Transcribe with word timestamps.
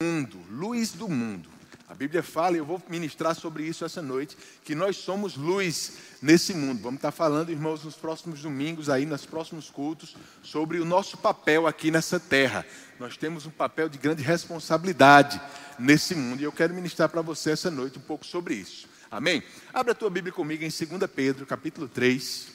mundo, 0.00 0.38
luz 0.48 0.92
do 0.92 1.08
mundo. 1.08 1.50
A 1.88 1.94
Bíblia 1.94 2.22
fala, 2.22 2.54
e 2.54 2.60
eu 2.60 2.64
vou 2.64 2.80
ministrar 2.88 3.34
sobre 3.34 3.64
isso 3.64 3.84
essa 3.84 4.00
noite, 4.00 4.38
que 4.62 4.72
nós 4.72 4.96
somos 4.96 5.36
luz 5.36 5.94
nesse 6.22 6.54
mundo. 6.54 6.80
Vamos 6.80 6.98
estar 6.98 7.10
falando, 7.10 7.50
irmãos, 7.50 7.82
nos 7.82 7.96
próximos 7.96 8.42
domingos, 8.42 8.88
aí, 8.88 9.04
nos 9.04 9.26
próximos 9.26 9.70
cultos, 9.70 10.14
sobre 10.40 10.78
o 10.78 10.84
nosso 10.84 11.16
papel 11.16 11.66
aqui 11.66 11.90
nessa 11.90 12.20
terra. 12.20 12.64
Nós 13.00 13.16
temos 13.16 13.44
um 13.44 13.50
papel 13.50 13.88
de 13.88 13.98
grande 13.98 14.22
responsabilidade 14.22 15.40
nesse 15.80 16.14
mundo, 16.14 16.40
e 16.42 16.44
eu 16.44 16.52
quero 16.52 16.72
ministrar 16.72 17.08
para 17.08 17.20
você 17.20 17.50
essa 17.50 17.68
noite 17.68 17.98
um 17.98 18.02
pouco 18.02 18.24
sobre 18.24 18.54
isso. 18.54 18.88
Amém? 19.10 19.42
Abra 19.74 19.90
a 19.90 19.96
tua 19.96 20.10
Bíblia 20.10 20.32
comigo 20.32 20.62
em 20.62 20.68
2 20.68 21.10
Pedro, 21.12 21.44
capítulo 21.44 21.88
3. 21.88 22.46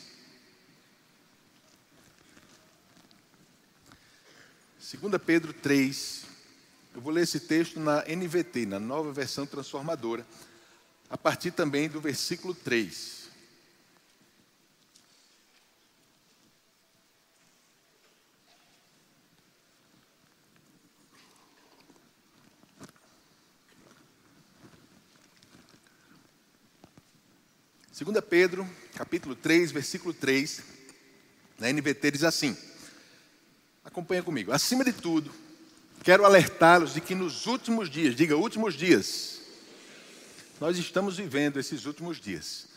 2 5.02 5.22
Pedro 5.26 5.52
3, 5.52 6.24
eu 6.96 7.02
vou 7.02 7.12
ler 7.12 7.24
esse 7.24 7.40
texto 7.40 7.80
na 7.80 8.04
NVT, 8.08 8.68
na 8.68 8.80
nova 8.80 9.12
versão 9.12 9.46
transformadora, 9.46 10.26
a 11.10 11.18
partir 11.18 11.52
também 11.52 11.90
do 11.90 12.00
versículo 12.00 12.54
3. 12.54 13.24
Segunda 27.92 28.22
Pedro, 28.22 28.70
capítulo 28.96 29.36
3, 29.36 29.72
versículo 29.72 30.14
3, 30.14 30.62
na 31.58 31.72
NVT 31.72 32.12
diz 32.12 32.24
assim: 32.24 32.58
Acompanha 33.84 34.22
comigo. 34.22 34.52
Acima 34.52 34.84
de 34.84 34.92
tudo, 34.94 35.32
Quero 36.04 36.26
alertá-los 36.26 36.94
de 36.94 37.02
que 37.02 37.16
nos 37.16 37.46
últimos 37.46 37.90
dias, 37.90 38.14
diga 38.14 38.36
últimos 38.36 38.74
dias, 38.74 39.40
nós 40.60 40.78
estamos 40.78 41.16
vivendo 41.16 41.58
esses 41.58 41.86
últimos 41.86 42.20
dias. 42.20 42.68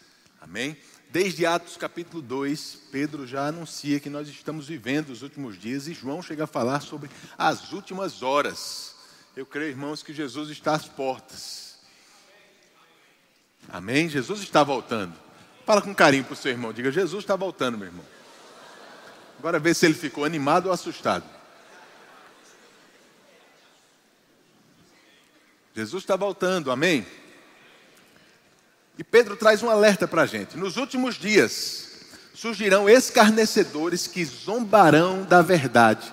Amém? 0.40 0.76
Desde 1.10 1.44
Atos 1.44 1.76
capítulo 1.76 2.22
2, 2.22 2.78
Pedro 2.92 3.26
já 3.26 3.48
anuncia 3.48 3.98
que 3.98 4.08
nós 4.08 4.28
estamos 4.28 4.68
vivendo 4.68 5.10
os 5.10 5.22
últimos 5.22 5.58
dias 5.58 5.88
e 5.88 5.94
João 5.94 6.22
chega 6.22 6.44
a 6.44 6.46
falar 6.46 6.80
sobre 6.80 7.10
as 7.36 7.72
últimas 7.72 8.22
horas. 8.22 8.94
Eu 9.36 9.44
creio, 9.44 9.70
irmãos, 9.70 10.04
que 10.04 10.14
Jesus 10.14 10.48
está 10.50 10.74
às 10.74 10.86
portas. 10.86 11.78
Amém? 13.68 14.08
Jesus 14.08 14.40
está 14.40 14.62
voltando. 14.62 15.14
Fala 15.64 15.82
com 15.82 15.92
carinho 15.92 16.22
para 16.22 16.34
o 16.34 16.36
seu 16.36 16.52
irmão. 16.52 16.72
Diga: 16.72 16.92
Jesus 16.92 17.24
está 17.24 17.34
voltando, 17.34 17.76
meu 17.76 17.88
irmão. 17.88 18.04
Agora 19.36 19.58
vê 19.58 19.74
se 19.74 19.84
ele 19.84 19.94
ficou 19.94 20.24
animado 20.24 20.66
ou 20.66 20.72
assustado. 20.72 21.35
Jesus 25.76 26.04
está 26.04 26.16
voltando, 26.16 26.70
amém? 26.70 27.06
E 28.96 29.04
Pedro 29.04 29.36
traz 29.36 29.62
um 29.62 29.68
alerta 29.68 30.08
para 30.08 30.22
a 30.22 30.26
gente. 30.26 30.56
Nos 30.56 30.78
últimos 30.78 31.16
dias 31.16 31.90
surgirão 32.32 32.88
escarnecedores 32.88 34.06
que 34.06 34.24
zombarão 34.24 35.22
da 35.24 35.42
verdade 35.42 36.10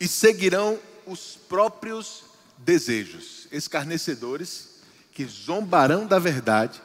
e 0.00 0.08
seguirão 0.08 0.76
os 1.06 1.38
próprios 1.48 2.24
desejos. 2.58 3.46
Escarnecedores 3.52 4.80
que 5.12 5.24
zombarão 5.24 6.04
da 6.04 6.18
verdade 6.18 6.82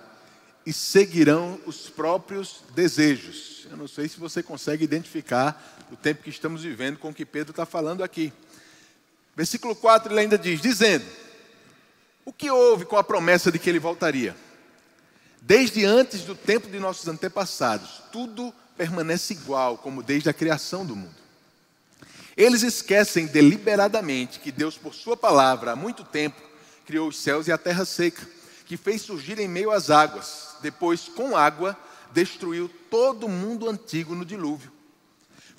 e 0.63 0.71
seguirão 0.71 1.59
os 1.65 1.89
próprios 1.89 2.63
desejos. 2.75 3.65
Eu 3.71 3.77
não 3.77 3.87
sei 3.87 4.07
se 4.07 4.19
você 4.19 4.43
consegue 4.43 4.83
identificar 4.83 5.75
o 5.91 5.95
tempo 5.95 6.21
que 6.21 6.29
estamos 6.29 6.61
vivendo 6.61 6.99
com 6.99 7.09
o 7.09 7.13
que 7.13 7.25
Pedro 7.25 7.49
está 7.49 7.65
falando 7.65 8.03
aqui. 8.03 8.31
Versículo 9.35 9.75
4 9.75 10.11
ele 10.11 10.21
ainda 10.21 10.37
diz: 10.37 10.61
dizendo, 10.61 11.05
o 12.23 12.31
que 12.31 12.49
houve 12.49 12.85
com 12.85 12.97
a 12.97 13.03
promessa 13.03 13.51
de 13.51 13.59
que 13.59 13.69
ele 13.69 13.79
voltaria? 13.79 14.35
Desde 15.41 15.85
antes 15.85 16.21
do 16.21 16.33
tempo 16.33 16.67
de 16.69 16.79
nossos 16.79 17.07
antepassados, 17.07 18.01
tudo 18.11 18.53
permanece 18.75 19.33
igual, 19.33 19.77
como 19.77 20.01
desde 20.01 20.29
a 20.29 20.33
criação 20.33 20.85
do 20.85 20.95
mundo. 20.95 21.15
Eles 22.35 22.63
esquecem 22.63 23.27
deliberadamente 23.27 24.39
que 24.39 24.51
Deus, 24.51 24.77
por 24.77 24.93
Sua 24.93 25.15
palavra, 25.15 25.71
há 25.71 25.75
muito 25.75 26.03
tempo, 26.03 26.41
criou 26.85 27.07
os 27.07 27.17
céus 27.17 27.47
e 27.47 27.51
a 27.51 27.57
terra 27.57 27.85
seca, 27.85 28.27
que 28.65 28.75
fez 28.75 29.01
surgir 29.03 29.39
em 29.39 29.47
meio 29.47 29.71
às 29.71 29.89
águas, 29.89 30.55
depois, 30.61 31.07
com 31.07 31.37
água, 31.37 31.77
destruiu 32.11 32.69
todo 32.89 33.27
o 33.27 33.29
mundo 33.29 33.69
antigo 33.69 34.15
no 34.15 34.25
dilúvio. 34.25 34.74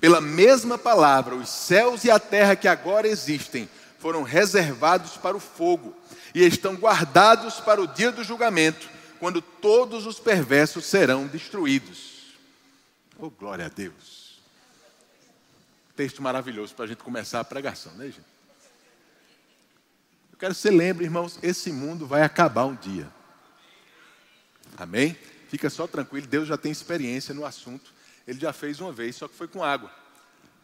Pela 0.00 0.20
mesma 0.20 0.76
palavra, 0.76 1.34
os 1.34 1.48
céus 1.48 2.04
e 2.04 2.10
a 2.10 2.18
terra 2.18 2.54
que 2.54 2.68
agora 2.68 3.08
existem 3.08 3.68
foram 3.98 4.22
reservados 4.22 5.16
para 5.16 5.36
o 5.36 5.40
fogo 5.40 5.96
e 6.34 6.44
estão 6.44 6.74
guardados 6.74 7.60
para 7.60 7.80
o 7.80 7.86
dia 7.86 8.12
do 8.12 8.22
julgamento, 8.22 8.88
quando 9.18 9.40
todos 9.40 10.06
os 10.06 10.20
perversos 10.20 10.84
serão 10.84 11.26
destruídos. 11.26 12.34
Oh, 13.18 13.30
glória 13.30 13.64
a 13.64 13.68
Deus! 13.68 14.38
Texto 15.96 16.22
maravilhoso 16.22 16.74
para 16.74 16.84
a 16.84 16.88
gente 16.88 17.02
começar 17.02 17.40
a 17.40 17.44
pregação, 17.44 17.92
né, 17.94 18.06
gente? 18.06 18.36
Eu 20.30 20.38
quero 20.38 20.54
que 20.54 20.60
você 20.60 20.70
lembre, 20.70 21.06
irmãos, 21.06 21.38
esse 21.42 21.72
mundo 21.72 22.06
vai 22.06 22.22
acabar 22.22 22.66
um 22.66 22.74
dia. 22.74 23.10
Amém? 24.76 25.16
Fica 25.48 25.70
só 25.70 25.86
tranquilo, 25.86 26.26
Deus 26.26 26.46
já 26.46 26.58
tem 26.58 26.70
experiência 26.70 27.32
no 27.32 27.46
assunto. 27.46 27.95
Ele 28.26 28.40
já 28.40 28.52
fez 28.52 28.80
uma 28.80 28.92
vez, 28.92 29.16
só 29.16 29.28
que 29.28 29.34
foi 29.34 29.46
com 29.46 29.62
água. 29.62 29.90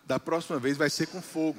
Da 0.05 0.19
próxima 0.19 0.59
vez 0.59 0.77
vai 0.77 0.91
ser 0.91 1.07
com 1.07 1.23
fogo. 1.23 1.59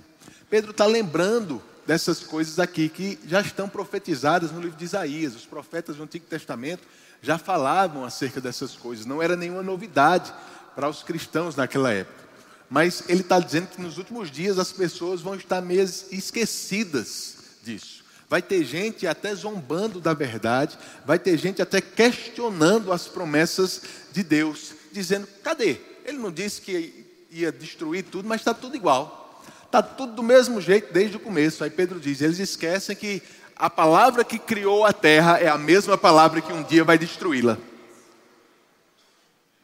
Pedro 0.50 0.72
está 0.72 0.86
lembrando 0.86 1.62
dessas 1.86 2.20
coisas 2.20 2.60
aqui 2.60 2.90
que 2.90 3.20
já 3.26 3.42
estão 3.42 3.70
profetizadas 3.70 4.52
no 4.52 4.60
livro 4.62 4.78
de 4.78 4.84
Isaías. 4.84 5.36
Os 5.36 5.46
profetas 5.46 5.96
do 5.96 6.04
Antigo 6.04 6.26
Testamento 6.26 6.84
já 7.22 7.38
falavam 7.38 8.04
acerca 8.04 8.42
dessas 8.42 8.76
coisas. 8.76 9.06
Não 9.06 9.22
era 9.22 9.36
nenhuma 9.36 9.64
novidade 9.64 10.34
para 10.76 10.90
os 10.90 11.04
cristãos 11.04 11.56
naquela 11.56 11.92
época. 11.92 12.24
Mas 12.70 13.04
ele 13.08 13.22
está 13.22 13.40
dizendo 13.40 13.68
que 13.68 13.82
nos 13.82 13.98
últimos 13.98 14.32
dias 14.32 14.58
as 14.58 14.72
pessoas 14.72 15.22
vão 15.22 15.36
estar 15.36 15.62
meio 15.62 15.84
esquecidas 15.84 17.36
disso. 17.64 18.04
Vai 18.28 18.42
ter 18.42 18.64
gente 18.66 19.06
até 19.06 19.34
zombando 19.36 20.02
da 20.02 20.14
verdade, 20.14 20.78
vai 21.06 21.20
ter 21.20 21.38
gente 21.38 21.62
até 21.62 21.80
questionando 21.80 22.92
as 22.92 23.08
promessas 23.08 23.82
de 24.12 24.24
Deus, 24.24 24.74
dizendo: 24.92 25.28
cadê? 25.44 25.93
Ele 26.06 26.18
não 26.18 26.32
disse 26.32 26.62
que 26.62 27.06
ia 27.32 27.52
destruir 27.52 28.04
tudo, 28.04 28.28
mas 28.28 28.42
está 28.42 28.54
tudo 28.54 28.76
igual. 28.76 29.42
Está 29.66 29.82
tudo 29.82 30.14
do 30.14 30.24
mesmo 30.24 30.62
jeito 30.62 30.94
desde 30.94 31.18
o 31.18 31.20
começo. 31.20 31.64
Aí 31.64 31.70
Pedro 31.70 32.00
diz: 32.00 32.22
eles 32.22 32.40
esquecem 32.40 32.96
que 32.96 33.24
a 33.56 33.70
palavra 33.70 34.24
que 34.24 34.38
criou 34.38 34.86
a 34.86 34.94
terra 34.94 35.40
é 35.40 35.48
a 35.48 35.58
mesma 35.58 35.98
palavra 35.98 36.42
que 36.42 36.54
um 36.54 36.64
dia 36.64 36.84
vai 36.84 36.98
destruí-la. 36.98 37.58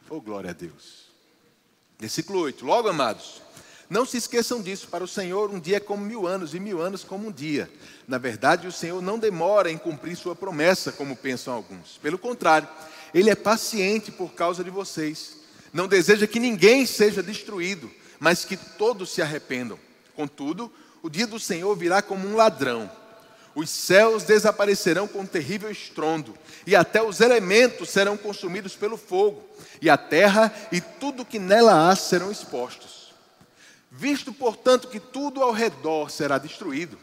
Oh, 0.08 0.20
glória 0.20 0.50
a 0.50 0.52
Deus. 0.52 1.04
Versículo 1.98 2.40
8: 2.40 2.64
Logo, 2.64 2.88
amados, 2.88 3.40
não 3.88 4.04
se 4.04 4.16
esqueçam 4.16 4.60
disso. 4.60 4.88
Para 4.88 5.04
o 5.04 5.08
Senhor, 5.08 5.50
um 5.50 5.60
dia 5.60 5.76
é 5.76 5.80
como 5.80 6.04
mil 6.04 6.26
anos, 6.26 6.54
e 6.54 6.60
mil 6.60 6.80
anos 6.80 7.04
como 7.04 7.28
um 7.28 7.32
dia. 7.32 7.70
Na 8.08 8.18
verdade, 8.18 8.66
o 8.66 8.72
Senhor 8.72 9.00
não 9.00 9.18
demora 9.18 9.70
em 9.70 9.78
cumprir 9.78 10.16
sua 10.16 10.34
promessa, 10.34 10.90
como 10.90 11.14
pensam 11.14 11.54
alguns. 11.54 11.98
Pelo 11.98 12.18
contrário, 12.18 12.66
Ele 13.14 13.30
é 13.30 13.36
paciente 13.36 14.10
por 14.10 14.32
causa 14.32 14.64
de 14.64 14.70
vocês 14.70 15.39
não 15.72 15.86
deseja 15.86 16.26
que 16.26 16.40
ninguém 16.40 16.84
seja 16.84 17.22
destruído, 17.22 17.90
mas 18.18 18.44
que 18.44 18.56
todos 18.56 19.10
se 19.10 19.22
arrependam. 19.22 19.78
Contudo, 20.14 20.70
o 21.02 21.08
dia 21.08 21.26
do 21.26 21.38
Senhor 21.38 21.74
virá 21.76 22.02
como 22.02 22.28
um 22.28 22.36
ladrão. 22.36 22.90
Os 23.54 23.70
céus 23.70 24.22
desaparecerão 24.22 25.08
com 25.08 25.20
um 25.20 25.26
terrível 25.26 25.70
estrondo, 25.70 26.36
e 26.66 26.76
até 26.76 27.02
os 27.02 27.20
elementos 27.20 27.90
serão 27.90 28.16
consumidos 28.16 28.76
pelo 28.76 28.96
fogo, 28.96 29.42
e 29.80 29.90
a 29.90 29.96
terra 29.96 30.52
e 30.70 30.80
tudo 30.80 31.24
que 31.24 31.38
nela 31.38 31.90
há 31.90 31.96
serão 31.96 32.30
expostos. 32.30 33.12
Visto, 33.90 34.32
portanto, 34.32 34.88
que 34.88 35.00
tudo 35.00 35.42
ao 35.42 35.52
redor 35.52 36.10
será 36.10 36.38
destruído, 36.38 36.96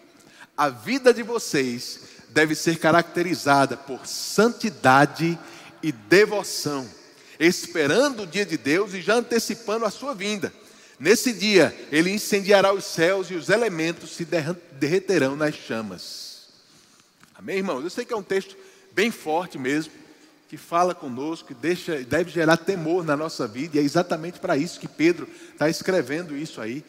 a 0.56 0.70
vida 0.70 1.14
de 1.14 1.22
vocês 1.22 2.00
deve 2.30 2.56
ser 2.56 2.80
caracterizada 2.80 3.76
por 3.76 4.08
santidade 4.08 5.38
e 5.84 5.92
devoção 5.92 6.88
esperando 7.40 8.24
o 8.24 8.28
dia 8.28 8.46
de 8.46 8.58
Deus 8.58 8.94
e 8.94 9.02
já 9.02 9.16
antecipando 9.16 9.86
a 9.86 9.90
sua 9.90 10.14
vinda. 10.14 10.54
Nesse 11.00 11.32
dia, 11.32 11.76
ele 11.92 12.10
incendiará 12.10 12.74
os 12.74 12.86
céus 12.86 13.30
e 13.30 13.36
os 13.36 13.50
elementos 13.50 14.12
se 14.12 14.28
derreterão 14.72 15.36
nas 15.36 15.56
chamas. 15.56 16.48
Amém, 17.36 17.58
irmãos? 17.58 17.84
Eu 17.84 17.90
sei 17.90 18.04
que 18.04 18.14
é 18.14 18.18
um 18.18 18.24
texto 18.24 18.56
bem 18.94 19.12
forte 19.12 19.60
mesmo, 19.60 19.94
que 20.50 20.58
fala 20.58 20.96
conosco, 20.96 21.50
que 21.50 21.54
deixa, 21.54 22.00
deve 22.04 22.32
gerar 22.32 22.58
temor 22.58 23.06
na 23.06 23.16
nossa 23.16 23.48
vida, 23.48 23.78
e 23.78 23.80
é 23.80 23.84
exatamente 23.84 24.40
para 24.40 24.58
isso 24.58 24.80
que 24.80 24.88
Pedro 24.88 25.28
está 25.54 25.70
escrevendo 25.70 26.36
isso 26.36 26.60
aí, 26.60 26.84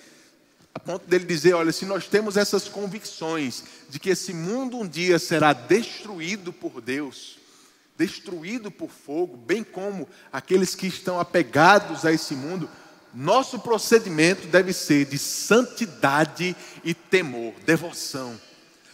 a 0.75 0.79
ponto 0.79 1.07
dele 1.07 1.25
dizer: 1.25 1.55
olha, 1.55 1.73
se 1.73 1.85
nós 1.85 2.07
temos 2.07 2.37
essas 2.37 2.69
convicções 2.69 3.65
de 3.91 3.99
que 3.99 4.11
esse 4.11 4.33
mundo 4.33 4.79
um 4.79 4.87
dia 4.87 5.19
será 5.19 5.53
destruído 5.53 6.53
por 6.53 6.81
Deus, 6.81 7.38
destruído 7.99 8.71
por 8.71 8.89
fogo, 8.89 9.37
bem 9.37 9.65
como 9.65 10.09
aqueles 10.33 10.77
que 10.77 10.87
estão 10.87 11.19
apegados 11.19 12.07
a 12.07 12.13
esse 12.13 12.37
mundo, 12.37 12.71
nosso 13.13 13.59
procedimento 13.59 14.47
deve 14.47 14.73
ser 14.73 15.05
de 15.07 15.19
santidade 15.19 16.57
e 16.85 16.95
temor, 16.95 17.53
devoção. 17.67 18.41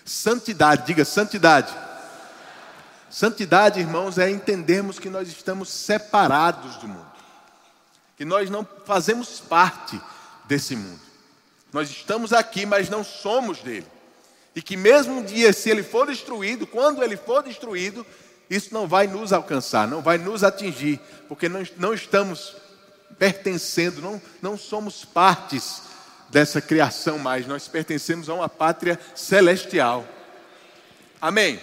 Santidade, 0.07 0.87
diga 0.87 1.05
santidade. 1.05 1.75
Santidade, 3.11 3.79
irmãos, 3.79 4.17
é 4.17 4.31
entendermos 4.31 4.99
que 4.99 5.11
nós 5.11 5.29
estamos 5.29 5.69
separados 5.69 6.77
do 6.77 6.89
mundo, 6.89 7.13
que 8.17 8.25
nós 8.25 8.49
não 8.49 8.67
fazemos 8.87 9.39
parte 9.39 10.01
desse 10.47 10.75
mundo. 10.75 11.01
Nós 11.73 11.91
estamos 11.91 12.33
aqui, 12.33 12.65
mas 12.65 12.89
não 12.89 13.05
somos 13.05 13.61
dele. 13.61 13.87
E 14.57 14.63
que 14.63 14.77
mesmo 14.77 15.19
um 15.19 15.25
dia, 15.25 15.53
se 15.53 15.69
ele 15.69 15.83
for 15.83 16.07
destruído, 16.07 16.67
quando 16.67 17.03
ele 17.03 17.17
for 17.17 17.43
destruído, 17.43 18.07
isso 18.49 18.73
não 18.73 18.87
vai 18.87 19.07
nos 19.07 19.33
alcançar, 19.33 19.89
não 19.89 20.03
vai 20.03 20.19
nos 20.19 20.45
atingir, 20.45 21.01
porque 21.29 21.49
não, 21.49 21.63
não 21.77 21.95
estamos 21.95 22.57
pertencendo, 23.19 24.01
não, 24.01 24.21
não 24.43 24.59
somos 24.59 25.05
partes 25.05 25.83
dessa 26.31 26.61
criação 26.61 27.19
mais, 27.19 27.47
nós 27.47 27.69
pertencemos 27.69 28.29
a 28.29 28.35
uma 28.35 28.49
pátria 28.49 28.99
celestial. 29.15 30.05
Amém? 31.21 31.61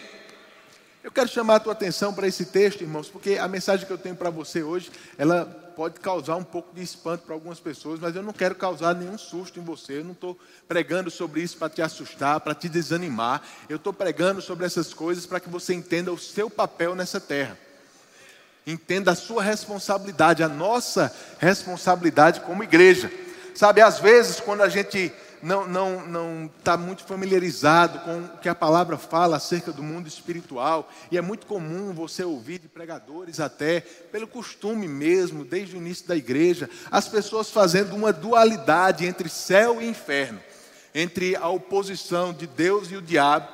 Eu 1.03 1.11
quero 1.11 1.27
chamar 1.27 1.55
a 1.55 1.59
tua 1.59 1.73
atenção 1.73 2.13
para 2.13 2.27
esse 2.27 2.45
texto, 2.45 2.81
irmãos, 2.81 3.09
porque 3.09 3.35
a 3.35 3.47
mensagem 3.47 3.85
que 3.85 3.91
eu 3.91 3.97
tenho 3.97 4.15
para 4.15 4.29
você 4.29 4.63
hoje, 4.63 4.91
ela 5.17 5.60
pode 5.75 5.99
causar 5.99 6.35
um 6.35 6.43
pouco 6.43 6.73
de 6.75 6.81
espanto 6.81 7.25
para 7.25 7.33
algumas 7.33 7.59
pessoas, 7.59 7.99
mas 7.99 8.15
eu 8.15 8.21
não 8.21 8.33
quero 8.33 8.55
causar 8.55 8.93
nenhum 8.93 9.17
susto 9.17 9.59
em 9.59 9.63
você. 9.63 9.99
Eu 9.99 10.03
não 10.03 10.11
estou 10.11 10.37
pregando 10.67 11.09
sobre 11.09 11.41
isso 11.41 11.57
para 11.57 11.69
te 11.69 11.81
assustar, 11.81 12.39
para 12.39 12.53
te 12.53 12.69
desanimar. 12.69 13.41
Eu 13.67 13.77
estou 13.77 13.91
pregando 13.91 14.41
sobre 14.41 14.65
essas 14.65 14.93
coisas 14.93 15.25
para 15.25 15.39
que 15.39 15.49
você 15.49 15.73
entenda 15.73 16.11
o 16.11 16.17
seu 16.17 16.49
papel 16.49 16.95
nessa 16.95 17.19
terra. 17.19 17.57
Entenda 18.65 19.11
a 19.11 19.15
sua 19.15 19.41
responsabilidade, 19.41 20.43
a 20.43 20.47
nossa 20.47 21.13
responsabilidade 21.39 22.41
como 22.41 22.63
igreja. 22.63 23.11
Sabe, 23.55 23.81
às 23.81 23.99
vezes, 23.99 24.39
quando 24.39 24.61
a 24.61 24.69
gente 24.69 25.11
não 25.41 25.67
não 25.67 26.05
não 26.05 26.51
está 26.57 26.77
muito 26.77 27.03
familiarizado 27.03 27.99
com 27.99 28.19
o 28.19 28.37
que 28.37 28.49
a 28.49 28.55
palavra 28.55 28.97
fala 28.97 29.37
acerca 29.37 29.71
do 29.71 29.83
mundo 29.83 30.07
espiritual. 30.07 30.89
E 31.11 31.17
é 31.17 31.21
muito 31.21 31.45
comum 31.45 31.93
você 31.93 32.23
ouvir 32.23 32.59
de 32.59 32.67
pregadores 32.67 33.39
até 33.39 33.81
pelo 33.81 34.27
costume 34.27 34.87
mesmo 34.87 35.43
desde 35.43 35.75
o 35.75 35.77
início 35.77 36.07
da 36.07 36.15
igreja 36.15 36.69
as 36.91 37.07
pessoas 37.07 37.49
fazendo 37.49 37.95
uma 37.95 38.13
dualidade 38.13 39.05
entre 39.05 39.29
céu 39.29 39.81
e 39.81 39.87
inferno 39.87 40.39
entre 40.93 41.35
a 41.37 41.47
oposição 41.47 42.33
de 42.33 42.45
Deus 42.45 42.91
e 42.91 42.95
o 42.95 43.01
diabo 43.01 43.47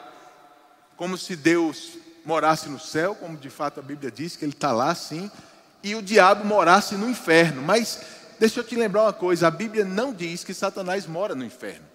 como 0.96 1.18
se 1.18 1.36
Deus 1.36 1.98
morasse 2.26 2.68
no 2.68 2.80
céu 2.80 3.16
como 3.16 3.38
de 3.38 3.50
fato 3.50 3.80
a 3.80 3.84
Bíblia 3.84 4.12
diz 4.12 4.36
que 4.36 4.44
ele 4.44 4.54
está 4.54 4.72
lá 4.72 4.94
sim 4.96 5.30
e 5.84 5.96
o 5.96 6.02
diabo 6.02 6.46
morasse 6.46 6.96
no 6.96 7.10
inferno. 7.10 7.62
Mas 7.62 8.02
Deixa 8.40 8.60
eu 8.60 8.64
te 8.64 8.76
lembrar 8.76 9.04
uma 9.04 9.14
coisa: 9.14 9.48
a 9.48 9.52
Bíblia 9.52 9.84
não 9.84 10.14
diz 10.14 10.44
que 10.44 10.54
Satanás 10.54 11.06
mora 11.06 11.36
no 11.36 11.44
inferno. 11.44 11.86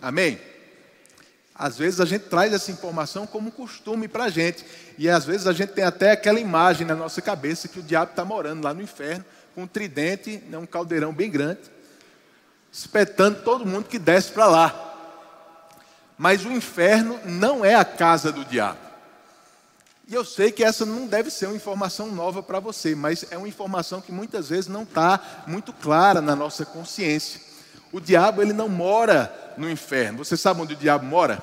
Amém? 0.00 0.40
Às 1.54 1.76
vezes 1.76 2.00
a 2.00 2.06
gente 2.06 2.22
traz 2.22 2.54
essa 2.54 2.70
informação 2.70 3.26
como 3.26 3.52
costume 3.52 4.08
para 4.08 4.24
a 4.24 4.30
gente, 4.30 4.64
e 4.96 5.10
às 5.10 5.26
vezes 5.26 5.46
a 5.46 5.52
gente 5.52 5.72
tem 5.72 5.84
até 5.84 6.12
aquela 6.12 6.40
imagem 6.40 6.86
na 6.86 6.94
nossa 6.94 7.20
cabeça 7.20 7.68
que 7.68 7.78
o 7.78 7.82
diabo 7.82 8.12
está 8.12 8.24
morando 8.24 8.64
lá 8.64 8.72
no 8.72 8.80
inferno, 8.80 9.24
com 9.54 9.64
um 9.64 9.66
tridente, 9.66 10.42
né, 10.48 10.56
um 10.56 10.64
caldeirão 10.64 11.12
bem 11.12 11.30
grande, 11.30 11.60
espetando 12.72 13.42
todo 13.42 13.66
mundo 13.66 13.88
que 13.88 13.98
desce 13.98 14.32
para 14.32 14.46
lá. 14.46 14.86
Mas 16.16 16.46
o 16.46 16.50
inferno 16.50 17.20
não 17.26 17.62
é 17.62 17.74
a 17.74 17.84
casa 17.84 18.32
do 18.32 18.42
diabo. 18.42 18.89
E 20.10 20.14
eu 20.14 20.24
sei 20.24 20.50
que 20.50 20.64
essa 20.64 20.84
não 20.84 21.06
deve 21.06 21.30
ser 21.30 21.46
uma 21.46 21.54
informação 21.54 22.10
nova 22.10 22.42
para 22.42 22.58
você, 22.58 22.96
mas 22.96 23.24
é 23.30 23.38
uma 23.38 23.46
informação 23.46 24.00
que 24.00 24.10
muitas 24.10 24.48
vezes 24.48 24.66
não 24.66 24.82
está 24.82 25.44
muito 25.46 25.72
clara 25.72 26.20
na 26.20 26.34
nossa 26.34 26.66
consciência. 26.66 27.40
O 27.92 28.00
diabo 28.00 28.42
ele 28.42 28.52
não 28.52 28.68
mora 28.68 29.54
no 29.56 29.70
inferno. 29.70 30.18
Você 30.18 30.36
sabe 30.36 30.60
onde 30.62 30.74
o 30.74 30.76
diabo 30.76 31.06
mora? 31.06 31.40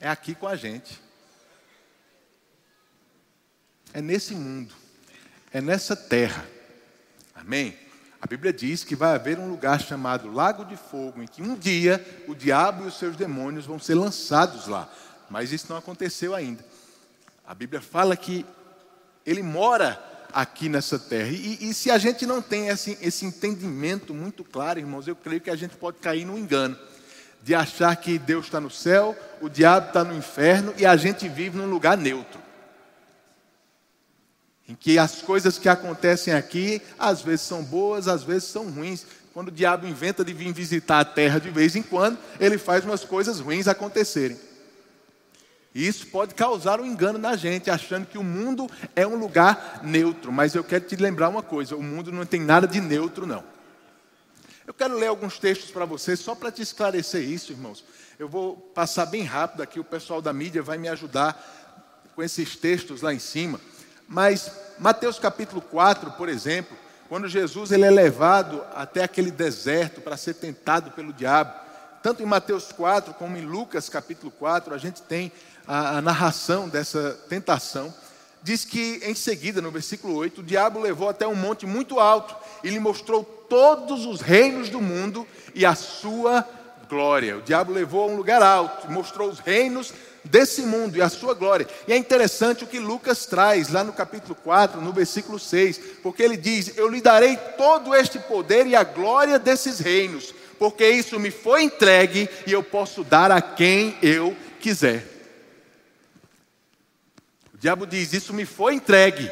É 0.00 0.08
aqui 0.08 0.34
com 0.34 0.48
a 0.48 0.56
gente. 0.56 1.00
É 3.94 4.02
nesse 4.02 4.34
mundo. 4.34 4.74
É 5.52 5.60
nessa 5.60 5.94
terra. 5.94 6.44
Amém? 7.32 7.78
A 8.20 8.26
Bíblia 8.26 8.52
diz 8.52 8.82
que 8.82 8.96
vai 8.96 9.14
haver 9.14 9.38
um 9.38 9.48
lugar 9.48 9.80
chamado 9.80 10.32
Lago 10.32 10.64
de 10.64 10.76
Fogo, 10.76 11.22
em 11.22 11.28
que 11.28 11.42
um 11.42 11.56
dia 11.56 12.04
o 12.26 12.34
diabo 12.34 12.82
e 12.82 12.86
os 12.88 12.98
seus 12.98 13.14
demônios 13.14 13.66
vão 13.66 13.78
ser 13.78 13.94
lançados 13.94 14.66
lá. 14.66 14.92
Mas 15.30 15.52
isso 15.52 15.66
não 15.68 15.76
aconteceu 15.76 16.34
ainda. 16.34 16.71
A 17.46 17.54
Bíblia 17.54 17.80
fala 17.80 18.16
que 18.16 18.46
ele 19.26 19.42
mora 19.42 20.00
aqui 20.32 20.68
nessa 20.68 20.98
terra. 20.98 21.28
E, 21.28 21.58
e 21.60 21.74
se 21.74 21.90
a 21.90 21.98
gente 21.98 22.26
não 22.26 22.40
tem 22.40 22.68
esse, 22.68 22.96
esse 23.00 23.24
entendimento 23.24 24.14
muito 24.14 24.44
claro, 24.44 24.78
irmãos, 24.78 25.06
eu 25.06 25.14
creio 25.14 25.40
que 25.40 25.50
a 25.50 25.56
gente 25.56 25.76
pode 25.76 25.98
cair 25.98 26.24
no 26.24 26.38
engano 26.38 26.76
de 27.42 27.54
achar 27.54 27.94
que 27.96 28.18
Deus 28.18 28.46
está 28.46 28.60
no 28.60 28.70
céu, 28.70 29.16
o 29.40 29.48
diabo 29.48 29.88
está 29.88 30.04
no 30.04 30.16
inferno 30.16 30.72
e 30.78 30.86
a 30.86 30.96
gente 30.96 31.28
vive 31.28 31.58
num 31.58 31.68
lugar 31.68 31.96
neutro. 31.96 32.40
Em 34.68 34.74
que 34.74 34.96
as 34.96 35.20
coisas 35.20 35.58
que 35.58 35.68
acontecem 35.68 36.32
aqui, 36.32 36.80
às 36.98 37.20
vezes 37.20 37.42
são 37.42 37.64
boas, 37.64 38.06
às 38.06 38.22
vezes 38.22 38.44
são 38.44 38.70
ruins. 38.70 39.04
Quando 39.34 39.48
o 39.48 39.52
diabo 39.52 39.86
inventa 39.88 40.24
de 40.24 40.32
vir 40.32 40.52
visitar 40.52 41.00
a 41.00 41.04
terra 41.04 41.40
de 41.40 41.50
vez 41.50 41.74
em 41.74 41.82
quando, 41.82 42.16
ele 42.38 42.58
faz 42.58 42.84
umas 42.84 43.04
coisas 43.04 43.40
ruins 43.40 43.66
acontecerem. 43.66 44.38
E 45.74 45.86
isso 45.86 46.06
pode 46.08 46.34
causar 46.34 46.80
um 46.80 46.86
engano 46.86 47.18
na 47.18 47.34
gente, 47.34 47.70
achando 47.70 48.06
que 48.06 48.18
o 48.18 48.24
mundo 48.24 48.68
é 48.94 49.06
um 49.06 49.16
lugar 49.16 49.80
neutro. 49.82 50.30
Mas 50.30 50.54
eu 50.54 50.62
quero 50.62 50.84
te 50.84 50.96
lembrar 50.96 51.28
uma 51.28 51.42
coisa: 51.42 51.76
o 51.76 51.82
mundo 51.82 52.12
não 52.12 52.26
tem 52.26 52.40
nada 52.40 52.66
de 52.66 52.80
neutro, 52.80 53.26
não. 53.26 53.42
Eu 54.66 54.74
quero 54.74 54.96
ler 54.96 55.08
alguns 55.08 55.38
textos 55.38 55.70
para 55.70 55.84
você, 55.84 56.14
só 56.14 56.34
para 56.34 56.52
te 56.52 56.62
esclarecer 56.62 57.22
isso, 57.22 57.52
irmãos. 57.52 57.84
Eu 58.18 58.28
vou 58.28 58.56
passar 58.56 59.06
bem 59.06 59.24
rápido 59.24 59.62
aqui, 59.62 59.80
o 59.80 59.84
pessoal 59.84 60.22
da 60.22 60.32
mídia 60.32 60.62
vai 60.62 60.78
me 60.78 60.88
ajudar 60.88 61.42
com 62.14 62.22
esses 62.22 62.54
textos 62.54 63.02
lá 63.02 63.12
em 63.12 63.18
cima. 63.18 63.60
Mas 64.06 64.52
Mateus 64.78 65.18
capítulo 65.18 65.60
4, 65.60 66.12
por 66.12 66.28
exemplo, 66.28 66.76
quando 67.08 67.28
Jesus 67.28 67.72
ele 67.72 67.84
é 67.84 67.90
levado 67.90 68.62
até 68.74 69.02
aquele 69.02 69.30
deserto 69.30 70.00
para 70.00 70.16
ser 70.16 70.34
tentado 70.34 70.90
pelo 70.92 71.12
diabo, 71.12 71.61
tanto 72.02 72.22
em 72.22 72.26
Mateus 72.26 72.72
4 72.72 73.14
como 73.14 73.36
em 73.36 73.46
Lucas 73.46 73.88
capítulo 73.88 74.32
4, 74.38 74.74
a 74.74 74.78
gente 74.78 75.02
tem 75.02 75.30
a, 75.66 75.98
a 75.98 76.02
narração 76.02 76.68
dessa 76.68 77.18
tentação, 77.28 77.94
diz 78.42 78.64
que 78.64 79.00
em 79.04 79.14
seguida, 79.14 79.60
no 79.60 79.70
versículo 79.70 80.14
8, 80.16 80.40
o 80.40 80.44
diabo 80.44 80.80
levou 80.80 81.08
até 81.08 81.26
um 81.26 81.34
monte 81.34 81.64
muito 81.64 82.00
alto 82.00 82.34
e 82.64 82.68
lhe 82.68 82.80
mostrou 82.80 83.24
todos 83.24 84.04
os 84.04 84.20
reinos 84.20 84.68
do 84.68 84.80
mundo 84.80 85.26
e 85.54 85.64
a 85.64 85.74
sua 85.74 86.46
glória. 86.88 87.38
O 87.38 87.42
diabo 87.42 87.72
levou 87.72 88.04
a 88.04 88.12
um 88.12 88.16
lugar 88.16 88.42
alto, 88.42 88.90
mostrou 88.90 89.28
os 89.28 89.38
reinos 89.38 89.92
desse 90.24 90.62
mundo 90.62 90.96
e 90.96 91.02
a 91.02 91.08
sua 91.08 91.34
glória. 91.34 91.66
E 91.86 91.92
é 91.92 91.96
interessante 91.96 92.64
o 92.64 92.66
que 92.66 92.78
Lucas 92.78 93.26
traz 93.26 93.68
lá 93.68 93.82
no 93.82 93.92
capítulo 93.92 94.34
4, 94.34 94.80
no 94.80 94.92
versículo 94.92 95.38
6, 95.38 95.78
porque 96.02 96.22
ele 96.22 96.36
diz: 96.36 96.76
Eu 96.76 96.88
lhe 96.88 97.00
darei 97.00 97.36
todo 97.56 97.94
este 97.94 98.18
poder 98.18 98.66
e 98.66 98.76
a 98.76 98.84
glória 98.84 99.38
desses 99.38 99.78
reinos, 99.78 100.34
porque 100.62 100.88
isso 100.88 101.18
me 101.18 101.32
foi 101.32 101.64
entregue 101.64 102.28
e 102.46 102.52
eu 102.52 102.62
posso 102.62 103.02
dar 103.02 103.32
a 103.32 103.42
quem 103.42 103.96
eu 104.00 104.36
quiser 104.60 105.12
diabo 107.62 107.86
diz: 107.86 108.12
Isso 108.12 108.34
me 108.34 108.44
foi 108.44 108.74
entregue. 108.74 109.30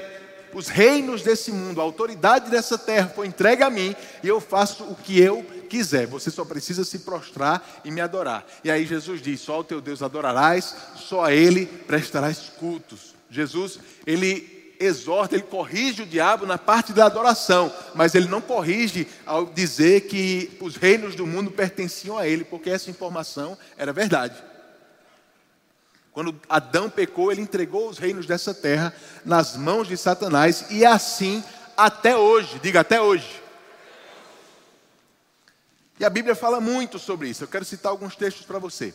Os 0.52 0.68
reinos 0.68 1.22
desse 1.22 1.52
mundo, 1.52 1.80
a 1.80 1.84
autoridade 1.84 2.50
dessa 2.50 2.76
terra 2.76 3.08
foi 3.08 3.26
entregue 3.26 3.62
a 3.62 3.70
mim 3.70 3.94
e 4.22 4.28
eu 4.28 4.40
faço 4.40 4.82
o 4.84 4.96
que 4.96 5.20
eu 5.20 5.44
quiser. 5.68 6.06
Você 6.08 6.28
só 6.30 6.44
precisa 6.44 6.84
se 6.84 7.00
prostrar 7.00 7.80
e 7.84 7.90
me 7.90 8.00
adorar. 8.00 8.46
E 8.64 8.70
aí 8.70 8.86
Jesus 8.86 9.20
diz: 9.20 9.40
Só 9.40 9.60
o 9.60 9.64
teu 9.64 9.80
Deus 9.80 10.02
adorarás, 10.02 10.74
só 10.96 11.24
a 11.24 11.32
Ele 11.32 11.66
prestarás 11.66 12.52
cultos. 12.58 13.14
Jesus, 13.28 13.78
ele 14.04 14.59
exorta, 14.80 15.34
ele 15.34 15.44
corrige 15.44 16.02
o 16.02 16.06
diabo 16.06 16.46
na 16.46 16.56
parte 16.56 16.94
da 16.94 17.04
adoração, 17.04 17.72
mas 17.94 18.14
ele 18.14 18.26
não 18.26 18.40
corrige 18.40 19.06
ao 19.26 19.44
dizer 19.44 20.02
que 20.02 20.56
os 20.58 20.76
reinos 20.76 21.14
do 21.14 21.26
mundo 21.26 21.50
pertenciam 21.50 22.16
a 22.16 22.26
ele, 22.26 22.44
porque 22.44 22.70
essa 22.70 22.90
informação 22.90 23.58
era 23.76 23.92
verdade. 23.92 24.42
Quando 26.12 26.40
Adão 26.48 26.88
pecou, 26.88 27.30
ele 27.30 27.42
entregou 27.42 27.88
os 27.88 27.98
reinos 27.98 28.26
dessa 28.26 28.54
terra 28.54 28.92
nas 29.24 29.54
mãos 29.54 29.86
de 29.86 29.96
Satanás 29.96 30.64
e 30.70 30.84
assim 30.84 31.44
até 31.76 32.16
hoje. 32.16 32.58
Diga 32.58 32.80
até 32.80 33.00
hoje. 33.00 33.40
E 36.00 36.04
a 36.04 36.10
Bíblia 36.10 36.34
fala 36.34 36.60
muito 36.60 36.98
sobre 36.98 37.28
isso. 37.28 37.44
Eu 37.44 37.48
quero 37.48 37.64
citar 37.64 37.92
alguns 37.92 38.16
textos 38.16 38.46
para 38.46 38.58
você. 38.58 38.94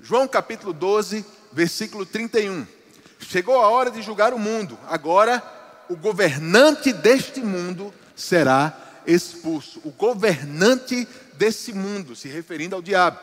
João 0.00 0.28
capítulo 0.28 0.72
12, 0.72 1.24
versículo 1.52 2.06
31. 2.06 2.77
Chegou 3.18 3.60
a 3.60 3.68
hora 3.68 3.90
de 3.90 4.02
julgar 4.02 4.32
o 4.32 4.38
mundo. 4.38 4.78
Agora 4.88 5.42
o 5.88 5.96
governante 5.96 6.92
deste 6.92 7.40
mundo 7.40 7.92
será 8.14 8.76
expulso. 9.06 9.80
O 9.84 9.90
governante 9.90 11.08
desse 11.34 11.72
mundo, 11.72 12.14
se 12.14 12.28
referindo 12.28 12.74
ao 12.74 12.82
diabo. 12.82 13.18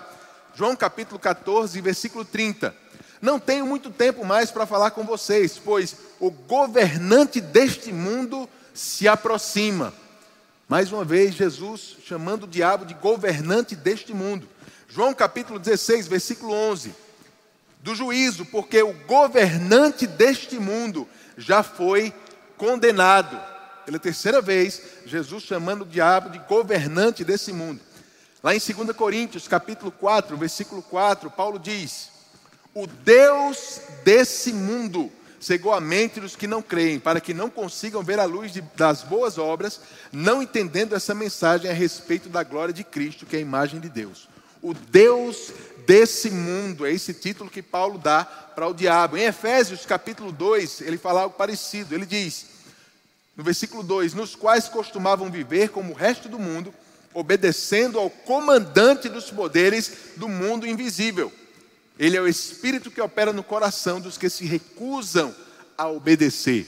João 0.56 0.76
capítulo 0.76 1.20
14, 1.20 1.80
versículo 1.82 2.24
30. 2.24 2.76
Não 3.22 3.40
tenho 3.40 3.66
muito 3.66 3.90
tempo 3.90 4.26
mais 4.26 4.52
para 4.52 4.66
falar 4.66 4.92
com 4.92 5.04
vocês, 5.04 5.60
pois 5.64 5.96
o 6.20 6.30
governante 6.30 7.42
deste 7.42 7.92
mundo 7.92 8.50
se 8.74 9.08
aproxima. 9.08 9.94
Mais 10.68 10.92
uma 10.92 11.06
vez, 11.06 11.36
Jesus 11.36 11.98
chamando 12.06 12.44
o 12.44 12.48
diabo 12.48 12.86
de 12.86 12.94
governante 12.96 13.76
deste 13.76 14.14
mundo. 14.14 14.48
João 14.88 15.14
capítulo 15.14 15.60
16, 15.60 16.08
versículo 16.08 16.54
11. 16.54 16.94
Do 17.86 17.94
juízo, 17.94 18.46
porque 18.46 18.82
o 18.82 18.94
governante 19.06 20.08
deste 20.08 20.58
mundo 20.58 21.08
já 21.38 21.62
foi 21.62 22.12
condenado. 22.58 23.40
Pela 23.86 24.00
terceira 24.00 24.42
vez, 24.42 24.82
Jesus 25.06 25.44
chamando 25.44 25.84
o 25.84 25.86
diabo 25.86 26.32
de 26.32 26.40
governante 26.40 27.24
desse 27.24 27.54
mundo. 27.54 27.80
Lá 28.42 28.56
em 28.56 28.60
2 28.60 28.92
Coríntios, 28.98 29.48
capítulo 29.48 29.92
4, 29.92 30.36
versículo 30.36 30.82
4, 30.82 31.30
Paulo 31.30 31.60
diz: 31.60 32.10
O 32.74 32.88
Deus 32.88 33.80
desse 34.04 34.52
mundo 34.52 35.12
cegou 35.40 35.72
a 35.72 35.80
mente 35.80 36.20
dos 36.20 36.36
que 36.36 36.48
não 36.48 36.64
creem, 36.64 37.00
para 37.00 37.22
que 37.22 37.36
não 37.36 37.52
consigam 37.52 38.02
ver 38.02 38.20
a 38.20 38.26
luz 38.26 38.52
de, 38.52 38.62
das 38.76 39.04
boas 39.04 39.38
obras, 39.38 39.80
não 40.12 40.42
entendendo 40.42 40.96
essa 40.96 41.14
mensagem 41.14 41.70
a 41.70 41.74
respeito 41.76 42.30
da 42.30 42.42
glória 42.42 42.74
de 42.74 42.84
Cristo, 42.84 43.28
que 43.28 43.36
é 43.36 43.40
a 43.40 43.44
imagem 43.44 43.80
de 43.80 43.90
Deus. 43.90 44.28
O 44.60 44.74
Deus 44.74 45.54
desse 45.86 46.30
mundo, 46.30 46.86
é 46.86 46.92
esse 46.92 47.14
título 47.14 47.50
que 47.50 47.62
Paulo 47.62 47.98
dá 47.98 48.24
para 48.26 48.68
o 48.68 48.74
diabo. 48.74 49.18
Em 49.18 49.24
Efésios 49.24 49.86
capítulo 49.86 50.32
2, 50.32 50.82
ele 50.82 50.98
fala 50.98 51.22
algo 51.22 51.36
parecido. 51.36 51.94
Ele 51.94 52.06
diz, 52.06 52.46
no 53.36 53.44
versículo 53.44 53.84
2: 53.84 54.14
Nos 54.14 54.36
quais 54.36 54.68
costumavam 54.68 55.30
viver 55.30 55.70
como 55.70 55.94
o 55.94 55.96
resto 55.96 56.28
do 56.28 56.40
mundo, 56.40 56.74
obedecendo 57.14 58.00
ao 58.00 58.10
comandante 58.10 59.10
dos 59.10 59.32
poderes 59.32 59.92
do 60.18 60.28
mundo 60.28 60.68
invisível 60.68 61.32
ele 61.98 62.18
é 62.18 62.22
o 62.22 62.28
espírito 62.28 62.92
que 62.92 63.02
opera 63.02 63.32
no 63.32 63.44
coração 63.44 64.02
dos 64.02 64.18
que 64.18 64.30
se 64.30 64.46
recusam 64.46 65.34
a 65.78 65.88
obedecer. 65.88 66.68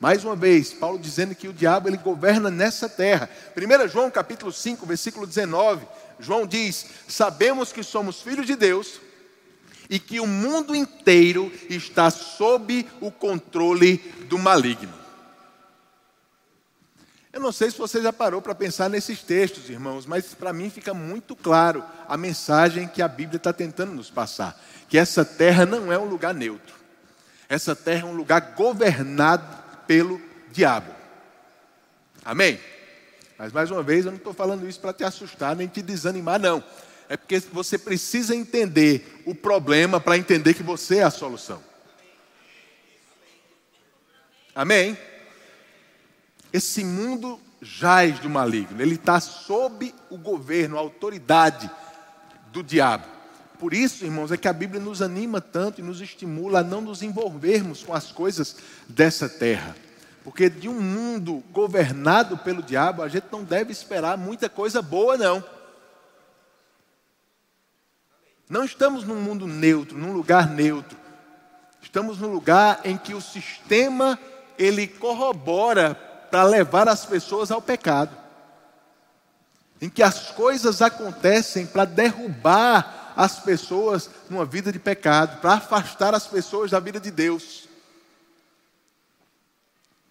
Mais 0.00 0.24
uma 0.24 0.34
vez, 0.34 0.72
Paulo 0.72 0.98
dizendo 0.98 1.34
que 1.34 1.46
o 1.46 1.52
diabo 1.52 1.88
ele 1.88 1.96
governa 1.96 2.50
nessa 2.50 2.88
terra. 2.88 3.30
1 3.56 3.88
João 3.88 4.10
capítulo 4.10 4.50
5, 4.50 4.84
versículo 4.84 5.26
19, 5.26 5.86
João 6.18 6.46
diz: 6.46 6.86
"Sabemos 7.08 7.72
que 7.72 7.82
somos 7.82 8.20
filhos 8.20 8.46
de 8.46 8.56
Deus 8.56 9.00
e 9.88 9.98
que 9.98 10.20
o 10.20 10.26
mundo 10.26 10.74
inteiro 10.74 11.52
está 11.68 12.10
sob 12.10 12.86
o 13.00 13.10
controle 13.10 13.98
do 14.28 14.38
maligno." 14.38 15.02
Eu 17.32 17.40
não 17.40 17.50
sei 17.50 17.70
se 17.70 17.78
você 17.78 18.02
já 18.02 18.12
parou 18.12 18.42
para 18.42 18.54
pensar 18.54 18.90
nesses 18.90 19.22
textos, 19.22 19.70
irmãos, 19.70 20.04
mas 20.04 20.34
para 20.34 20.52
mim 20.52 20.68
fica 20.68 20.92
muito 20.92 21.34
claro 21.34 21.82
a 22.06 22.14
mensagem 22.14 22.86
que 22.86 23.00
a 23.00 23.08
Bíblia 23.08 23.38
está 23.38 23.54
tentando 23.54 23.92
nos 23.92 24.10
passar: 24.10 24.60
que 24.86 24.98
essa 24.98 25.24
terra 25.24 25.64
não 25.64 25.90
é 25.90 25.98
um 25.98 26.04
lugar 26.04 26.34
neutro, 26.34 26.74
essa 27.48 27.74
terra 27.74 28.02
é 28.02 28.10
um 28.10 28.14
lugar 28.14 28.52
governado 28.54 29.46
pelo 29.86 30.20
diabo. 30.50 30.92
Amém? 32.22 32.60
Mas 33.38 33.52
mais 33.52 33.70
uma 33.70 33.82
vez, 33.82 34.04
eu 34.04 34.12
não 34.12 34.18
estou 34.18 34.32
falando 34.32 34.68
isso 34.68 34.80
para 34.80 34.92
te 34.92 35.04
assustar 35.04 35.56
nem 35.56 35.68
te 35.68 35.82
desanimar, 35.82 36.40
não. 36.40 36.62
É 37.08 37.16
porque 37.16 37.38
você 37.52 37.76
precisa 37.76 38.34
entender 38.34 39.22
o 39.26 39.34
problema 39.34 40.00
para 40.00 40.16
entender 40.16 40.54
que 40.54 40.62
você 40.62 40.98
é 40.98 41.02
a 41.02 41.10
solução. 41.10 41.62
Amém? 44.54 44.96
Esse 46.52 46.84
mundo 46.84 47.40
jaz 47.60 48.18
do 48.18 48.28
maligno, 48.28 48.82
ele 48.82 48.96
está 48.96 49.20
sob 49.20 49.94
o 50.10 50.18
governo, 50.18 50.76
a 50.76 50.80
autoridade 50.80 51.70
do 52.52 52.62
diabo. 52.62 53.06
Por 53.58 53.72
isso, 53.72 54.04
irmãos, 54.04 54.32
é 54.32 54.36
que 54.36 54.48
a 54.48 54.52
Bíblia 54.52 54.80
nos 54.80 55.00
anima 55.00 55.40
tanto 55.40 55.80
e 55.80 55.84
nos 55.84 56.00
estimula 56.00 56.60
a 56.60 56.64
não 56.64 56.80
nos 56.80 57.00
envolvermos 57.00 57.82
com 57.84 57.94
as 57.94 58.10
coisas 58.10 58.56
dessa 58.88 59.28
terra. 59.28 59.76
Porque 60.22 60.48
de 60.48 60.68
um 60.68 60.80
mundo 60.80 61.42
governado 61.50 62.38
pelo 62.38 62.62
diabo, 62.62 63.02
a 63.02 63.08
gente 63.08 63.26
não 63.32 63.42
deve 63.42 63.72
esperar 63.72 64.16
muita 64.16 64.48
coisa 64.48 64.80
boa, 64.80 65.16
não. 65.16 65.44
Não 68.48 68.64
estamos 68.64 69.04
num 69.04 69.20
mundo 69.20 69.46
neutro, 69.46 69.98
num 69.98 70.12
lugar 70.12 70.48
neutro. 70.48 70.96
Estamos 71.80 72.18
num 72.18 72.32
lugar 72.32 72.80
em 72.84 72.96
que 72.96 73.14
o 73.14 73.20
sistema 73.20 74.18
ele 74.58 74.86
corrobora 74.86 75.94
para 76.30 76.44
levar 76.44 76.88
as 76.88 77.04
pessoas 77.04 77.50
ao 77.50 77.60
pecado. 77.60 78.16
Em 79.80 79.88
que 79.88 80.02
as 80.02 80.30
coisas 80.30 80.80
acontecem 80.80 81.66
para 81.66 81.84
derrubar 81.84 83.12
as 83.16 83.40
pessoas 83.40 84.08
numa 84.30 84.44
vida 84.44 84.70
de 84.70 84.78
pecado, 84.78 85.40
para 85.40 85.54
afastar 85.54 86.14
as 86.14 86.26
pessoas 86.26 86.70
da 86.70 86.78
vida 86.78 87.00
de 87.00 87.10
Deus. 87.10 87.68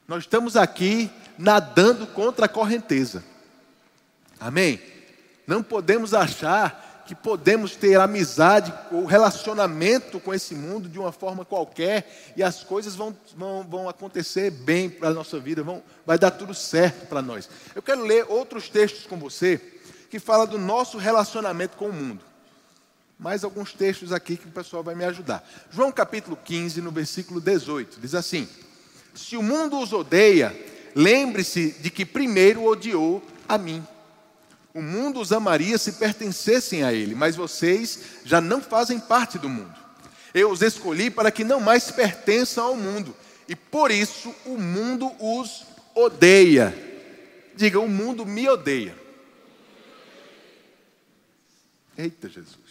Nós 0.08 0.24
estamos 0.24 0.58
aqui 0.58 1.10
nadando 1.38 2.05
contra 2.08 2.46
a 2.46 2.50
correnteza. 2.50 3.24
Amém? 4.39 4.81
Não 5.46 5.62
podemos 5.62 6.13
achar 6.13 7.03
que 7.05 7.15
podemos 7.15 7.75
ter 7.75 8.00
amizade 8.00 8.74
ou 8.91 9.05
relacionamento 9.05 10.20
com 10.20 10.34
esse 10.34 10.55
mundo 10.55 10.88
de 10.88 10.98
uma 10.98 11.12
forma 11.12 11.43
qualquer 11.43 12.34
e 12.38 12.43
as 12.43 12.63
coisas 12.63 12.96
vão, 12.96 13.15
vão, 13.36 13.63
vão 13.63 13.89
acontecer 13.89 14.50
bem 14.50 14.89
para 14.89 15.10
a 15.10 15.13
nossa 15.13 15.39
vida, 15.39 15.62
vão, 15.62 15.84
vai 16.05 16.17
dar 16.17 16.31
tudo 16.31 16.53
certo 16.53 17.08
para 17.08 17.22
nós. 17.22 17.50
Eu 17.75 17.81
quero 17.81 18.03
ler 18.03 18.25
outros 18.29 18.70
textos 18.70 19.05
com 19.05 19.17
você 19.17 19.60
que 20.10 20.20
fala 20.20 20.48
do 20.48 20.58
nosso 20.58 20.98
relacionamento 20.98 21.75
com 21.75 21.89
o 21.89 21.93
mundo. 21.93 22.24
Mais 23.20 23.43
alguns 23.43 23.74
textos 23.74 24.12
aqui 24.12 24.38
que 24.38 24.48
o 24.48 24.51
pessoal 24.51 24.81
vai 24.81 24.96
me 24.96 25.05
ajudar. 25.05 25.48
João 25.70 25.91
capítulo 25.91 26.38
15, 26.43 26.81
no 26.81 26.91
versículo 26.91 27.41
18, 27.41 28.00
diz 28.00 28.15
assim: 28.15 28.48
Se 29.13 29.36
o 29.36 29.44
mundo 29.44 29.80
os 29.80 29.94
odeia, 29.94 30.56
lembre-se 30.96 31.72
de 31.80 31.89
que 31.89 32.06
primeiro 32.06 32.65
odiou 32.65 33.24
a 33.48 33.58
mim. 33.58 33.86
O 34.74 34.82
mundo 34.82 35.20
os 35.20 35.32
amaria 35.34 35.77
se 35.77 35.94
pertencessem 35.94 36.84
a 36.84 36.94
ele, 36.94 37.13
mas 37.13 37.36
vocês 37.36 38.00
já 38.24 38.39
não 38.39 38.62
fazem 38.62 39.00
parte 39.00 39.38
do 39.38 39.50
mundo. 39.50 39.75
Eu 40.34 40.50
os 40.50 40.62
escolhi 40.62 41.10
para 41.10 41.30
que 41.30 41.44
não 41.44 41.60
mais 41.60 41.91
pertençam 41.91 42.65
ao 42.65 42.75
mundo, 42.75 43.15
e 43.50 43.56
por 43.56 43.91
isso 43.91 44.34
o 44.46 44.58
mundo 44.58 45.12
os 45.20 45.65
odeia. 45.94 46.74
Diga, 47.53 47.80
o 47.80 47.89
mundo 47.89 48.25
me 48.25 48.48
odeia. 48.48 48.96
Eita 51.98 52.30
Jesus. 52.30 52.71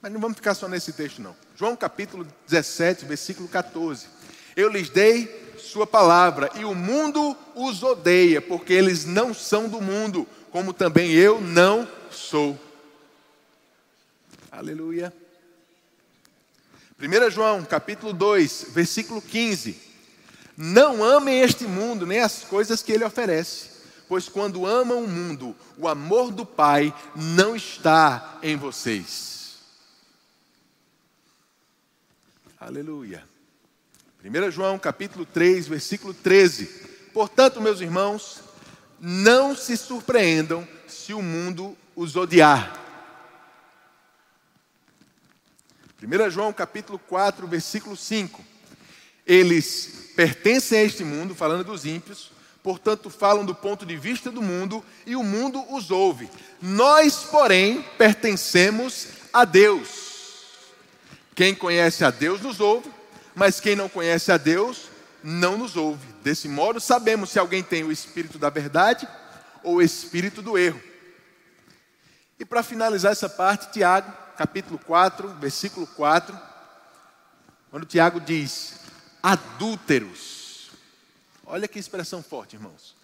Mas 0.00 0.12
não 0.12 0.20
vamos 0.20 0.36
ficar 0.36 0.54
só 0.54 0.68
nesse 0.68 0.92
texto, 0.92 1.20
não. 1.20 1.34
João 1.56 1.74
capítulo 1.74 2.26
17, 2.46 3.04
versículo 3.04 3.48
14. 3.48 4.06
Eu 4.54 4.68
lhes 4.68 4.88
dei 4.88 5.48
sua 5.58 5.86
palavra, 5.86 6.50
e 6.54 6.64
o 6.64 6.74
mundo 6.74 7.36
os 7.54 7.82
odeia, 7.82 8.40
porque 8.40 8.72
eles 8.72 9.04
não 9.04 9.34
são 9.34 9.68
do 9.68 9.80
mundo, 9.80 10.26
como 10.50 10.72
também 10.72 11.12
eu 11.12 11.40
não 11.40 11.86
sou. 12.10 12.58
Aleluia. 14.50 15.12
1 17.00 17.30
João, 17.30 17.64
capítulo 17.64 18.12
2, 18.12 18.66
versículo 18.70 19.20
15. 19.20 19.80
Não 20.56 21.04
amem 21.04 21.40
este 21.40 21.64
mundo, 21.64 22.06
nem 22.06 22.20
as 22.20 22.42
coisas 22.42 22.82
que 22.82 22.90
ele 22.90 23.04
oferece, 23.04 23.70
pois 24.08 24.28
quando 24.28 24.66
amam 24.66 25.04
o 25.04 25.08
mundo, 25.08 25.54
o 25.76 25.86
amor 25.86 26.32
do 26.32 26.44
Pai 26.44 26.92
não 27.14 27.54
está 27.54 28.38
em 28.42 28.56
vocês. 28.56 29.37
Aleluia. 32.60 33.22
1 34.24 34.50
João 34.50 34.80
capítulo 34.80 35.24
3, 35.24 35.68
versículo 35.68 36.12
13. 36.12 36.66
Portanto, 37.14 37.60
meus 37.60 37.80
irmãos, 37.80 38.40
não 38.98 39.54
se 39.54 39.76
surpreendam 39.76 40.66
se 40.88 41.14
o 41.14 41.22
mundo 41.22 41.78
os 41.94 42.16
odiar. 42.16 42.76
1 46.02 46.30
João 46.30 46.52
capítulo 46.52 46.98
4, 46.98 47.46
versículo 47.46 47.96
5. 47.96 48.44
Eles 49.24 50.10
pertencem 50.16 50.80
a 50.80 50.82
este 50.82 51.04
mundo, 51.04 51.36
falando 51.36 51.62
dos 51.62 51.86
ímpios, 51.86 52.32
portanto 52.60 53.08
falam 53.08 53.46
do 53.46 53.54
ponto 53.54 53.86
de 53.86 53.96
vista 53.96 54.32
do 54.32 54.42
mundo 54.42 54.84
e 55.06 55.14
o 55.14 55.22
mundo 55.22 55.64
os 55.72 55.92
ouve. 55.92 56.28
Nós, 56.60 57.22
porém, 57.22 57.84
pertencemos 57.96 59.06
a 59.32 59.44
Deus. 59.44 60.07
Quem 61.38 61.54
conhece 61.54 62.04
a 62.04 62.10
Deus 62.10 62.40
nos 62.40 62.58
ouve, 62.58 62.92
mas 63.32 63.60
quem 63.60 63.76
não 63.76 63.88
conhece 63.88 64.32
a 64.32 64.36
Deus 64.36 64.88
não 65.22 65.56
nos 65.56 65.76
ouve. 65.76 66.04
Desse 66.20 66.48
modo, 66.48 66.80
sabemos 66.80 67.30
se 67.30 67.38
alguém 67.38 67.62
tem 67.62 67.84
o 67.84 67.92
espírito 67.92 68.40
da 68.40 68.50
verdade 68.50 69.06
ou 69.62 69.76
o 69.76 69.82
espírito 69.82 70.42
do 70.42 70.58
erro. 70.58 70.82
E 72.40 72.44
para 72.44 72.64
finalizar 72.64 73.12
essa 73.12 73.28
parte, 73.28 73.70
Tiago, 73.70 74.12
capítulo 74.36 74.80
4, 74.80 75.28
versículo 75.34 75.86
4, 75.86 76.36
quando 77.70 77.86
Tiago 77.86 78.20
diz: 78.20 78.80
adúlteros. 79.22 80.72
Olha 81.46 81.68
que 81.68 81.78
expressão 81.78 82.20
forte, 82.20 82.56
irmãos. 82.56 82.96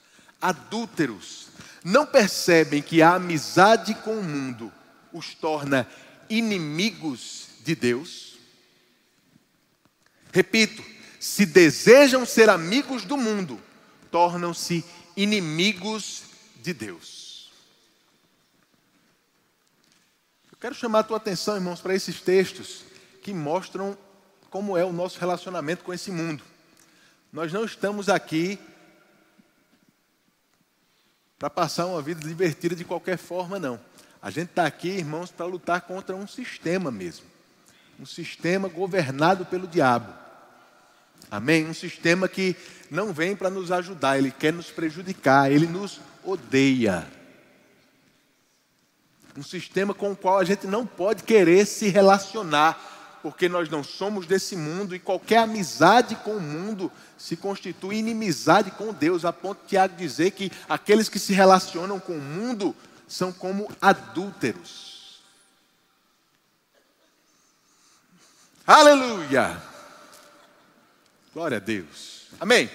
Adúlteros 0.42 1.50
não 1.84 2.04
percebem 2.04 2.82
que 2.82 3.00
a 3.00 3.14
amizade 3.14 3.94
com 3.94 4.18
o 4.18 4.24
mundo 4.24 4.72
os 5.12 5.34
torna 5.34 5.86
inimigos 6.28 7.54
de 7.64 7.74
Deus? 7.74 8.23
Repito, 10.34 10.84
se 11.20 11.46
desejam 11.46 12.26
ser 12.26 12.50
amigos 12.50 13.04
do 13.04 13.16
mundo, 13.16 13.62
tornam-se 14.10 14.84
inimigos 15.16 16.24
de 16.60 16.74
Deus. 16.74 17.52
Quero 20.60 20.74
chamar 20.74 20.98
a 21.00 21.04
tua 21.04 21.18
atenção, 21.18 21.54
irmãos, 21.54 21.80
para 21.80 21.94
esses 21.94 22.20
textos 22.20 22.82
que 23.22 23.32
mostram 23.32 23.96
como 24.50 24.76
é 24.76 24.84
o 24.84 24.92
nosso 24.92 25.20
relacionamento 25.20 25.84
com 25.84 25.94
esse 25.94 26.10
mundo. 26.10 26.42
Nós 27.32 27.52
não 27.52 27.64
estamos 27.64 28.08
aqui 28.08 28.58
para 31.38 31.48
passar 31.48 31.86
uma 31.86 32.02
vida 32.02 32.26
divertida 32.26 32.74
de 32.74 32.84
qualquer 32.84 33.18
forma, 33.18 33.60
não. 33.60 33.78
A 34.20 34.30
gente 34.30 34.48
está 34.48 34.66
aqui, 34.66 34.88
irmãos, 34.88 35.30
para 35.30 35.46
lutar 35.46 35.82
contra 35.82 36.16
um 36.16 36.26
sistema 36.26 36.90
mesmo. 36.90 37.26
Um 38.00 38.06
sistema 38.06 38.66
governado 38.66 39.46
pelo 39.46 39.68
diabo. 39.68 40.23
Amém? 41.30 41.66
Um 41.66 41.74
sistema 41.74 42.28
que 42.28 42.56
não 42.90 43.12
vem 43.12 43.34
para 43.34 43.50
nos 43.50 43.72
ajudar, 43.72 44.18
ele 44.18 44.30
quer 44.30 44.52
nos 44.52 44.70
prejudicar, 44.70 45.50
ele 45.50 45.66
nos 45.66 46.00
odeia. 46.22 47.06
Um 49.36 49.42
sistema 49.42 49.92
com 49.92 50.12
o 50.12 50.16
qual 50.16 50.38
a 50.38 50.44
gente 50.44 50.66
não 50.66 50.86
pode 50.86 51.24
querer 51.24 51.66
se 51.66 51.88
relacionar, 51.88 53.18
porque 53.20 53.48
nós 53.48 53.68
não 53.68 53.82
somos 53.82 54.26
desse 54.26 54.54
mundo 54.54 54.94
e 54.94 54.98
qualquer 54.98 55.38
amizade 55.38 56.14
com 56.16 56.36
o 56.36 56.40
mundo 56.40 56.92
se 57.18 57.36
constitui 57.36 57.96
inimizade 57.96 58.70
com 58.70 58.92
Deus, 58.92 59.24
a 59.24 59.32
ponto 59.32 59.62
de 59.62 59.70
Tiago 59.70 59.96
dizer 59.96 60.30
que 60.32 60.52
aqueles 60.68 61.08
que 61.08 61.18
se 61.18 61.32
relacionam 61.32 61.98
com 61.98 62.12
o 62.12 62.20
mundo 62.20 62.76
são 63.08 63.32
como 63.32 63.68
adúlteros. 63.80 65.22
Aleluia! 68.66 69.73
Glória 71.34 71.56
a 71.56 71.60
Deus. 71.60 72.28
Amém. 72.38 72.70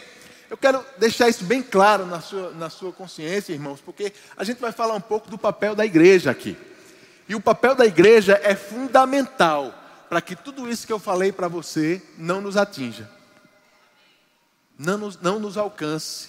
Eu 0.49 0.57
quero 0.57 0.85
deixar 0.97 1.29
isso 1.29 1.45
bem 1.45 1.63
claro 1.63 2.05
na 2.05 2.19
sua, 2.19 2.51
na 2.51 2.69
sua 2.69 2.91
consciência, 2.91 3.53
irmãos, 3.53 3.79
porque 3.79 4.11
a 4.35 4.43
gente 4.43 4.59
vai 4.59 4.73
falar 4.73 4.95
um 4.95 5.01
pouco 5.01 5.29
do 5.29 5.37
papel 5.37 5.73
da 5.73 5.85
igreja 5.85 6.29
aqui. 6.29 6.57
E 7.29 7.33
o 7.35 7.39
papel 7.39 7.73
da 7.73 7.85
igreja 7.85 8.37
é 8.43 8.57
fundamental 8.57 9.73
para 10.09 10.19
que 10.19 10.35
tudo 10.35 10.69
isso 10.69 10.85
que 10.85 10.91
eu 10.91 10.99
falei 10.99 11.31
para 11.31 11.47
você 11.47 12.01
não 12.17 12.41
nos 12.41 12.57
atinja, 12.57 13.09
não 14.77 14.97
nos, 14.97 15.21
não 15.21 15.39
nos 15.39 15.55
alcance, 15.55 16.27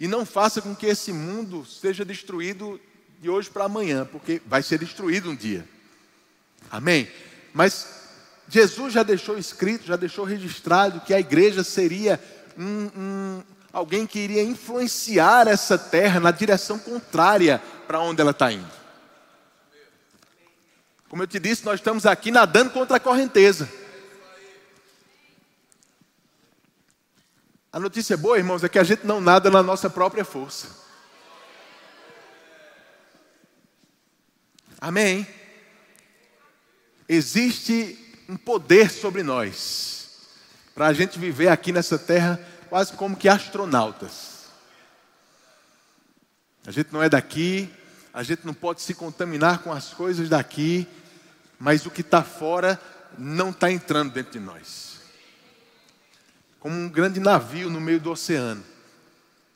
e 0.00 0.08
não 0.08 0.24
faça 0.24 0.62
com 0.62 0.74
que 0.74 0.86
esse 0.86 1.12
mundo 1.12 1.66
seja 1.66 2.06
destruído 2.06 2.80
de 3.20 3.28
hoje 3.28 3.50
para 3.50 3.64
amanhã, 3.64 4.06
porque 4.10 4.40
vai 4.46 4.62
ser 4.62 4.78
destruído 4.78 5.28
um 5.28 5.36
dia. 5.36 5.68
Amém? 6.70 7.06
Mas 7.52 8.03
Jesus 8.48 8.92
já 8.92 9.02
deixou 9.02 9.38
escrito, 9.38 9.86
já 9.86 9.96
deixou 9.96 10.24
registrado 10.24 11.00
que 11.00 11.14
a 11.14 11.20
igreja 11.20 11.64
seria 11.64 12.20
um, 12.56 12.90
um, 12.96 13.42
alguém 13.72 14.06
que 14.06 14.18
iria 14.18 14.42
influenciar 14.42 15.48
essa 15.48 15.78
terra 15.78 16.20
na 16.20 16.30
direção 16.30 16.78
contrária 16.78 17.60
para 17.86 18.00
onde 18.00 18.20
ela 18.20 18.30
está 18.30 18.52
indo. 18.52 18.70
Como 21.08 21.22
eu 21.22 21.26
te 21.26 21.38
disse, 21.38 21.64
nós 21.64 21.80
estamos 21.80 22.06
aqui 22.06 22.30
nadando 22.30 22.70
contra 22.70 22.96
a 22.96 23.00
correnteza. 23.00 23.68
A 27.72 27.80
notícia 27.80 28.16
boa, 28.16 28.38
irmãos, 28.38 28.62
é 28.62 28.68
que 28.68 28.78
a 28.78 28.84
gente 28.84 29.04
não 29.06 29.20
nada 29.20 29.50
na 29.50 29.62
nossa 29.62 29.90
própria 29.90 30.24
força. 30.24 30.68
Amém? 34.80 35.26
Existe 37.08 38.03
um 38.28 38.36
poder 38.36 38.90
sobre 38.90 39.22
nós 39.22 39.94
para 40.74 40.86
a 40.86 40.92
gente 40.92 41.18
viver 41.18 41.48
aqui 41.48 41.72
nessa 41.72 41.98
terra 41.98 42.40
quase 42.68 42.92
como 42.94 43.16
que 43.16 43.28
astronautas. 43.28 44.46
A 46.66 46.70
gente 46.70 46.92
não 46.92 47.02
é 47.02 47.08
daqui, 47.08 47.70
a 48.12 48.22
gente 48.22 48.44
não 48.44 48.54
pode 48.54 48.82
se 48.82 48.94
contaminar 48.94 49.58
com 49.58 49.72
as 49.72 49.92
coisas 49.94 50.28
daqui, 50.28 50.88
mas 51.58 51.86
o 51.86 51.90
que 51.90 52.00
está 52.00 52.22
fora 52.22 52.80
não 53.16 53.50
está 53.50 53.70
entrando 53.70 54.12
dentro 54.12 54.32
de 54.32 54.40
nós. 54.40 55.00
Como 56.58 56.74
um 56.74 56.88
grande 56.88 57.20
navio 57.20 57.70
no 57.70 57.80
meio 57.80 58.00
do 58.00 58.10
oceano, 58.10 58.64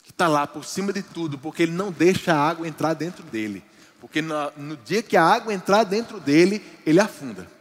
que 0.05 0.11
está 0.11 0.29
lá 0.29 0.47
por 0.47 0.65
cima 0.65 0.93
de 0.93 1.03
tudo, 1.03 1.39
porque 1.39 1.63
ele 1.65 1.73
não 1.73 1.91
deixa 1.91 2.35
a 2.35 2.49
água 2.49 2.69
entrar 2.69 2.95
dentro 2.95 3.25
dele. 3.25 3.65
Porque 4.01 4.23
no, 4.23 4.53
no 4.57 4.77
dia 4.77 5.03
que 5.03 5.17
a 5.17 5.25
água 5.25 5.53
entrar 5.53 5.83
dentro 5.85 6.21
dele, 6.21 6.65
ele 6.87 7.01
afunda. 7.01 7.58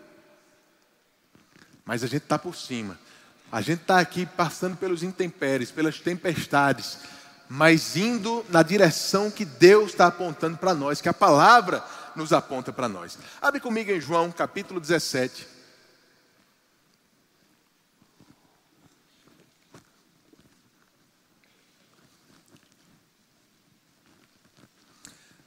Mas 1.88 2.04
a 2.04 2.08
gente 2.08 2.23
está 2.23 2.38
por 2.38 2.54
cima. 2.54 3.00
A 3.50 3.62
gente 3.62 3.82
está 3.82 3.97
aqui 3.97 4.26
passando 4.26 4.76
pelos 4.76 5.04
intempéries, 5.04 5.71
pelas 5.71 6.02
tempestades, 6.02 6.97
mas 7.47 7.95
indo 7.95 8.45
na 8.50 8.62
direção 8.62 9.32
que 9.32 9.45
Deus 9.45 9.91
está 9.91 10.08
apontando 10.08 10.58
para 10.58 10.73
nós, 10.73 11.00
que 11.00 11.08
a 11.08 11.13
palavra 11.13 11.82
nos 12.13 12.34
aponta 12.34 12.73
para 12.73 12.89
nós. 12.89 13.17
Abre 13.41 13.62
comigo 13.62 13.89
em 13.89 14.02
João 14.02 14.30
capítulo 14.34 14.82
17. 14.82 15.47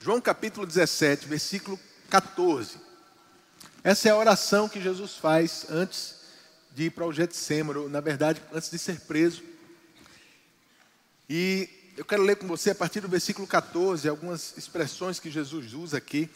João 0.02 0.22
capítulo 0.22 0.66
17, 0.66 1.28
versículo 1.28 1.78
14. 2.08 2.80
Essa 3.84 4.08
é 4.08 4.12
a 4.12 4.16
oração 4.16 4.70
que 4.70 4.80
Jesus 4.80 5.16
faz 5.16 5.66
antes 5.68 6.19
de 6.74 6.84
ir 6.84 6.90
para 6.90 7.06
o 7.06 7.12
Getsemane, 7.12 7.88
na 7.88 8.00
verdade, 8.00 8.40
antes 8.52 8.70
de 8.70 8.78
ser 8.78 9.00
preso. 9.00 9.42
E 11.28 11.68
eu 11.96 12.04
quero 12.04 12.22
ler 12.22 12.36
com 12.36 12.46
você 12.46 12.70
a 12.70 12.74
partir 12.74 13.00
do 13.00 13.08
versículo 13.08 13.46
14, 13.46 14.08
algumas 14.08 14.56
expressões 14.56 15.18
que 15.18 15.30
Jesus 15.30 15.74
usa 15.74 15.98
aqui. 15.98 16.30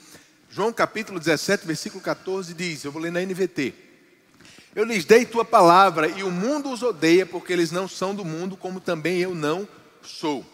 João 0.51 0.73
capítulo 0.73 1.19
17, 1.19 1.67
versículo 1.67 2.03
14 2.03 2.55
diz: 2.55 2.85
Eu 2.85 2.93
vou 2.93 3.03
ler 3.03 3.11
na 3.11 3.21
NVT. 3.21 3.75
Eu 4.75 4.85
lhes 4.85 5.05
dei 5.05 5.25
tua 5.25 5.45
palavra 5.45 6.09
e 6.09 6.23
o 6.23 6.31
mundo 6.31 6.71
os 6.71 6.83
odeia 6.83 7.25
porque 7.25 7.53
eles 7.53 7.71
não 7.71 7.87
são 7.89 8.15
do 8.15 8.25
mundo, 8.25 8.57
como 8.57 8.81
também 8.81 9.21
eu 9.21 9.35
não 9.35 9.69
sou. 10.03 10.45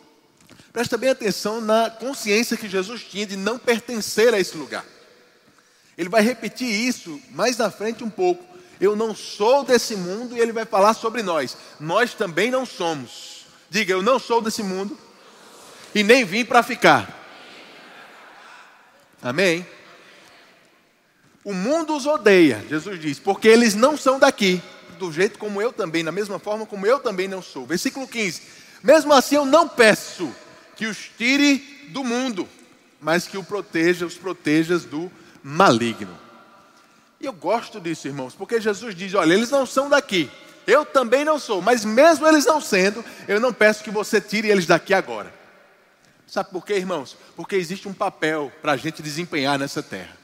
Presta 0.72 0.98
bem 0.98 1.10
atenção 1.10 1.60
na 1.60 1.90
consciência 1.90 2.56
que 2.56 2.68
Jesus 2.68 3.02
tinha 3.02 3.26
de 3.26 3.36
não 3.36 3.58
pertencer 3.58 4.32
a 4.34 4.38
esse 4.38 4.56
lugar. 4.56 4.84
Ele 5.96 6.08
vai 6.08 6.22
repetir 6.22 6.68
isso 6.68 7.20
mais 7.30 7.56
na 7.56 7.70
frente 7.70 8.04
um 8.04 8.10
pouco 8.10 8.49
eu 8.80 8.96
não 8.96 9.14
sou 9.14 9.62
desse 9.62 9.94
mundo, 9.94 10.36
e 10.36 10.40
ele 10.40 10.52
vai 10.52 10.64
falar 10.64 10.94
sobre 10.94 11.22
nós. 11.22 11.56
Nós 11.78 12.14
também 12.14 12.50
não 12.50 12.64
somos. 12.64 13.44
Diga, 13.68 13.92
eu 13.92 14.02
não 14.02 14.18
sou 14.18 14.40
desse 14.40 14.62
mundo 14.62 14.98
e 15.94 16.02
nem 16.02 16.24
vim 16.24 16.44
para 16.44 16.62
ficar. 16.62 17.18
Amém? 19.22 19.66
O 21.44 21.52
mundo 21.52 21.96
os 21.96 22.06
odeia, 22.06 22.64
Jesus 22.68 23.00
diz, 23.00 23.18
porque 23.18 23.48
eles 23.48 23.74
não 23.74 23.96
são 23.96 24.18
daqui, 24.18 24.62
do 24.98 25.12
jeito 25.12 25.38
como 25.38 25.60
eu 25.60 25.72
também, 25.72 26.02
na 26.02 26.12
mesma 26.12 26.38
forma 26.38 26.66
como 26.66 26.86
eu 26.86 27.00
também 27.00 27.28
não 27.28 27.42
sou. 27.42 27.66
Versículo 27.66 28.08
15: 28.08 28.42
Mesmo 28.82 29.12
assim 29.12 29.36
eu 29.36 29.46
não 29.46 29.68
peço 29.68 30.30
que 30.76 30.86
os 30.86 31.10
tire 31.16 31.58
do 31.88 32.02
mundo, 32.02 32.48
mas 33.00 33.26
que 33.26 33.38
o 33.38 33.44
proteja, 33.44 34.06
os 34.06 34.14
protejas 34.14 34.84
do 34.84 35.10
maligno. 35.42 36.29
E 37.20 37.26
eu 37.26 37.32
gosto 37.32 37.78
disso, 37.78 38.08
irmãos, 38.08 38.34
porque 38.34 38.60
Jesus 38.60 38.94
diz: 38.94 39.14
olha, 39.14 39.34
eles 39.34 39.50
não 39.50 39.66
são 39.66 39.90
daqui, 39.90 40.30
eu 40.66 40.86
também 40.86 41.24
não 41.24 41.38
sou, 41.38 41.60
mas 41.60 41.84
mesmo 41.84 42.26
eles 42.26 42.46
não 42.46 42.60
sendo, 42.60 43.04
eu 43.28 43.38
não 43.38 43.52
peço 43.52 43.84
que 43.84 43.90
você 43.90 44.20
tire 44.20 44.48
eles 44.48 44.66
daqui 44.66 44.94
agora. 44.94 45.32
Sabe 46.26 46.50
por 46.50 46.64
quê, 46.64 46.74
irmãos? 46.74 47.16
Porque 47.36 47.56
existe 47.56 47.88
um 47.88 47.92
papel 47.92 48.50
para 48.62 48.72
a 48.72 48.76
gente 48.76 49.02
desempenhar 49.02 49.58
nessa 49.58 49.82
terra. 49.82 50.16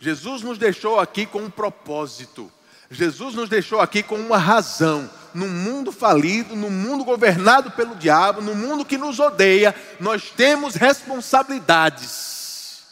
Jesus 0.00 0.42
nos 0.42 0.58
deixou 0.58 1.00
aqui 1.00 1.24
com 1.24 1.38
um 1.38 1.50
propósito. 1.50 2.52
Jesus 2.90 3.34
nos 3.34 3.48
deixou 3.48 3.80
aqui 3.80 4.02
com 4.02 4.16
uma 4.16 4.36
razão. 4.36 5.08
No 5.32 5.48
mundo 5.48 5.90
falido, 5.90 6.54
no 6.54 6.70
mundo 6.70 7.04
governado 7.04 7.70
pelo 7.70 7.96
diabo, 7.96 8.42
no 8.42 8.54
mundo 8.54 8.84
que 8.84 8.98
nos 8.98 9.18
odeia, 9.18 9.74
nós 9.98 10.30
temos 10.30 10.74
responsabilidades. 10.74 12.82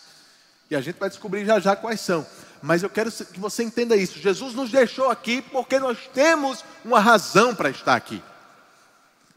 E 0.71 0.77
a 0.77 0.81
gente 0.81 0.99
vai 0.99 1.09
descobrir 1.09 1.45
já 1.45 1.61
já 1.61 1.77
quais 1.77 2.01
são 2.01 2.27
mas 2.62 2.83
eu 2.83 2.88
quero 2.88 3.11
que 3.11 3.40
você 3.40 3.64
entenda 3.64 3.96
isso. 3.96 4.18
Jesus 4.18 4.55
nos 4.55 4.70
deixou 4.70 5.11
aqui 5.11 5.42
porque 5.42 5.79
nós 5.79 5.98
temos 6.14 6.64
uma 6.85 7.01
razão 7.01 7.55
para 7.55 7.68
estar 7.68 7.96
aqui. 7.96 8.22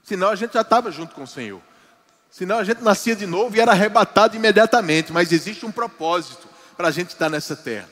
Senão 0.03 0.29
a 0.29 0.35
gente 0.35 0.53
já 0.53 0.61
estava 0.61 0.91
junto 0.91 1.15
com 1.15 1.23
o 1.23 1.27
Senhor. 1.27 1.59
Senão 2.29 2.59
a 2.59 2.63
gente 2.63 2.83
nascia 2.83 3.15
de 3.15 3.25
novo 3.25 3.55
e 3.55 3.59
era 3.59 3.71
arrebatado 3.71 4.35
imediatamente. 4.35 5.11
Mas 5.11 5.31
existe 5.31 5.65
um 5.65 5.71
propósito 5.71 6.47
para 6.77 6.89
a 6.89 6.91
gente 6.91 7.09
estar 7.09 7.29
nessa 7.29 7.55
terra. 7.55 7.89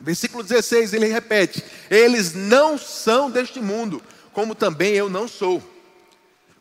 Versículo 0.00 0.42
16 0.42 0.94
ele 0.94 1.06
repete: 1.06 1.62
Eles 1.90 2.34
não 2.34 2.78
são 2.78 3.30
deste 3.30 3.60
mundo, 3.60 4.02
como 4.32 4.54
também 4.54 4.94
eu 4.94 5.10
não 5.10 5.28
sou. 5.28 5.62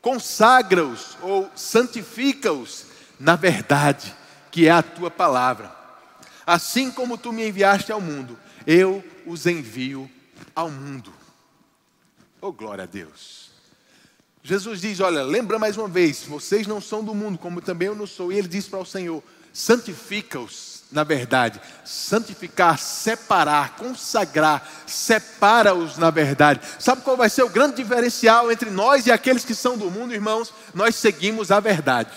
Consagra-os 0.02 1.17
ou 1.21 1.50
santifica-os 1.56 2.91
na 3.19 3.36
verdade, 3.36 4.15
que 4.50 4.67
é 4.67 4.71
a 4.71 4.82
tua 4.82 5.12
palavra. 5.12 5.81
Assim 6.52 6.92
como 6.92 7.18
tu 7.18 7.32
me 7.32 7.48
enviaste 7.48 7.94
ao 7.94 8.02
mundo, 8.02 8.38
eu 8.68 9.02
os 9.26 9.46
envio 9.46 10.12
ao 10.54 10.70
mundo. 10.70 11.14
Oh, 12.42 12.52
glória 12.52 12.84
a 12.84 12.88
Deus. 12.88 13.52
Jesus 14.44 14.82
diz: 14.82 15.00
Olha, 15.00 15.24
lembra 15.24 15.58
mais 15.58 15.78
uma 15.78 15.88
vez, 15.88 16.24
vocês 16.24 16.68
não 16.68 16.82
são 16.82 17.06
do 17.06 17.16
mundo, 17.16 17.38
como 17.38 17.62
também 17.62 17.88
eu 17.88 17.96
não 17.96 18.06
sou. 18.06 18.34
E 18.34 18.38
ele 18.38 18.50
diz 18.50 18.68
para 18.68 18.80
o 18.80 18.86
Senhor: 18.86 19.24
santifica-os 19.54 20.84
na 20.92 21.06
verdade. 21.06 21.62
Santificar, 21.86 22.78
separar, 22.78 23.78
consagrar, 23.78 24.70
separa-os 24.86 25.98
na 25.98 26.10
verdade. 26.10 26.60
Sabe 26.80 27.02
qual 27.02 27.16
vai 27.16 27.30
ser 27.30 27.44
o 27.44 27.50
grande 27.50 27.78
diferencial 27.78 28.52
entre 28.52 28.70
nós 28.70 29.08
e 29.08 29.12
aqueles 29.12 29.46
que 29.46 29.56
são 29.56 29.78
do 29.78 29.90
mundo, 29.90 30.14
irmãos? 30.14 30.54
Nós 30.74 30.98
seguimos 30.98 31.50
a 31.50 31.62
verdade. 31.62 32.12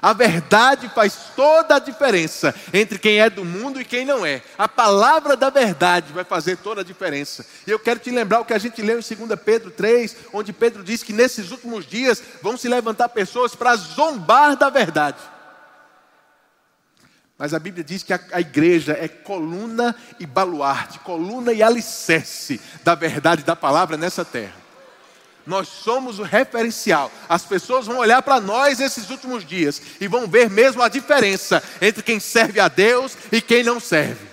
A 0.00 0.12
verdade 0.12 0.88
faz 0.88 1.30
toda 1.34 1.76
a 1.76 1.78
diferença 1.78 2.54
entre 2.72 2.98
quem 2.98 3.18
é 3.18 3.28
do 3.28 3.44
mundo 3.44 3.80
e 3.80 3.84
quem 3.84 4.04
não 4.04 4.24
é. 4.24 4.42
A 4.56 4.68
palavra 4.68 5.36
da 5.36 5.50
verdade 5.50 6.12
vai 6.12 6.24
fazer 6.24 6.56
toda 6.58 6.82
a 6.82 6.84
diferença. 6.84 7.44
E 7.66 7.70
eu 7.70 7.78
quero 7.78 7.98
te 7.98 8.10
lembrar 8.10 8.40
o 8.40 8.44
que 8.44 8.54
a 8.54 8.58
gente 8.58 8.80
leu 8.80 9.00
em 9.00 9.26
2 9.26 9.40
Pedro 9.40 9.70
3, 9.70 10.16
onde 10.32 10.52
Pedro 10.52 10.84
diz 10.84 11.02
que 11.02 11.12
nesses 11.12 11.50
últimos 11.50 11.86
dias 11.86 12.22
vão 12.42 12.56
se 12.56 12.68
levantar 12.68 13.08
pessoas 13.08 13.54
para 13.54 13.74
zombar 13.76 14.56
da 14.56 14.70
verdade. 14.70 15.18
Mas 17.36 17.54
a 17.54 17.58
Bíblia 17.58 17.84
diz 17.84 18.02
que 18.02 18.12
a, 18.12 18.20
a, 18.32 18.40
igreja 18.40 18.98
é 19.00 19.06
coluna 19.06 19.94
e 20.18 20.26
baluarte, 20.26 20.98
coluna 20.98 21.52
e 21.52 21.62
alicerce 21.62 22.60
da 22.82 22.96
verdade 22.96 23.44
da 23.44 23.54
palavra 23.54 23.96
nessa 23.96 24.24
terra. 24.24 24.67
Nós 25.48 25.66
somos 25.66 26.18
o 26.18 26.22
referencial. 26.22 27.10
As 27.26 27.42
pessoas 27.42 27.86
vão 27.86 27.96
olhar 27.96 28.20
para 28.20 28.38
nós 28.38 28.80
esses 28.80 29.08
últimos 29.08 29.46
dias 29.46 29.80
e 29.98 30.06
vão 30.06 30.28
ver 30.28 30.50
mesmo 30.50 30.82
a 30.82 30.88
diferença 30.88 31.62
entre 31.80 32.02
quem 32.02 32.20
serve 32.20 32.60
a 32.60 32.68
Deus 32.68 33.16
e 33.32 33.40
quem 33.40 33.64
não 33.64 33.80
serve. 33.80 34.28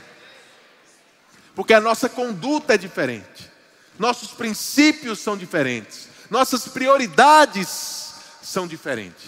Porque 1.55 1.73
a 1.73 1.79
nossa 1.79 2.09
conduta 2.09 2.73
é 2.73 2.77
diferente, 2.77 3.49
nossos 3.97 4.31
princípios 4.31 5.19
são 5.19 5.37
diferentes, 5.37 6.09
nossas 6.29 6.67
prioridades 6.67 8.13
são 8.41 8.67
diferentes. 8.67 9.23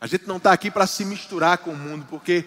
A 0.00 0.06
gente 0.06 0.26
não 0.26 0.38
está 0.38 0.50
aqui 0.50 0.70
para 0.70 0.86
se 0.86 1.04
misturar 1.04 1.58
com 1.58 1.72
o 1.72 1.76
mundo, 1.76 2.06
porque 2.08 2.46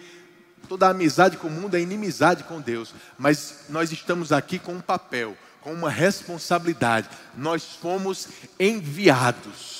toda 0.67 0.89
amizade 0.89 1.37
com 1.37 1.49
o 1.49 1.51
mundo 1.51 1.77
é 1.77 1.81
inimizade 1.81 2.43
com 2.45 2.59
Deus. 2.59 2.95
Mas 3.17 3.65
nós 3.69 3.91
estamos 3.91 4.31
aqui 4.31 4.57
com 4.57 4.73
um 4.73 4.81
papel, 4.81 5.37
com 5.61 5.73
uma 5.73 5.89
responsabilidade. 5.89 7.09
Nós 7.35 7.63
fomos 7.63 8.27
enviados 8.59 9.79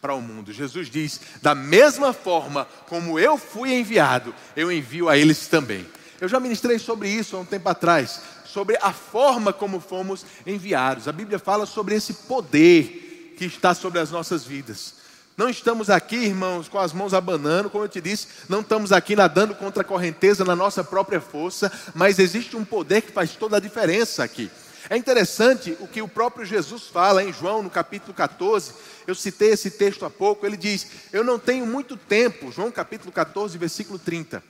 para 0.00 0.14
o 0.14 0.22
mundo. 0.22 0.52
Jesus 0.52 0.88
diz: 0.88 1.20
da 1.42 1.54
mesma 1.54 2.12
forma 2.12 2.66
como 2.88 3.18
eu 3.18 3.36
fui 3.36 3.74
enviado, 3.74 4.34
eu 4.54 4.70
envio 4.70 5.08
a 5.08 5.16
eles 5.16 5.48
também. 5.48 5.86
Eu 6.20 6.28
já 6.28 6.40
ministrei 6.40 6.78
sobre 6.78 7.08
isso 7.08 7.36
há 7.36 7.40
um 7.40 7.44
tempo 7.44 7.68
atrás, 7.68 8.20
sobre 8.44 8.78
a 8.80 8.92
forma 8.92 9.52
como 9.52 9.80
fomos 9.80 10.24
enviados. 10.46 11.08
A 11.08 11.12
Bíblia 11.12 11.38
fala 11.38 11.66
sobre 11.66 11.94
esse 11.94 12.14
poder 12.14 13.34
que 13.36 13.44
está 13.44 13.74
sobre 13.74 13.98
as 13.98 14.10
nossas 14.10 14.44
vidas. 14.44 14.94
Não 15.36 15.50
estamos 15.50 15.90
aqui, 15.90 16.16
irmãos, 16.16 16.66
com 16.66 16.78
as 16.78 16.94
mãos 16.94 17.12
abanando, 17.12 17.68
como 17.68 17.84
eu 17.84 17.88
te 17.88 18.00
disse, 18.00 18.26
não 18.48 18.60
estamos 18.62 18.90
aqui 18.90 19.14
nadando 19.14 19.54
contra 19.54 19.82
a 19.82 19.84
correnteza 19.84 20.46
na 20.46 20.56
nossa 20.56 20.82
própria 20.82 21.20
força, 21.20 21.70
mas 21.94 22.18
existe 22.18 22.56
um 22.56 22.64
poder 22.64 23.02
que 23.02 23.12
faz 23.12 23.32
toda 23.32 23.58
a 23.58 23.60
diferença 23.60 24.24
aqui. 24.24 24.50
É 24.88 24.96
interessante 24.96 25.76
o 25.80 25.88
que 25.88 26.00
o 26.00 26.08
próprio 26.08 26.46
Jesus 26.46 26.84
fala 26.84 27.22
em 27.22 27.32
João, 27.32 27.62
no 27.62 27.70
capítulo 27.70 28.14
14. 28.14 28.72
Eu 29.06 29.14
citei 29.14 29.50
esse 29.50 29.70
texto 29.70 30.04
há 30.04 30.10
pouco. 30.10 30.46
Ele 30.46 30.56
diz: 30.56 30.86
Eu 31.12 31.24
não 31.24 31.38
tenho 31.38 31.66
muito 31.66 31.96
tempo, 31.96 32.52
João 32.52 32.70
capítulo 32.70 33.10
14, 33.10 33.58
versículo 33.58 33.98
30. 33.98 34.42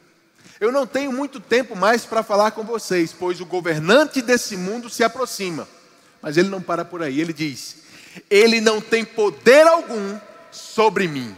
Eu 0.60 0.70
não 0.70 0.86
tenho 0.86 1.12
muito 1.12 1.40
tempo 1.40 1.74
mais 1.74 2.04
para 2.04 2.22
falar 2.22 2.50
com 2.50 2.64
vocês, 2.64 3.12
pois 3.12 3.40
o 3.40 3.46
governante 3.46 4.22
desse 4.22 4.56
mundo 4.56 4.88
se 4.90 5.02
aproxima. 5.02 5.68
Mas 6.20 6.36
ele 6.36 6.48
não 6.48 6.60
para 6.60 6.84
por 6.84 7.02
aí, 7.02 7.20
ele 7.20 7.32
diz: 7.32 7.76
Ele 8.28 8.60
não 8.60 8.80
tem 8.80 9.04
poder 9.04 9.66
algum 9.66 10.18
sobre 10.50 11.08
mim. 11.08 11.34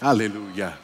Aleluia. 0.00 0.78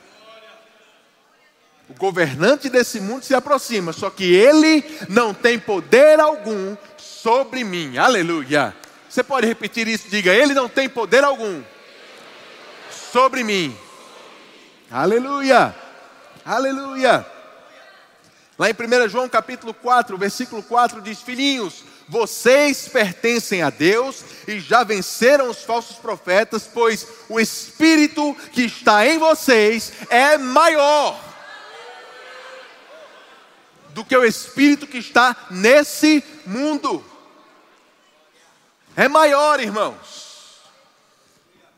O 1.89 1.95
governante 1.95 2.69
desse 2.69 3.01
mundo 3.01 3.25
se 3.25 3.35
aproxima, 3.35 3.95
só 3.95 4.11
que 4.11 4.35
ele 4.35 4.85
não 5.09 5.33
tem 5.33 5.59
poder 5.59 6.21
algum 6.21 6.77
sobre 6.99 7.65
mim. 7.65 7.97
Aleluia. 7.97 8.77
Você 9.09 9.23
pode 9.23 9.47
repetir 9.47 9.89
isso? 9.89 10.09
Diga: 10.09 10.35
Ele 10.35 10.53
não 10.53 10.69
tem 10.69 10.87
poder 10.87 11.25
algum 11.25 11.63
sobre 12.91 13.43
mim. 13.43 13.75
Aleluia. 14.91 15.75
Aleluia. 16.45 17.25
Lá 18.59 18.69
em 18.69 18.75
1 18.75 19.09
João 19.09 19.29
capítulo 19.29 19.73
4, 19.73 20.19
versículo 20.19 20.63
4 20.63 21.01
diz: 21.01 21.23
Filhinhos, 21.23 21.85
vocês 22.07 22.87
pertencem 22.87 23.63
a 23.63 23.71
Deus 23.71 24.23
e 24.47 24.61
já 24.61 24.85
venceram 24.85 25.49
os 25.49 25.63
falsos 25.63 25.97
profetas, 25.97 26.69
pois 26.73 27.07
o 27.31 27.41
Espírito 27.41 28.37
que 28.53 28.63
está 28.63 29.07
em 29.07 29.17
vocês 29.17 29.91
é 30.11 30.37
maior 30.37 31.28
do 33.99 34.05
que 34.05 34.17
o 34.17 34.25
Espírito 34.25 34.87
que 34.87 34.99
está 34.99 35.35
nesse 35.51 36.23
mundo. 36.47 37.05
É 38.95 39.09
maior, 39.09 39.59
irmãos. 39.59 40.61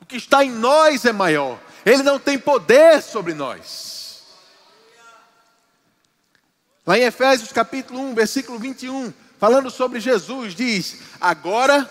O 0.03 0.05
que 0.05 0.17
está 0.17 0.45
em 0.45 0.51
nós 0.51 1.07
é 1.07 1.13
maior. 1.13 1.59
Ele 1.83 2.03
não 2.03 2.19
tem 2.19 2.39
poder 2.39 3.01
sobre 3.01 3.33
nós. 3.33 4.23
Lá 6.87 6.99
em 6.99 7.05
Efésios 7.05 7.53
capítulo 7.53 7.99
1, 8.11 8.15
versículo 8.15 8.59
21 8.59 9.15
falando 9.39 9.71
sobre 9.71 9.99
Jesus, 9.99 10.55
diz: 10.55 10.99
agora 11.19 11.89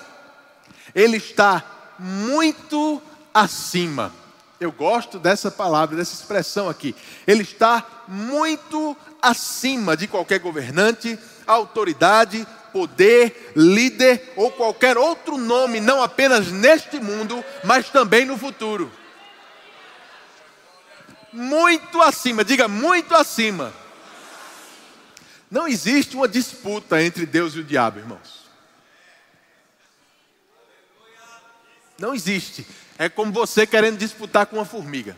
ele 0.94 1.18
está 1.18 1.66
muito 1.98 3.02
acima. 3.34 4.14
Eu 4.60 4.72
gosto 4.72 5.18
dessa 5.18 5.50
palavra, 5.50 5.96
dessa 5.96 6.14
expressão 6.14 6.68
aqui. 6.68 6.94
Ele 7.26 7.44
está 7.44 7.86
muito 8.08 8.96
acima 9.22 9.96
de 9.96 10.06
qualquer 10.06 10.40
governante, 10.40 11.18
autoridade, 11.48 12.46
poder, 12.74 13.54
líder 13.56 14.34
ou 14.36 14.52
qualquer 14.52 14.98
outro 14.98 15.38
nome, 15.38 15.80
não 15.80 16.04
apenas 16.04 16.52
neste 16.52 17.00
mundo, 17.00 17.44
mas 17.64 17.90
também 17.90 18.26
no 18.26 18.38
futuro. 18.38 18.92
Muito 21.32 22.02
acima, 22.02 22.44
diga 22.44 22.68
muito 22.68 23.16
acima. 23.16 23.74
Não 25.50 25.68
existe 25.68 26.16
uma 26.16 26.28
disputa 26.28 27.02
entre 27.02 27.26
Deus 27.26 27.56
e 27.56 27.60
o 27.60 27.64
diabo, 27.64 28.00
irmãos. 28.00 28.40
Não 31.98 32.14
existe. 32.14 32.66
É 33.00 33.08
como 33.08 33.32
você 33.32 33.66
querendo 33.66 33.98
disputar 33.98 34.46
com 34.46 34.58
uma 34.58 34.66
formiga. 34.66 35.16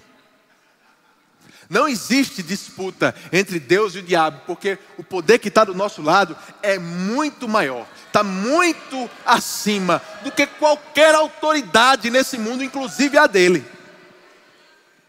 Não 1.67 1.87
existe 1.87 2.43
disputa 2.43 3.15
entre 3.31 3.59
Deus 3.59 3.95
e 3.95 3.99
o 3.99 4.03
diabo, 4.03 4.41
porque 4.45 4.77
o 4.97 5.03
poder 5.03 5.39
que 5.39 5.47
está 5.47 5.63
do 5.63 5.73
nosso 5.73 6.01
lado 6.01 6.37
é 6.61 6.77
muito 6.77 7.47
maior, 7.47 7.87
está 8.05 8.23
muito 8.23 9.09
acima 9.25 9.99
do 10.23 10.31
que 10.31 10.45
qualquer 10.45 11.15
autoridade 11.15 12.11
nesse 12.11 12.37
mundo, 12.37 12.63
inclusive 12.63 13.17
a 13.17 13.25
dele. 13.25 13.65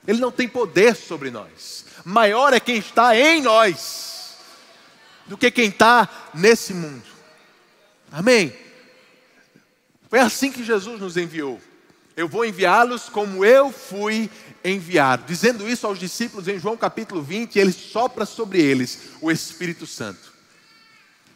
Ele 0.06 0.20
não 0.20 0.32
tem 0.32 0.48
poder 0.48 0.94
sobre 0.96 1.30
nós, 1.30 1.84
maior 2.04 2.54
é 2.54 2.60
quem 2.60 2.78
está 2.78 3.14
em 3.16 3.42
nós 3.42 4.36
do 5.26 5.36
que 5.36 5.50
quem 5.50 5.68
está 5.68 6.08
nesse 6.32 6.72
mundo. 6.72 7.04
Amém? 8.10 8.56
Foi 10.08 10.20
assim 10.20 10.50
que 10.52 10.64
Jesus 10.64 11.00
nos 11.00 11.16
enviou. 11.16 11.60
Eu 12.16 12.28
vou 12.28 12.44
enviá-los 12.44 13.08
como 13.08 13.44
eu 13.44 13.72
fui 13.72 14.30
enviado. 14.64 15.24
Dizendo 15.26 15.68
isso 15.68 15.86
aos 15.86 15.98
discípulos 15.98 16.46
em 16.46 16.58
João 16.58 16.76
capítulo 16.76 17.22
20, 17.22 17.58
ele 17.58 17.72
sopra 17.72 18.26
sobre 18.26 18.60
eles 18.60 18.98
o 19.20 19.30
Espírito 19.30 19.86
Santo. 19.86 20.32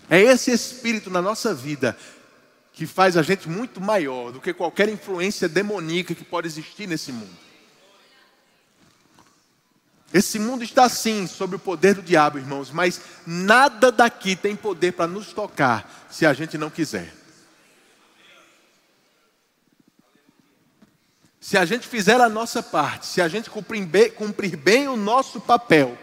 É 0.08 0.20
esse 0.20 0.50
Espírito 0.50 1.10
na 1.10 1.22
nossa 1.22 1.54
vida 1.54 1.96
que 2.72 2.86
faz 2.86 3.16
a 3.16 3.22
gente 3.22 3.48
muito 3.48 3.80
maior 3.80 4.30
do 4.30 4.40
que 4.40 4.52
qualquer 4.52 4.88
influência 4.88 5.48
demoníaca 5.48 6.14
que 6.14 6.24
pode 6.24 6.46
existir 6.46 6.86
nesse 6.86 7.10
mundo. 7.10 7.46
Esse 10.12 10.38
mundo 10.38 10.62
está 10.62 10.88
sim 10.88 11.26
sob 11.26 11.56
o 11.56 11.58
poder 11.58 11.94
do 11.94 12.02
diabo, 12.02 12.38
irmãos, 12.38 12.70
mas 12.70 13.00
nada 13.26 13.90
daqui 13.90 14.36
tem 14.36 14.54
poder 14.54 14.92
para 14.92 15.06
nos 15.06 15.32
tocar 15.32 16.06
se 16.10 16.26
a 16.26 16.34
gente 16.34 16.56
não 16.58 16.68
quiser. 16.68 17.12
Se 21.46 21.56
a 21.56 21.64
gente 21.64 21.86
fizer 21.86 22.20
a 22.20 22.28
nossa 22.28 22.60
parte, 22.60 23.06
se 23.06 23.20
a 23.20 23.28
gente 23.28 23.48
cumprir 23.48 23.86
bem, 23.86 24.10
cumprir 24.10 24.56
bem 24.56 24.88
o 24.88 24.96
nosso 24.96 25.40
papel, 25.40 25.96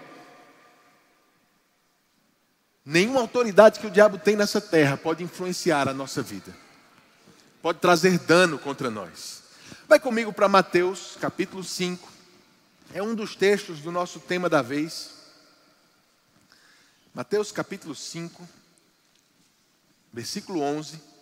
nenhuma 2.85 3.19
autoridade 3.19 3.77
que 3.77 3.85
o 3.85 3.91
diabo 3.91 4.17
tem 4.17 4.37
nessa 4.37 4.61
terra 4.61 4.95
pode 4.95 5.21
influenciar 5.21 5.89
a 5.89 5.93
nossa 5.93 6.21
vida, 6.21 6.55
pode 7.61 7.79
trazer 7.79 8.19
dano 8.19 8.57
contra 8.57 8.89
nós. 8.89 9.43
Vai 9.85 9.99
comigo 9.99 10.31
para 10.31 10.47
Mateus 10.47 11.17
capítulo 11.19 11.61
5. 11.61 12.09
É 12.93 13.03
um 13.03 13.13
dos 13.13 13.35
textos 13.35 13.81
do 13.81 13.91
nosso 13.91 14.21
tema 14.21 14.47
da 14.47 14.61
vez. 14.61 15.11
Mateus 17.13 17.51
capítulo 17.51 17.93
5, 17.93 18.47
versículo 20.13 20.61
11. 20.61 21.12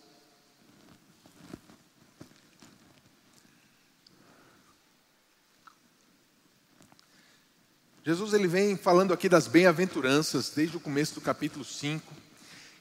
Jesus 8.04 8.32
ele 8.32 8.48
vem 8.48 8.76
falando 8.76 9.14
aqui 9.14 9.28
das 9.28 9.46
bem-aventuranças 9.46 10.50
desde 10.50 10.76
o 10.76 10.80
começo 10.80 11.14
do 11.14 11.20
capítulo 11.20 11.64
5. 11.64 12.02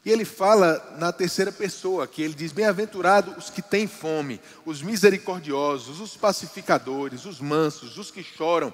E 0.04 0.10
ele 0.10 0.26
fala 0.26 0.96
na 0.98 1.12
terceira 1.12 1.52
pessoa, 1.52 2.08
que 2.08 2.24
ele 2.24 2.34
diz: 2.34 2.52
Bem-aventurados 2.52 3.38
os 3.38 3.50
que 3.52 3.62
têm 3.62 3.86
fome, 3.86 4.42
os 4.66 4.82
misericordiosos, 4.82 6.00
os 6.00 6.18
pacificadores, 6.18 7.26
os 7.26 7.40
mansos, 7.40 8.00
os 8.00 8.10
que 8.10 8.24
choram. 8.24 8.74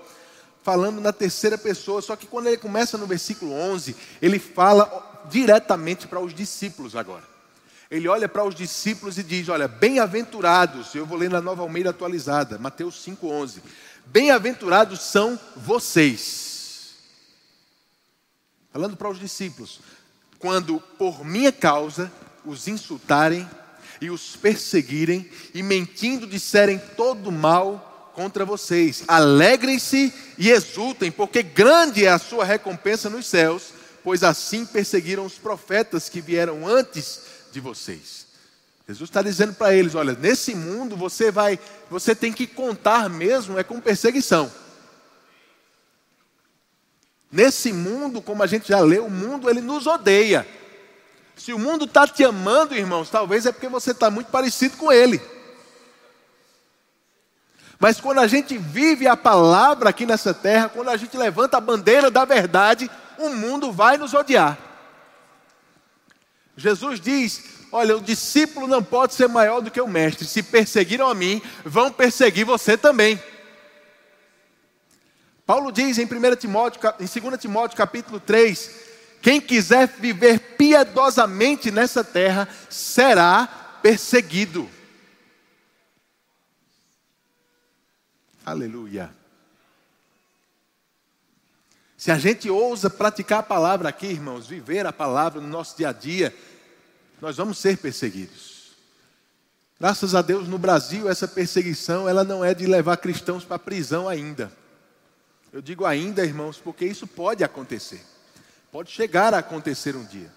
Falando 0.63 1.01
na 1.01 1.11
terceira 1.11 1.57
pessoa, 1.57 2.01
só 2.01 2.15
que 2.15 2.25
quando 2.25 2.47
ele 2.47 2.57
começa 2.57 2.97
no 2.97 3.05
versículo 3.05 3.51
11, 3.51 3.93
ele 4.21 4.39
fala 4.39 5.25
diretamente 5.29 6.07
para 6.07 6.21
os 6.21 6.33
discípulos 6.33 6.95
agora. 6.95 7.23
Ele 7.91 8.07
olha 8.07 8.27
para 8.29 8.45
os 8.45 8.55
discípulos 8.55 9.17
e 9.17 9.23
diz: 9.23 9.49
Olha, 9.49 9.67
bem-aventurados, 9.67 10.95
eu 10.95 11.05
vou 11.05 11.17
ler 11.17 11.29
na 11.29 11.41
nova 11.41 11.61
Almeida 11.61 11.89
atualizada, 11.89 12.57
Mateus 12.57 13.05
5,11. 13.05 13.59
Bem-aventurados 14.11 15.01
são 15.01 15.39
vocês. 15.55 16.95
Falando 18.71 18.95
para 18.95 19.09
os 19.09 19.19
discípulos, 19.19 19.79
quando 20.39 20.79
por 20.97 21.25
minha 21.25 21.51
causa 21.51 22.11
os 22.45 22.67
insultarem 22.67 23.47
e 23.99 24.09
os 24.09 24.35
perseguirem 24.35 25.29
e 25.53 25.61
mentindo 25.61 26.27
disserem 26.27 26.79
todo 26.95 27.31
mal 27.31 28.11
contra 28.13 28.45
vocês. 28.45 29.03
Alegrem-se 29.07 30.13
e 30.37 30.49
exultem, 30.49 31.11
porque 31.11 31.43
grande 31.43 32.05
é 32.05 32.09
a 32.09 32.19
sua 32.19 32.45
recompensa 32.45 33.09
nos 33.09 33.25
céus, 33.25 33.73
pois 34.03 34.23
assim 34.23 34.65
perseguiram 34.65 35.25
os 35.25 35.33
profetas 35.33 36.07
que 36.07 36.21
vieram 36.21 36.67
antes 36.67 37.21
de 37.51 37.59
vocês. 37.59 38.26
Jesus 38.87 39.09
está 39.09 39.21
dizendo 39.21 39.53
para 39.53 39.73
eles: 39.73 39.95
olha, 39.95 40.13
nesse 40.13 40.55
mundo 40.55 40.95
você 40.95 41.29
vai, 41.29 41.59
você 41.89 42.15
tem 42.15 42.31
que 42.31 42.47
contar 42.47 43.09
mesmo 43.09 43.59
é 43.59 43.63
com 43.63 43.81
perseguição. 43.81 44.51
Nesse 47.29 47.73
mundo, 47.73 48.21
como 48.21 48.41
a 48.41 48.47
gente 48.47 48.69
já 48.69 48.79
leu, 48.79 49.05
o 49.05 49.11
mundo 49.11 49.49
ele 49.49 49.59
nos 49.59 49.85
odeia. 49.85 50.47
Se 51.35 51.51
o 51.53 51.59
mundo 51.59 51.83
está 51.83 52.07
te 52.07 52.23
amando, 52.23 52.73
irmãos, 52.73 53.09
talvez 53.09 53.45
é 53.45 53.51
porque 53.51 53.67
você 53.67 53.91
está 53.91 54.09
muito 54.09 54.31
parecido 54.31 54.77
com 54.77 54.91
ele. 54.91 55.21
Mas 57.77 57.99
quando 57.99 58.19
a 58.19 58.27
gente 58.27 58.57
vive 58.57 59.07
a 59.07 59.15
palavra 59.15 59.89
aqui 59.89 60.05
nessa 60.05 60.33
terra, 60.33 60.69
quando 60.69 60.89
a 60.89 60.97
gente 60.97 61.15
levanta 61.15 61.57
a 61.57 61.61
bandeira 61.61 62.09
da 62.09 62.25
verdade, 62.25 62.89
o 63.19 63.29
mundo 63.29 63.71
vai 63.71 63.97
nos 63.97 64.13
odiar. 64.13 64.57
Jesus 66.55 66.99
diz: 66.99 67.56
Olha, 67.77 67.95
o 67.95 68.01
discípulo 68.01 68.65
não 68.65 68.83
pode 68.83 69.13
ser 69.13 69.29
maior 69.29 69.61
do 69.61 69.69
que 69.69 69.79
o 69.79 69.87
mestre. 69.87 70.25
Se 70.25 70.41
perseguiram 70.41 71.07
a 71.07 71.13
mim, 71.13 71.39
vão 71.63 71.91
perseguir 71.91 72.43
você 72.43 72.75
também. 72.75 73.21
Paulo 75.45 75.71
diz 75.71 75.99
em 75.99 76.05
1 76.05 76.35
Timóteo, 76.37 76.81
em 76.99 77.21
2 77.21 77.39
Timóteo 77.39 77.77
capítulo 77.77 78.19
3, 78.19 78.71
quem 79.21 79.39
quiser 79.39 79.87
viver 79.89 80.55
piedosamente 80.57 81.69
nessa 81.69 82.03
terra 82.03 82.49
será 82.67 83.45
perseguido. 83.83 84.67
Aleluia. 88.43 89.13
Se 91.95 92.09
a 92.09 92.17
gente 92.17 92.49
ousa 92.49 92.89
praticar 92.89 93.41
a 93.41 93.43
palavra 93.43 93.89
aqui, 93.89 94.07
irmãos, 94.07 94.47
viver 94.47 94.87
a 94.87 94.91
palavra 94.91 95.39
no 95.39 95.47
nosso 95.47 95.77
dia 95.77 95.89
a 95.89 95.93
dia, 95.93 96.33
nós 97.21 97.37
vamos 97.37 97.57
ser 97.57 97.77
perseguidos. 97.77 98.71
Graças 99.79 100.15
a 100.15 100.21
Deus, 100.21 100.47
no 100.47 100.57
Brasil, 100.57 101.09
essa 101.09 101.27
perseguição 101.27 102.09
ela 102.09 102.23
não 102.23 102.43
é 102.43 102.53
de 102.53 102.65
levar 102.65 102.97
cristãos 102.97 103.45
para 103.45 103.57
a 103.57 103.59
prisão 103.59 104.09
ainda. 104.09 104.51
Eu 105.53 105.61
digo 105.61 105.85
ainda, 105.85 106.25
irmãos, 106.25 106.57
porque 106.57 106.85
isso 106.85 107.05
pode 107.05 107.43
acontecer. 107.43 108.03
Pode 108.71 108.91
chegar 108.91 109.33
a 109.33 109.39
acontecer 109.39 109.95
um 109.95 110.03
dia. 110.03 110.31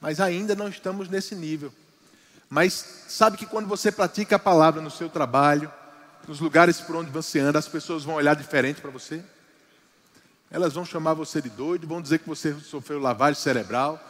Mas 0.00 0.20
ainda 0.20 0.54
não 0.54 0.68
estamos 0.68 1.08
nesse 1.08 1.34
nível. 1.34 1.72
Mas 2.48 3.04
sabe 3.08 3.36
que 3.36 3.46
quando 3.46 3.66
você 3.66 3.90
pratica 3.90 4.36
a 4.36 4.38
palavra 4.38 4.80
no 4.80 4.90
seu 4.90 5.08
trabalho, 5.08 5.72
nos 6.28 6.38
lugares 6.38 6.80
por 6.80 6.96
onde 6.96 7.10
você 7.10 7.40
anda, 7.40 7.58
as 7.58 7.68
pessoas 7.68 8.04
vão 8.04 8.14
olhar 8.14 8.36
diferente 8.36 8.80
para 8.80 8.90
você? 8.90 9.22
Elas 10.50 10.74
vão 10.74 10.84
chamar 10.84 11.14
você 11.14 11.40
de 11.42 11.50
doido, 11.50 11.86
vão 11.86 12.00
dizer 12.00 12.20
que 12.20 12.28
você 12.28 12.54
sofreu 12.60 13.00
lavagem 13.00 13.40
cerebral, 13.40 14.00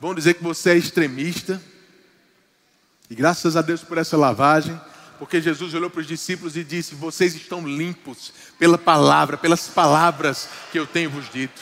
vão 0.00 0.14
dizer 0.14 0.34
que 0.34 0.42
você 0.42 0.70
é 0.70 0.76
extremista. 0.76 1.62
E 3.08 3.14
graças 3.14 3.56
a 3.56 3.62
Deus 3.62 3.82
por 3.84 3.98
essa 3.98 4.16
lavagem, 4.16 4.80
porque 5.18 5.40
Jesus 5.40 5.74
olhou 5.74 5.90
para 5.90 6.00
os 6.00 6.06
discípulos 6.06 6.56
e 6.56 6.64
disse: 6.64 6.94
Vocês 6.94 7.34
estão 7.34 7.68
limpos 7.68 8.32
pela 8.58 8.78
palavra, 8.78 9.36
pelas 9.36 9.68
palavras 9.68 10.48
que 10.72 10.78
eu 10.78 10.86
tenho 10.86 11.10
vos 11.10 11.30
dito. 11.30 11.60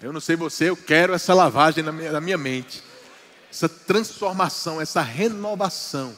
Eu 0.00 0.12
não 0.12 0.20
sei 0.20 0.34
você, 0.34 0.70
eu 0.70 0.76
quero 0.76 1.12
essa 1.12 1.34
lavagem 1.34 1.84
na 1.84 1.92
minha, 1.92 2.10
na 2.10 2.20
minha 2.22 2.38
mente, 2.38 2.82
essa 3.50 3.68
transformação, 3.68 4.80
essa 4.80 5.02
renovação. 5.02 6.16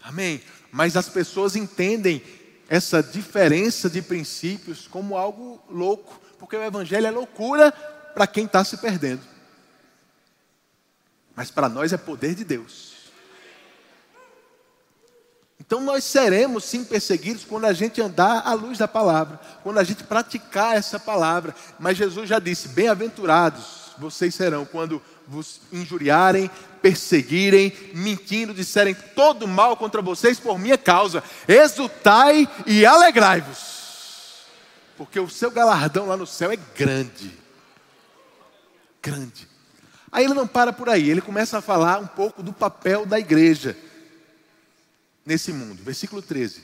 Amém? 0.00 0.40
Mas 0.70 0.96
as 0.96 1.08
pessoas 1.08 1.56
entendem 1.56 2.22
essa 2.68 3.02
diferença 3.02 3.90
de 3.90 4.00
princípios 4.00 4.86
como 4.86 5.16
algo 5.16 5.60
louco, 5.68 6.20
porque 6.38 6.54
o 6.54 6.62
Evangelho 6.62 7.08
é 7.08 7.10
loucura 7.10 7.72
para 8.14 8.28
quem 8.28 8.44
está 8.44 8.62
se 8.62 8.76
perdendo. 8.76 9.22
Mas 11.40 11.50
para 11.50 11.70
nós 11.70 11.90
é 11.90 11.96
poder 11.96 12.34
de 12.34 12.44
Deus. 12.44 12.92
Então 15.58 15.80
nós 15.80 16.04
seremos 16.04 16.66
sim 16.66 16.84
perseguidos 16.84 17.46
quando 17.46 17.64
a 17.64 17.72
gente 17.72 17.98
andar 17.98 18.46
à 18.46 18.52
luz 18.52 18.76
da 18.76 18.86
palavra, 18.86 19.40
quando 19.62 19.78
a 19.78 19.82
gente 19.82 20.04
praticar 20.04 20.76
essa 20.76 21.00
palavra. 21.00 21.54
Mas 21.78 21.96
Jesus 21.96 22.28
já 22.28 22.38
disse: 22.38 22.68
Bem-aventurados 22.68 23.94
vocês 23.96 24.34
serão 24.34 24.66
quando 24.66 25.00
vos 25.26 25.62
injuriarem, 25.72 26.50
perseguirem, 26.82 27.72
mentindo, 27.94 28.52
disserem 28.52 28.94
todo 29.16 29.48
mal 29.48 29.78
contra 29.78 30.02
vocês 30.02 30.38
por 30.38 30.58
minha 30.58 30.76
causa. 30.76 31.24
Exultai 31.48 32.46
e 32.66 32.84
alegrai-vos, 32.84 34.44
porque 34.94 35.18
o 35.18 35.30
seu 35.30 35.50
galardão 35.50 36.06
lá 36.06 36.18
no 36.18 36.26
céu 36.26 36.52
é 36.52 36.56
grande. 36.76 37.34
Grande. 39.00 39.49
Aí 40.12 40.24
ele 40.24 40.34
não 40.34 40.46
para 40.46 40.72
por 40.72 40.88
aí, 40.88 41.08
ele 41.08 41.20
começa 41.20 41.58
a 41.58 41.62
falar 41.62 41.98
um 41.98 42.06
pouco 42.06 42.42
do 42.42 42.52
papel 42.52 43.06
da 43.06 43.18
igreja 43.18 43.76
nesse 45.24 45.52
mundo. 45.52 45.82
Versículo 45.82 46.20
13: 46.20 46.62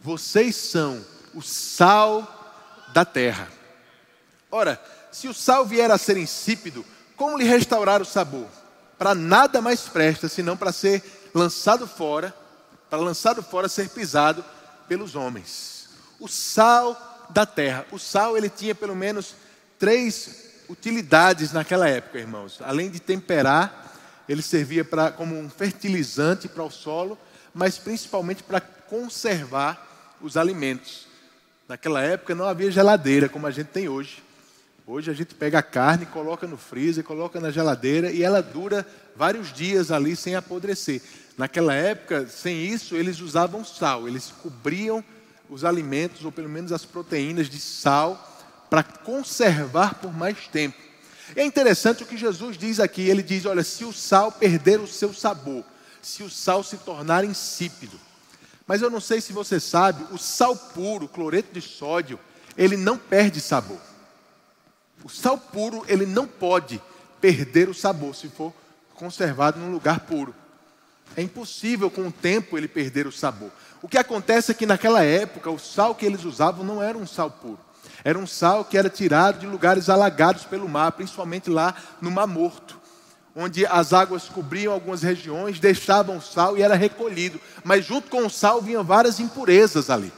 Vocês 0.00 0.54
são 0.56 1.04
o 1.34 1.40
sal 1.40 2.28
da 2.92 3.04
terra. 3.04 3.48
Ora, 4.50 4.80
se 5.10 5.28
o 5.28 5.34
sal 5.34 5.64
vier 5.64 5.90
a 5.90 5.96
ser 5.96 6.16
insípido, 6.18 6.84
como 7.16 7.38
lhe 7.38 7.44
restaurar 7.44 8.02
o 8.02 8.06
sabor? 8.06 8.48
Para 8.98 9.14
nada 9.14 9.62
mais 9.62 9.82
presta, 9.82 10.28
senão 10.28 10.56
para 10.56 10.72
ser 10.72 11.02
lançado 11.34 11.86
fora, 11.86 12.34
para 12.90 12.98
lançado 12.98 13.42
fora 13.42 13.68
ser 13.68 13.88
pisado 13.88 14.44
pelos 14.86 15.16
homens. 15.16 15.88
O 16.20 16.28
sal 16.28 17.26
da 17.30 17.46
terra. 17.46 17.86
O 17.90 17.98
sal 17.98 18.36
ele 18.36 18.50
tinha 18.50 18.74
pelo 18.74 18.94
menos 18.94 19.34
três 19.78 20.51
utilidades 20.68 21.52
naquela 21.52 21.88
época, 21.88 22.18
irmãos. 22.18 22.60
Além 22.62 22.90
de 22.90 23.00
temperar, 23.00 23.92
ele 24.28 24.42
servia 24.42 24.84
para 24.84 25.10
como 25.10 25.38
um 25.38 25.50
fertilizante 25.50 26.48
para 26.48 26.62
o 26.62 26.70
solo 26.70 27.18
mas 27.54 27.78
principalmente 27.78 28.42
para 28.42 28.60
conservar 28.60 30.16
os 30.20 30.36
alimentos. 30.36 31.06
Naquela 31.68 32.02
época 32.02 32.34
não 32.34 32.46
havia 32.46 32.70
geladeira 32.70 33.28
como 33.28 33.46
a 33.46 33.50
gente 33.50 33.68
tem 33.68 33.88
hoje. 33.88 34.22
Hoje 34.86 35.10
a 35.10 35.14
gente 35.14 35.34
pega 35.34 35.58
a 35.58 35.62
carne, 35.62 36.06
coloca 36.06 36.46
no 36.46 36.56
freezer, 36.56 37.04
coloca 37.04 37.40
na 37.40 37.50
geladeira 37.50 38.10
e 38.10 38.22
ela 38.22 38.42
dura 38.42 38.86
vários 39.14 39.52
dias 39.52 39.90
ali 39.90 40.16
sem 40.16 40.34
apodrecer. 40.34 41.00
Naquela 41.38 41.74
época, 41.74 42.26
sem 42.26 42.66
isso, 42.66 42.96
eles 42.96 43.20
usavam 43.20 43.64
sal, 43.64 44.08
eles 44.08 44.32
cobriam 44.42 45.02
os 45.48 45.64
alimentos, 45.64 46.24
ou 46.24 46.32
pelo 46.32 46.48
menos 46.48 46.72
as 46.72 46.84
proteínas 46.84 47.48
de 47.48 47.60
sal, 47.60 48.31
para 48.72 48.82
conservar 48.82 49.96
por 49.96 50.14
mais 50.14 50.48
tempo. 50.48 50.78
É 51.36 51.44
interessante 51.44 52.02
o 52.02 52.06
que 52.06 52.16
Jesus 52.16 52.56
diz 52.56 52.80
aqui: 52.80 53.02
ele 53.02 53.22
diz, 53.22 53.44
olha, 53.44 53.62
se 53.62 53.84
o 53.84 53.92
sal 53.92 54.32
perder 54.32 54.80
o 54.80 54.86
seu 54.86 55.12
sabor, 55.12 55.62
se 56.00 56.22
o 56.22 56.30
sal 56.30 56.64
se 56.64 56.78
tornar 56.78 57.22
insípido. 57.22 58.00
Mas 58.66 58.80
eu 58.80 58.88
não 58.88 58.98
sei 58.98 59.20
se 59.20 59.30
você 59.30 59.60
sabe, 59.60 60.06
o 60.10 60.16
sal 60.16 60.56
puro, 60.56 61.06
cloreto 61.06 61.52
de 61.52 61.60
sódio, 61.60 62.18
ele 62.56 62.78
não 62.78 62.96
perde 62.96 63.42
sabor. 63.42 63.78
O 65.04 65.08
sal 65.10 65.36
puro, 65.36 65.84
ele 65.86 66.06
não 66.06 66.26
pode 66.26 66.80
perder 67.20 67.68
o 67.68 67.74
sabor 67.74 68.14
se 68.14 68.30
for 68.30 68.54
conservado 68.94 69.60
num 69.60 69.70
lugar 69.70 70.00
puro. 70.00 70.34
É 71.14 71.20
impossível 71.20 71.90
com 71.90 72.08
o 72.08 72.12
tempo 72.12 72.56
ele 72.56 72.68
perder 72.68 73.06
o 73.06 73.12
sabor. 73.12 73.50
O 73.82 73.88
que 73.88 73.98
acontece 73.98 74.50
é 74.50 74.54
que 74.54 74.64
naquela 74.64 75.04
época 75.04 75.50
o 75.50 75.58
sal 75.58 75.94
que 75.94 76.06
eles 76.06 76.24
usavam 76.24 76.64
não 76.64 76.82
era 76.82 76.96
um 76.96 77.06
sal 77.06 77.30
puro. 77.30 77.60
Era 78.04 78.18
um 78.18 78.26
sal 78.26 78.64
que 78.64 78.76
era 78.76 78.90
tirado 78.90 79.38
de 79.38 79.46
lugares 79.46 79.88
alagados 79.88 80.44
pelo 80.44 80.68
mar, 80.68 80.92
principalmente 80.92 81.48
lá 81.48 81.74
no 82.00 82.10
Mar 82.10 82.26
Morto 82.26 82.82
onde 83.34 83.64
as 83.66 83.92
águas 83.92 84.28
cobriam 84.28 84.72
algumas 84.72 85.02
regiões, 85.02 85.58
deixavam 85.58 86.20
sal 86.20 86.56
e 86.56 86.62
era 86.62 86.74
recolhido. 86.74 87.40
Mas 87.64 87.84
junto 87.84 88.10
com 88.10 88.26
o 88.26 88.30
sal 88.30 88.60
vinham 88.60 88.84
várias 88.84 89.20
impurezas 89.20 89.90
ali. 89.90 90.12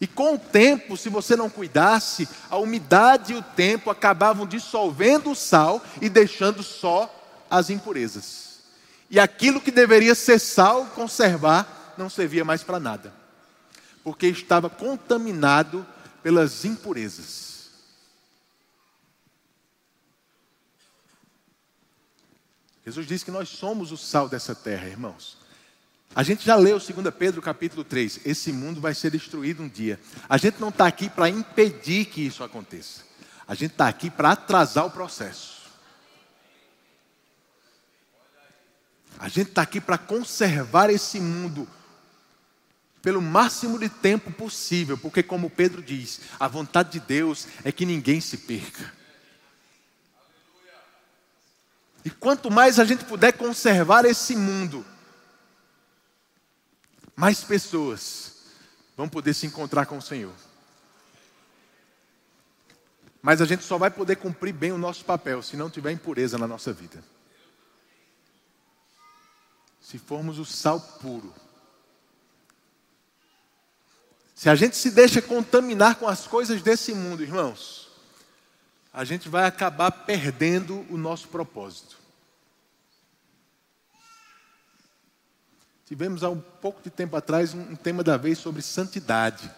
E 0.00 0.06
com 0.06 0.34
o 0.34 0.38
tempo, 0.38 0.96
se 0.96 1.08
você 1.08 1.36
não 1.36 1.48
cuidasse, 1.48 2.28
a 2.50 2.56
umidade 2.56 3.32
e 3.32 3.36
o 3.36 3.42
tempo 3.42 3.88
acabavam 3.88 4.46
dissolvendo 4.46 5.30
o 5.30 5.36
sal 5.36 5.80
e 6.00 6.08
deixando 6.08 6.62
só 6.62 7.08
as 7.48 7.70
impurezas. 7.70 8.58
E 9.08 9.20
aquilo 9.20 9.60
que 9.60 9.70
deveria 9.70 10.14
ser 10.14 10.38
sal, 10.38 10.86
conservar, 10.94 11.94
não 11.96 12.10
servia 12.10 12.44
mais 12.44 12.64
para 12.64 12.80
nada, 12.80 13.12
porque 14.02 14.26
estava 14.26 14.68
contaminado 14.68 15.86
pelas 16.22 16.64
impurezas. 16.64 17.52
Jesus 22.84 23.06
disse 23.06 23.24
que 23.24 23.30
nós 23.30 23.48
somos 23.48 23.92
o 23.92 23.96
sal 23.96 24.28
dessa 24.28 24.54
terra, 24.54 24.88
irmãos. 24.88 25.38
A 26.14 26.22
gente 26.22 26.44
já 26.44 26.56
leu 26.56 26.78
2 26.78 27.14
Pedro 27.16 27.40
capítulo 27.40 27.84
3. 27.84 28.20
Esse 28.24 28.52
mundo 28.52 28.80
vai 28.80 28.94
ser 28.94 29.10
destruído 29.10 29.62
um 29.62 29.68
dia. 29.68 29.98
A 30.28 30.36
gente 30.36 30.60
não 30.60 30.68
está 30.68 30.86
aqui 30.86 31.08
para 31.08 31.28
impedir 31.28 32.06
que 32.06 32.20
isso 32.20 32.44
aconteça. 32.44 33.02
A 33.46 33.54
gente 33.54 33.72
está 33.72 33.88
aqui 33.88 34.10
para 34.10 34.32
atrasar 34.32 34.84
o 34.84 34.90
processo. 34.90 35.62
A 39.18 39.28
gente 39.28 39.50
está 39.50 39.62
aqui 39.62 39.80
para 39.80 39.96
conservar 39.96 40.90
esse 40.90 41.20
mundo 41.20 41.68
pelo 43.02 43.20
máximo 43.20 43.78
de 43.78 43.88
tempo 43.88 44.30
possível, 44.32 44.96
porque, 44.96 45.22
como 45.22 45.50
Pedro 45.50 45.82
diz, 45.82 46.20
a 46.38 46.46
vontade 46.46 46.92
de 46.92 47.00
Deus 47.00 47.48
é 47.64 47.72
que 47.72 47.84
ninguém 47.84 48.20
se 48.20 48.38
perca. 48.38 48.92
E 52.04 52.10
quanto 52.10 52.50
mais 52.50 52.78
a 52.78 52.84
gente 52.84 53.04
puder 53.04 53.32
conservar 53.32 54.04
esse 54.04 54.36
mundo, 54.36 54.86
mais 57.14 57.42
pessoas 57.42 58.36
vão 58.96 59.08
poder 59.08 59.34
se 59.34 59.46
encontrar 59.46 59.86
com 59.86 59.98
o 59.98 60.02
Senhor. 60.02 60.34
Mas 63.20 63.40
a 63.40 63.44
gente 63.44 63.62
só 63.62 63.78
vai 63.78 63.90
poder 63.90 64.16
cumprir 64.16 64.52
bem 64.52 64.72
o 64.72 64.78
nosso 64.78 65.04
papel 65.04 65.42
se 65.42 65.56
não 65.56 65.70
tiver 65.70 65.92
impureza 65.92 66.38
na 66.38 66.46
nossa 66.46 66.72
vida. 66.72 67.02
Se 69.80 69.98
formos 69.98 70.38
o 70.38 70.44
sal 70.44 70.80
puro. 70.80 71.32
Se 74.42 74.48
a 74.48 74.56
gente 74.56 74.76
se 74.76 74.90
deixa 74.90 75.22
contaminar 75.22 75.94
com 75.94 76.08
as 76.08 76.26
coisas 76.26 76.60
desse 76.60 76.92
mundo, 76.92 77.22
irmãos, 77.22 77.88
a 78.92 79.04
gente 79.04 79.28
vai 79.28 79.46
acabar 79.46 79.92
perdendo 79.92 80.84
o 80.90 80.96
nosso 80.96 81.28
propósito. 81.28 81.96
Tivemos 85.86 86.24
há 86.24 86.28
um 86.28 86.40
pouco 86.40 86.82
de 86.82 86.90
tempo 86.90 87.14
atrás 87.14 87.54
um, 87.54 87.76
tema 87.76 88.02
da 88.02 88.16
vez 88.16 88.36
sobre 88.36 88.62
santidade. 88.62 89.48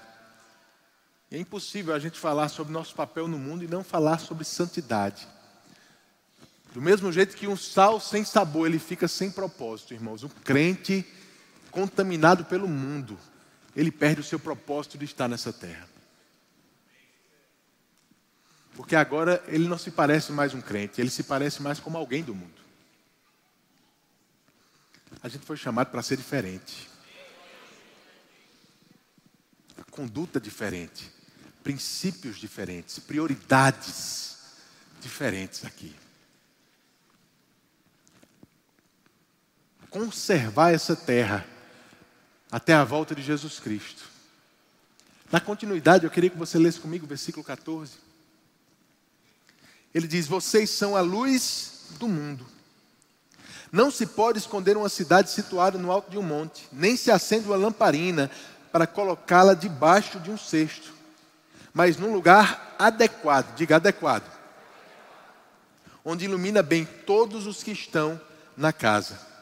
é 1.32 1.38
impossível 1.38 1.94
a 1.94 1.98
gente 1.98 2.18
falar 2.18 2.50
sobre 2.50 2.70
nosso 2.70 2.94
papel 2.94 3.26
no 3.26 3.38
mundo 3.38 3.64
e 3.64 3.68
não 3.68 3.82
falar 3.82 4.18
sobre 4.18 4.44
santidade. 4.44 5.26
Do 6.74 6.82
mesmo 6.82 7.10
jeito 7.10 7.38
que 7.38 7.48
um 7.48 7.56
sal 7.56 7.98
sem 7.98 8.22
sabor, 8.22 8.66
ele 8.66 8.78
fica 8.78 9.08
sem 9.08 9.30
propósito, 9.30 9.94
irmãos. 9.94 10.22
Um 10.22 10.28
crente 10.28 11.06
contaminado 11.70 12.44
pelo 12.44 12.68
mundo, 12.68 13.18
ele 13.74 13.90
perde 13.90 14.20
o 14.20 14.24
seu 14.24 14.38
propósito 14.38 14.96
de 14.96 15.04
estar 15.04 15.28
nessa 15.28 15.52
terra. 15.52 15.88
Porque 18.76 18.96
agora 18.96 19.42
ele 19.46 19.68
não 19.68 19.78
se 19.78 19.90
parece 19.90 20.32
mais 20.32 20.52
um 20.54 20.60
crente, 20.60 21.00
ele 21.00 21.10
se 21.10 21.22
parece 21.22 21.62
mais 21.62 21.78
como 21.78 21.96
alguém 21.96 22.22
do 22.22 22.34
mundo. 22.34 22.62
A 25.22 25.28
gente 25.28 25.46
foi 25.46 25.56
chamado 25.56 25.90
para 25.90 26.02
ser 26.02 26.16
diferente. 26.16 26.90
A 29.78 29.84
conduta 29.84 30.40
diferente, 30.40 31.10
princípios 31.62 32.36
diferentes, 32.36 32.98
prioridades 32.98 34.36
diferentes 35.00 35.64
aqui. 35.64 35.94
Conservar 39.88 40.72
essa 40.72 40.96
terra 40.96 41.53
até 42.54 42.72
a 42.72 42.84
volta 42.84 43.16
de 43.16 43.20
Jesus 43.20 43.58
Cristo. 43.58 44.04
Na 45.32 45.40
continuidade, 45.40 46.04
eu 46.04 46.10
queria 46.10 46.30
que 46.30 46.38
você 46.38 46.56
lesse 46.56 46.78
comigo 46.78 47.04
o 47.04 47.08
versículo 47.08 47.42
14. 47.42 47.94
Ele 49.92 50.06
diz: 50.06 50.28
Vocês 50.28 50.70
são 50.70 50.94
a 50.94 51.00
luz 51.00 51.86
do 51.98 52.06
mundo. 52.06 52.46
Não 53.72 53.90
se 53.90 54.06
pode 54.06 54.38
esconder 54.38 54.76
uma 54.76 54.88
cidade 54.88 55.32
situada 55.32 55.76
no 55.78 55.90
alto 55.90 56.08
de 56.12 56.16
um 56.16 56.22
monte, 56.22 56.68
nem 56.72 56.96
se 56.96 57.10
acende 57.10 57.48
uma 57.48 57.56
lamparina 57.56 58.30
para 58.70 58.86
colocá-la 58.86 59.54
debaixo 59.54 60.20
de 60.20 60.30
um 60.30 60.38
cesto, 60.38 60.94
mas 61.72 61.96
num 61.96 62.14
lugar 62.14 62.76
adequado, 62.78 63.52
diga 63.56 63.76
adequado, 63.76 64.30
onde 66.04 66.26
ilumina 66.26 66.62
bem 66.62 66.84
todos 67.04 67.48
os 67.48 67.64
que 67.64 67.72
estão 67.72 68.20
na 68.56 68.72
casa. 68.72 69.33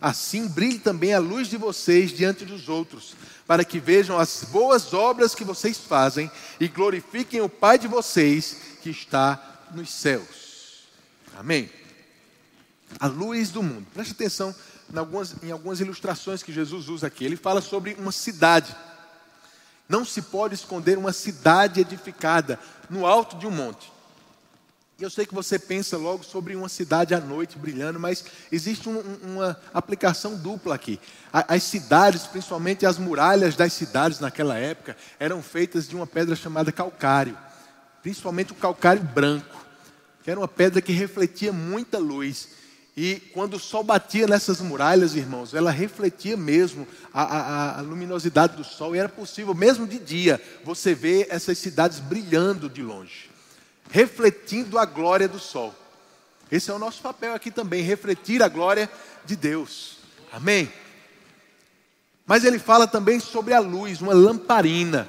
Assim 0.00 0.48
brilhe 0.48 0.78
também 0.78 1.14
a 1.14 1.18
luz 1.18 1.48
de 1.48 1.56
vocês 1.56 2.10
diante 2.10 2.44
dos 2.44 2.68
outros, 2.68 3.14
para 3.46 3.64
que 3.64 3.78
vejam 3.78 4.18
as 4.18 4.44
boas 4.44 4.92
obras 4.92 5.34
que 5.34 5.44
vocês 5.44 5.78
fazem 5.78 6.30
e 6.60 6.68
glorifiquem 6.68 7.40
o 7.40 7.48
Pai 7.48 7.78
de 7.78 7.88
vocês 7.88 8.56
que 8.82 8.90
está 8.90 9.62
nos 9.72 9.90
céus. 9.90 10.84
Amém 11.38 11.70
a 12.98 13.06
luz 13.06 13.50
do 13.50 13.62
mundo. 13.62 13.86
Preste 13.92 14.12
atenção 14.12 14.54
em 14.92 14.98
algumas, 14.98 15.34
em 15.42 15.50
algumas 15.50 15.80
ilustrações 15.80 16.42
que 16.42 16.52
Jesus 16.52 16.88
usa 16.88 17.06
aqui. 17.06 17.24
Ele 17.24 17.36
fala 17.36 17.60
sobre 17.60 17.94
uma 17.94 18.12
cidade. 18.12 18.74
Não 19.88 20.04
se 20.04 20.22
pode 20.22 20.54
esconder 20.54 20.96
uma 20.96 21.12
cidade 21.12 21.80
edificada 21.80 22.58
no 22.88 23.06
alto 23.06 23.36
de 23.36 23.46
um 23.46 23.50
monte. 23.50 23.92
Eu 25.00 25.10
sei 25.10 25.26
que 25.26 25.34
você 25.34 25.58
pensa 25.58 25.96
logo 25.98 26.22
sobre 26.22 26.54
uma 26.54 26.68
cidade 26.68 27.16
à 27.16 27.20
noite 27.20 27.58
brilhando, 27.58 27.98
mas 27.98 28.24
existe 28.52 28.88
um, 28.88 29.00
uma 29.24 29.60
aplicação 29.72 30.36
dupla 30.36 30.76
aqui. 30.76 31.00
As 31.32 31.64
cidades, 31.64 32.28
principalmente 32.28 32.86
as 32.86 32.96
muralhas 32.96 33.56
das 33.56 33.72
cidades 33.72 34.20
naquela 34.20 34.56
época, 34.56 34.96
eram 35.18 35.42
feitas 35.42 35.88
de 35.88 35.96
uma 35.96 36.06
pedra 36.06 36.36
chamada 36.36 36.70
calcário, 36.70 37.36
principalmente 38.02 38.52
o 38.52 38.54
calcário 38.54 39.02
branco, 39.02 39.66
que 40.22 40.30
era 40.30 40.38
uma 40.38 40.46
pedra 40.46 40.80
que 40.80 40.92
refletia 40.92 41.52
muita 41.52 41.98
luz. 41.98 42.50
E 42.96 43.16
quando 43.34 43.54
o 43.54 43.58
sol 43.58 43.82
batia 43.82 44.28
nessas 44.28 44.60
muralhas, 44.60 45.16
irmãos, 45.16 45.54
ela 45.54 45.72
refletia 45.72 46.36
mesmo 46.36 46.86
a, 47.12 47.22
a, 47.22 47.78
a, 47.78 47.80
luminosidade 47.80 48.56
do 48.56 48.62
sol, 48.62 48.94
e 48.94 49.00
era 49.00 49.08
possível, 49.08 49.54
mesmo 49.54 49.88
de 49.88 49.98
dia, 49.98 50.40
você 50.62 50.94
ver 50.94 51.26
essas 51.30 51.58
cidades 51.58 51.98
brilhando 51.98 52.70
de 52.70 52.80
longe, 52.80 53.33
refletindo 53.94 54.76
a 54.76 54.84
glória 54.84 55.28
do 55.28 55.38
sol. 55.38 55.72
Esse 56.50 56.68
é 56.68 56.74
o 56.74 56.80
nosso 56.80 57.00
papel 57.00 57.32
aqui 57.32 57.48
também, 57.48 57.80
refletir 57.80 58.42
a 58.42 58.48
glória 58.48 58.90
de 59.24 59.36
Deus. 59.36 59.98
Amém? 60.32 60.68
Mas 62.26 62.44
ele 62.44 62.58
fala 62.58 62.88
também 62.88 63.20
sobre 63.20 63.54
a 63.54 63.60
luz, 63.60 64.00
uma 64.00 64.12
lamparina. 64.12 65.08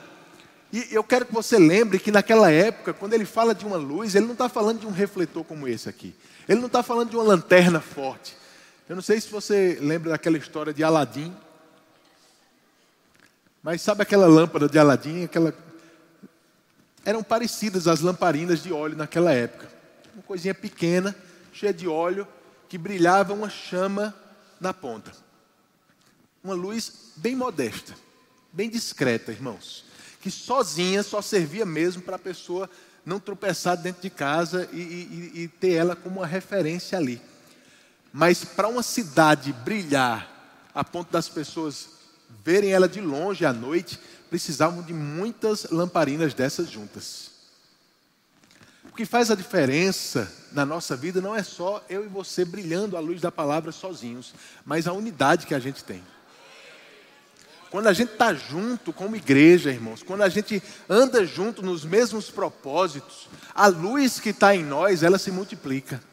E 0.71 0.88
eu 0.91 1.04
quero 1.04 1.26
que 1.26 1.34
você 1.34 1.58
lembre 1.58 1.98
que 1.98 2.12
naquela 2.12 2.52
época, 2.52 2.93
quando 2.93 3.13
ele 3.13 3.26
fala 3.26 3.56
de 3.56 3.65
uma 3.65 3.76
luz, 3.76 4.13
ele 4.13 4.28
não 4.28 4.34
está 4.34 4.48
falando 4.48 4.82
de 4.82 4.86
um 4.86 4.91
refletor 4.91 5.43
como 5.43 5.67
esse 5.67 5.89
aqui. 5.89 6.13
Ele 6.48 6.60
não 6.60 6.67
está 6.67 6.84
falando 6.84 7.10
de 7.10 7.15
uma 7.15 7.26
lanterna 7.26 7.82
forte. 7.82 8.38
Eu 8.88 8.95
não 8.95 9.02
sei 9.02 9.19
se 9.19 9.30
você 9.30 9.80
lembra 9.82 10.12
daquela 10.12 10.38
história 10.38 10.71
de 10.71 10.84
Aladim. 10.84 11.36
Mas 13.63 13.82
sabe 13.82 14.04
aquela 14.04 14.28
lâmpada 14.28 14.69
de 14.69 14.78
Aladim? 14.78 15.24
Aquela... 15.24 15.64
Eram 17.06 17.24
parecidas 17.24 17.88
as 17.88 18.02
lamparinas 18.02 18.62
de 18.63 18.74
óleo 18.74 18.98
naquela 18.98 19.32
época. 19.32 19.70
Uma 20.13 20.24
coisinha 20.24 20.56
pequena, 20.56 21.15
cheia 21.54 21.74
de 21.74 21.88
óleo, 21.88 22.28
que 22.68 22.78
brilhava 22.78 23.34
uma 23.34 23.49
chama 23.49 24.14
na 24.60 24.74
ponta. 24.74 25.12
Uma 26.43 26.56
luz 26.56 27.12
bem 27.16 27.36
modesta, 27.36 27.93
bem 28.51 28.70
discreta, 28.70 29.32
irmãos. 29.32 29.86
Que 30.20 30.32
sozinha 30.32 31.03
só 31.03 31.22
servia 31.22 31.66
mesmo 31.66 32.01
para 32.01 32.16
a 32.16 32.20
pessoa 32.20 32.70
não 33.06 33.20
tropeçar 33.20 33.78
dentro 33.78 34.01
de 34.01 34.10
casa 34.10 34.68
e, 34.74 34.80
e, 34.80 35.32
e 35.43 35.47
ter 35.47 35.74
ela 35.74 35.95
como 35.95 36.22
uma 36.22 36.28
referência 36.28 36.97
ali. 36.97 37.22
Mas 38.12 38.43
para 38.43 38.68
uma 38.68 38.82
cidade 38.82 39.53
brilhar 39.53 40.32
a 40.74 40.84
ponto 40.84 41.12
das 41.12 41.30
pessoas 41.30 41.89
verem 42.43 42.72
ela 42.72 42.89
de 42.89 42.99
longe 42.99 43.45
à 43.45 43.53
noite, 43.53 43.99
precisavam 44.36 44.81
de 44.81 44.91
muitas 44.91 45.65
lamparinas 45.71 46.33
dessas 46.33 46.69
juntas. 46.69 47.31
O 48.83 48.93
que 48.93 49.05
faz 49.05 49.31
a 49.31 49.36
diferença 49.36 50.29
na 50.51 50.65
nossa 50.65 50.93
vida 50.93 51.21
não 51.21 51.33
é 51.33 51.41
só 51.41 51.81
eu 51.89 52.03
e 52.03 52.09
você 52.09 52.43
brilhando 52.43 52.97
à 52.97 52.99
luz 52.99 53.21
da 53.21 53.31
palavra 53.31 53.71
sozinhos, 53.71 54.33
mas 54.65 54.88
a 54.88 54.91
unidade 54.91 55.47
que 55.47 55.55
a 55.55 55.59
gente 55.59 55.86
tem. 55.86 56.03
Quando 57.71 57.88
a 57.88 57.93
gente 57.93 58.11
está 58.11 58.33
junto 58.33 58.91
como 58.91 59.15
igreja, 59.15 59.71
irmãos, 59.71 60.03
quando 60.03 60.23
a 60.23 60.29
gente 60.29 60.61
anda 60.89 61.25
junto 61.25 61.61
nos 61.61 61.86
mesmos 61.86 62.29
propósitos, 62.29 63.29
a 63.53 63.67
luz 63.67 64.19
que 64.19 64.31
está 64.31 64.53
em 64.53 64.65
nós, 64.65 65.01
ela 65.01 65.17
se 65.17 65.31
multiplica. 65.31 66.03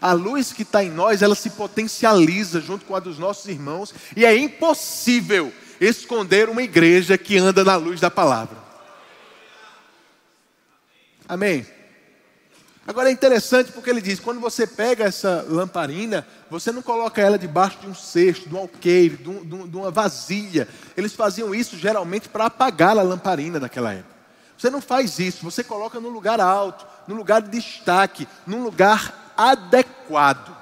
A 0.00 0.14
luz 0.14 0.54
que 0.54 0.62
está 0.62 0.82
em 0.82 0.90
nós, 0.90 1.20
ela 1.20 1.34
se 1.34 1.50
potencializa 1.50 2.62
junto 2.62 2.86
com 2.86 2.96
a 2.96 3.00
dos 3.00 3.18
nossos 3.18 3.46
irmãos, 3.46 3.94
e 4.16 4.24
é 4.24 4.34
impossível 4.34 5.52
esconder 5.86 6.48
uma 6.48 6.62
igreja 6.62 7.18
que 7.18 7.36
anda 7.38 7.64
na 7.64 7.76
luz 7.76 8.00
da 8.00 8.10
palavra. 8.10 8.56
Amém? 11.28 11.66
Agora 12.86 13.08
é 13.08 13.12
interessante 13.12 13.72
porque 13.72 13.90
ele 13.90 14.00
diz: 14.00 14.18
quando 14.18 14.40
você 14.40 14.66
pega 14.66 15.04
essa 15.04 15.44
lamparina, 15.48 16.26
você 16.50 16.72
não 16.72 16.82
coloca 16.82 17.20
ela 17.20 17.38
debaixo 17.38 17.78
de 17.80 17.86
um 17.86 17.94
cesto, 17.94 18.48
de 18.48 18.54
um 18.54 18.58
alqueire, 18.58 19.16
de, 19.16 19.28
um, 19.28 19.68
de 19.68 19.76
uma 19.76 19.90
vasilha. 19.90 20.68
Eles 20.96 21.14
faziam 21.14 21.54
isso 21.54 21.76
geralmente 21.76 22.28
para 22.28 22.46
apagar 22.46 22.98
a 22.98 23.02
lamparina 23.02 23.60
naquela 23.60 23.92
época. 23.92 24.12
Você 24.58 24.70
não 24.70 24.80
faz 24.80 25.18
isso, 25.18 25.44
você 25.44 25.64
coloca 25.64 25.98
num 25.98 26.10
lugar 26.10 26.40
alto, 26.40 26.86
num 27.08 27.16
lugar 27.16 27.42
de 27.42 27.50
destaque, 27.50 28.28
num 28.46 28.62
lugar 28.62 29.32
adequado. 29.36 30.61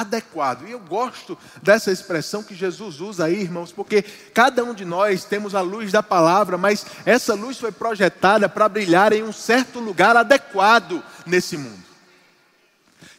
Adequado. 0.00 0.66
E 0.66 0.72
eu 0.72 0.80
gosto 0.80 1.38
dessa 1.62 1.92
expressão 1.92 2.42
que 2.42 2.54
Jesus 2.54 3.00
usa 3.00 3.26
aí, 3.26 3.40
irmãos, 3.40 3.70
porque 3.70 4.02
cada 4.02 4.64
um 4.64 4.74
de 4.74 4.84
nós 4.84 5.24
temos 5.24 5.54
a 5.54 5.60
luz 5.60 5.92
da 5.92 6.02
palavra, 6.02 6.58
mas 6.58 6.84
essa 7.06 7.34
luz 7.34 7.58
foi 7.58 7.70
projetada 7.70 8.48
para 8.48 8.68
brilhar 8.68 9.12
em 9.12 9.22
um 9.22 9.32
certo 9.32 9.78
lugar 9.78 10.16
adequado 10.16 11.02
nesse 11.24 11.56
mundo. 11.56 11.84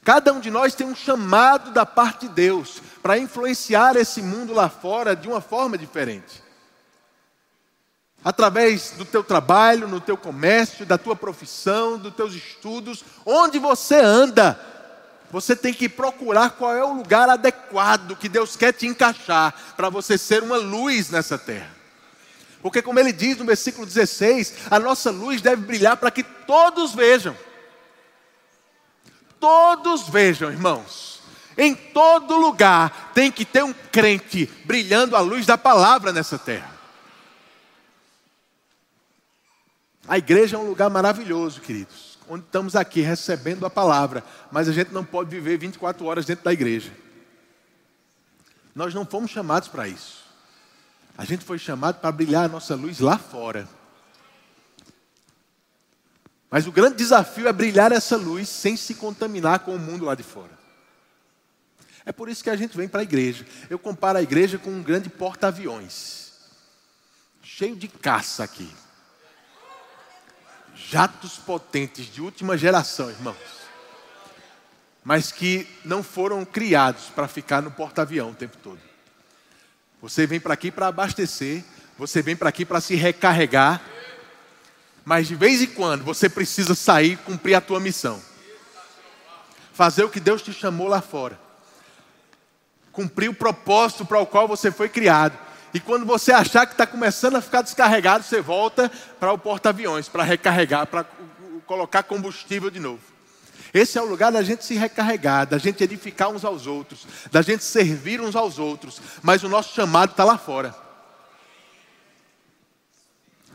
Cada 0.04 0.34
um 0.34 0.40
de 0.40 0.52
nós 0.52 0.76
tem 0.76 0.86
um 0.86 0.96
chamado 0.96 1.72
da 1.72 1.86
parte 1.86 2.28
de 2.28 2.34
Deus 2.34 2.82
para 3.02 3.18
influenciar 3.18 3.96
esse 3.96 4.22
mundo 4.22 4.54
lá 4.54 4.68
fora 4.68 5.16
de 5.16 5.28
uma 5.28 5.42
forma 5.42 5.78
diferente 5.78 6.46
através 8.26 8.90
do 8.98 9.06
teu 9.06 9.24
trabalho, 9.24 9.88
no 9.88 10.02
teu 10.02 10.18
comércio, 10.18 10.84
da 10.84 10.98
tua 10.98 11.16
profissão, 11.16 12.00
dos 12.00 12.16
teus 12.16 12.34
estudos, 12.34 13.06
onde 13.24 13.60
você 13.60 13.98
anda, 13.98 14.60
você 15.32 15.56
tem 15.56 15.74
que 15.74 15.90
procurar 15.90 16.52
qual 16.52 16.74
é 16.74 16.84
o 16.84 16.94
lugar 16.94 17.30
adequado 17.30 18.16
que 18.16 18.30
Deus 18.30 18.56
quer 18.56 18.72
te 18.72 18.88
encaixar 18.88 19.54
para 19.76 19.90
você 19.90 20.18
ser 20.18 20.44
uma 20.44 20.58
luz 20.58 21.10
nessa 21.10 21.38
terra. 21.38 21.76
Porque, 22.62 22.82
como 22.82 23.00
ele 23.00 23.12
diz 23.12 23.38
no 23.38 23.46
versículo 23.46 23.86
16, 23.86 24.54
a 24.72 24.80
nossa 24.80 25.12
luz 25.12 25.42
deve 25.42 25.62
brilhar 25.62 25.98
para 25.98 26.10
que 26.10 26.24
todos 26.24 26.96
vejam. 26.96 27.38
Todos 29.40 30.10
vejam, 30.10 30.52
irmãos. 30.52 31.22
Em 31.58 31.76
todo 31.76 32.38
lugar 32.38 33.12
tem 33.14 33.32
que 33.32 33.46
ter 33.46 33.64
um 33.64 33.74
crente 33.74 34.48
brilhando 34.66 35.16
a 35.16 35.20
luz 35.20 35.46
da 35.46 35.58
palavra 35.58 36.12
nessa 36.12 36.38
terra. 36.38 36.76
A 40.08 40.18
igreja 40.18 40.58
é 40.58 40.60
um 40.60 40.68
lugar 40.68 40.90
maravilhoso, 40.90 41.62
queridos, 41.62 42.14
onde 42.28 42.46
estamos 42.46 42.76
aqui 42.76 43.02
recebendo 43.02 43.66
a 43.66 43.70
palavra, 43.70 44.24
mas 44.52 44.68
a 44.68 44.72
gente 44.72 44.92
não 44.92 45.04
pode 45.04 45.30
viver 45.30 45.58
24 45.58 46.06
horas 46.06 46.26
dentro 46.26 46.44
da 46.44 46.54
igreja. 46.54 46.92
Nós 48.74 48.94
não 48.94 49.06
fomos 49.06 49.32
chamados 49.32 49.68
para 49.68 49.88
isso. 49.88 50.26
A 51.18 51.24
gente 51.24 51.46
foi 51.46 51.58
chamado 51.58 52.00
para 52.00 52.12
brilhar 52.12 52.46
a 52.46 52.48
nossa 52.48 52.76
luz 52.76 53.00
lá 53.00 53.18
fora. 53.18 53.68
Mas 56.50 56.68
o 56.68 56.72
grande 56.72 56.98
desafio 56.98 57.48
é 57.48 57.54
brilhar 57.54 57.92
essa 57.92 58.18
luz 58.18 58.50
sem 58.50 58.76
se 58.76 58.96
contaminar 58.96 59.60
com 59.60 59.76
o 59.76 59.80
mundo 59.80 60.06
lá 60.06 60.16
de 60.16 60.24
fora. 60.24 60.52
É 62.06 62.12
por 62.12 62.30
isso 62.30 62.44
que 62.44 62.50
a 62.50 62.56
gente 62.56 62.78
vem 62.78 62.88
para 62.88 63.02
a 63.02 63.04
igreja. 63.04 63.46
Eu 63.70 63.80
comparo 63.80 64.18
a 64.18 64.22
igreja 64.22 64.58
com 64.58 64.70
um 64.70 64.84
grande 64.84 65.10
porta-aviões, 65.10 66.34
cheio 67.42 67.76
de 67.76 67.88
caça 67.88 68.44
aqui 68.44 68.70
jatos 70.90 71.38
potentes 71.38 72.06
de 72.06 72.22
última 72.22 72.58
geração, 72.58 73.10
irmãos, 73.10 73.38
mas 75.04 75.32
que 75.32 75.68
não 75.84 76.04
foram 76.04 76.44
criados 76.46 77.06
para 77.06 77.28
ficar 77.28 77.62
no 77.62 77.72
porta-avião 77.72 78.32
o 78.32 78.36
tempo 78.36 78.58
todo. 78.58 78.80
Você 80.02 80.28
vem 80.28 80.40
para 80.40 80.54
aqui 80.54 80.72
para 80.72 80.88
abastecer, 80.88 81.64
você 81.98 82.22
vem 82.22 82.36
para 82.36 82.50
aqui 82.50 82.66
para 82.66 82.82
se 82.82 82.96
recarregar, 82.96 83.82
mas 85.04 85.28
de 85.28 85.36
vez 85.36 85.62
em 85.62 85.68
quando 85.68 86.04
você 86.04 86.28
precisa 86.28 86.76
sair 86.76 87.14
e 87.14 87.18
cumprir 87.18 87.56
a 87.56 87.62
tua 87.62 87.80
missão. 87.80 88.22
Fazer 89.74 90.04
o 90.04 90.10
que 90.10 90.20
Deus 90.20 90.42
te 90.42 90.54
chamou 90.54 90.88
lá 90.88 91.02
fora. 91.02 91.40
Cumprir 92.92 93.30
o 93.30 93.34
propósito 93.34 94.06
para 94.06 94.20
o 94.20 94.26
qual 94.26 94.48
você 94.48 94.72
foi 94.72 94.88
criado. 94.90 95.38
E 95.76 95.80
quando 95.82 96.06
você 96.06 96.32
achar 96.32 96.66
que 96.66 96.72
está 96.72 96.88
começando 96.88 97.36
a 97.36 97.42
ficar 97.42 97.62
descarregado, 97.62 98.24
você 98.24 98.40
volta 98.40 98.90
para 99.20 99.34
o 99.34 99.38
porta-aviões, 99.38 100.08
para 100.08 100.24
recarregar, 100.24 100.88
para 100.88 101.06
colocar 101.66 102.02
combustível 102.04 102.72
de 102.72 102.80
novo. 102.80 103.02
Esse 103.74 103.98
é 103.98 104.02
o 104.02 104.06
lugar 104.06 104.32
da 104.32 104.42
gente 104.42 104.64
se 104.64 104.76
recarregar, 104.76 105.46
da 105.46 105.58
gente 105.58 105.84
edificar 105.84 106.30
uns 106.30 106.46
aos 106.46 106.66
outros, 106.66 107.06
da 107.30 107.42
gente 107.42 107.62
servir 107.62 108.22
uns 108.22 108.38
aos 108.38 108.58
outros. 108.58 109.02
Mas 109.22 109.44
o 109.44 109.50
nosso 109.50 109.76
chamado 109.76 110.12
está 110.12 110.24
lá 110.24 110.38
fora 110.38 110.74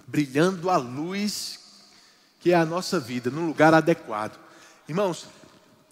brilhando 0.07 0.69
a 0.69 0.77
luz 0.77 1.59
que 2.39 2.53
é 2.53 2.55
a 2.55 2.67
nossa 2.67 3.01
vida, 3.01 3.31
num 3.31 3.47
lugar 3.47 3.73
adequado. 3.73 4.39
Irmãos, 4.87 5.27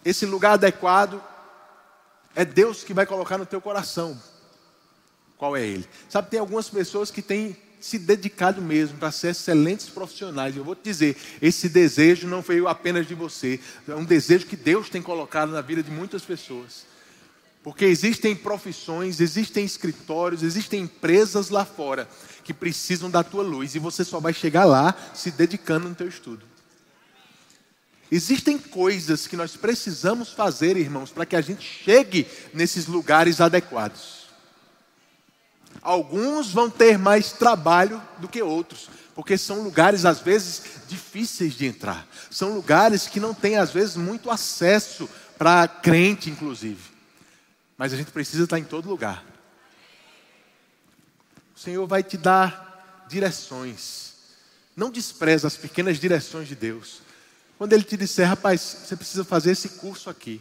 esse 0.05 0.27
lugar 0.27 0.53
adequado 0.53 1.23
é 2.37 2.45
Deus 2.45 2.85
que 2.85 2.93
vai 2.93 3.07
colocar 3.07 3.39
no 3.39 3.47
teu 3.47 3.63
coração 3.63 4.21
qual 5.39 5.57
é 5.57 5.65
ele. 5.65 5.87
Sabe, 6.09 6.29
tem 6.29 6.41
algumas 6.41 6.69
pessoas 6.69 7.11
que 7.11 7.23
têm 7.23 7.57
se 7.81 7.97
dedicado 7.97 8.61
mesmo 8.61 8.99
para 8.99 9.13
ser 9.13 9.29
excelentes 9.29 9.89
profissionais. 9.89 10.57
Eu 10.57 10.65
vou 10.65 10.75
te 10.75 10.83
dizer, 10.83 11.17
esse 11.41 11.69
desejo 11.69 12.27
não 12.27 12.43
veio 12.43 12.67
apenas 12.67 13.07
de 13.07 13.15
você, 13.15 13.61
é 13.87 13.95
um 13.95 14.05
desejo 14.05 14.47
que 14.47 14.57
Deus 14.57 14.91
tem 14.91 15.01
colocado 15.01 15.53
na 15.53 15.61
vida 15.61 15.83
de 15.83 15.91
muitas 15.91 16.23
pessoas. 16.23 16.87
Porque 17.63 17.85
existem 17.85 18.35
profissões, 18.35 19.21
existem 19.21 19.65
escritórios, 19.65 20.43
existem 20.43 20.81
empresas 20.81 21.51
lá 21.51 21.65
fora 21.65 22.09
que 22.43 22.55
precisam 22.55 23.11
da 23.11 23.23
tua 23.23 23.43
luz 23.43 23.75
e 23.75 23.79
você 23.79 24.05
só 24.05 24.19
vai 24.19 24.33
chegar 24.33 24.65
lá 24.65 24.95
se 25.15 25.31
dedicando 25.31 25.89
no 25.89 25.95
teu 25.95 26.09
estudo. 26.09 26.47
Existem 28.11 28.57
coisas 28.57 29.27
que 29.27 29.37
nós 29.37 29.55
precisamos 29.55 30.33
fazer, 30.33 30.79
irmãos, 30.79 31.11
para 31.11 31.27
que 31.27 31.37
a 31.37 31.43
gente 31.43 31.63
chegue 31.63 32.27
nesses 32.55 32.87
lugares 32.87 33.39
adequados. 33.39 34.18
Alguns 35.83 36.53
vão 36.53 36.69
ter 36.69 36.99
mais 36.99 37.33
trabalho 37.33 38.03
do 38.19 38.29
que 38.29 38.43
outros, 38.43 38.89
porque 39.15 39.39
são 39.39 39.63
lugares 39.63 40.05
às 40.05 40.21
vezes 40.21 40.63
difíceis 40.89 41.55
de 41.55 41.67
entrar. 41.67 42.07
São 42.31 42.55
lugares 42.55 43.07
que 43.07 43.21
não 43.21 43.33
têm 43.33 43.57
às 43.57 43.71
vezes 43.71 43.97
muito 43.97 44.31
acesso 44.31 45.09
para 45.39 45.69
crente, 45.69 46.31
inclusive. 46.31 46.83
Mas 47.77 47.93
a 47.93 47.97
gente 47.97 48.11
precisa 48.11 48.45
estar 48.45 48.59
em 48.59 48.65
todo 48.65 48.89
lugar. 48.89 49.25
O 51.57 51.61
Senhor 51.61 51.87
vai 51.87 52.03
te 52.03 52.17
dar 52.17 53.07
direções. 53.09 54.15
Não 54.77 54.91
despreza 54.91 55.47
as 55.47 55.57
pequenas 55.57 55.99
direções 55.99 56.49
de 56.49 56.55
Deus. 56.55 57.03
Quando 57.57 57.73
Ele 57.73 57.83
te 57.83 57.97
disser, 57.97 58.29
rapaz, 58.29 58.61
você 58.61 58.95
precisa 58.95 59.25
fazer 59.25 59.53
esse 59.53 59.71
curso 59.71 60.09
aqui. 60.11 60.41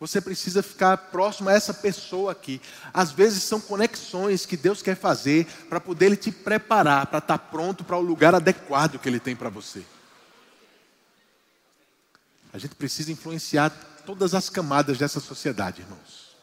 Você 0.00 0.20
precisa 0.20 0.62
ficar 0.62 0.96
próximo 0.96 1.48
a 1.48 1.52
essa 1.52 1.72
pessoa 1.72 2.32
aqui. 2.32 2.60
Às 2.92 3.12
vezes 3.12 3.42
são 3.44 3.60
conexões 3.60 4.44
que 4.44 4.56
Deus 4.56 4.82
quer 4.82 4.96
fazer 4.96 5.46
para 5.68 5.80
poder 5.80 6.06
Ele 6.06 6.16
te 6.16 6.32
preparar, 6.32 7.06
para 7.06 7.18
estar 7.18 7.38
pronto 7.38 7.84
para 7.84 7.96
o 7.96 8.02
lugar 8.02 8.34
adequado 8.34 8.98
que 8.98 9.08
Ele 9.08 9.20
tem 9.20 9.36
para 9.36 9.48
você. 9.48 9.84
A 12.52 12.58
gente 12.58 12.74
precisa 12.74 13.12
influenciar 13.12 13.70
todas 14.04 14.34
as 14.34 14.50
camadas 14.50 14.98
dessa 14.98 15.20
sociedade, 15.20 15.82
irmãos. 15.82 16.34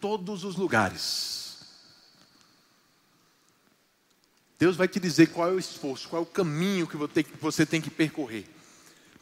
Todos 0.00 0.44
os 0.44 0.56
lugares. 0.56 1.58
Deus 4.58 4.76
vai 4.76 4.86
te 4.86 5.00
dizer 5.00 5.28
qual 5.28 5.48
é 5.48 5.52
o 5.52 5.58
esforço, 5.58 6.08
qual 6.08 6.20
é 6.20 6.22
o 6.22 6.26
caminho 6.26 6.86
que 6.86 6.96
você 7.40 7.66
tem 7.66 7.80
que 7.80 7.90
percorrer 7.90 8.46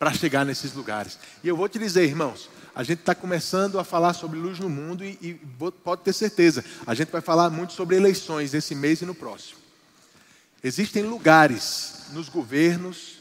para 0.03 0.13
chegar 0.13 0.45
nesses 0.45 0.73
lugares. 0.73 1.17
E 1.45 1.49
eu 1.49 1.57
vou 1.57 1.69
te 1.69 1.79
dizer, 1.79 2.03
irmãos, 2.05 2.51
a 2.75 2.83
gente 2.83 2.99
está 2.99 3.15
começando 3.15 3.79
a 3.79 3.85
falar 3.85 4.15
sobre 4.15 4.37
luz 4.37 4.59
no 4.59 4.69
mundo 4.69 5.05
e, 5.05 5.17
e, 5.23 5.35
pode 5.85 6.03
ter 6.03 6.13
certeza, 6.13 6.65
a 6.85 6.93
gente 6.93 7.13
vai 7.13 7.21
falar 7.21 7.51
muito 7.51 7.73
sobre 7.73 7.95
eleições 7.95 8.53
esse 8.53 8.75
mês 8.75 9.01
e 9.01 9.07
no 9.07 9.15
próximo. 9.15 9.61
Existem 10.61 11.05
lugares 11.05 12.07
nos 12.11 12.29
governos, 12.29 13.21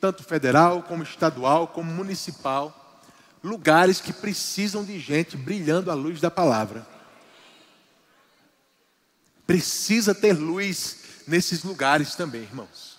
tanto 0.00 0.24
federal 0.24 0.82
como 0.84 1.02
estadual, 1.02 1.68
como 1.68 1.92
municipal, 1.92 3.02
lugares 3.42 4.00
que 4.00 4.14
precisam 4.14 4.82
de 4.82 4.98
gente 4.98 5.36
brilhando 5.36 5.90
a 5.90 5.94
luz 5.94 6.22
da 6.22 6.30
palavra. 6.30 6.86
Precisa 9.46 10.14
ter 10.14 10.32
luz 10.32 11.00
nesses 11.26 11.62
lugares 11.62 12.14
também, 12.14 12.44
irmãos. 12.44 12.98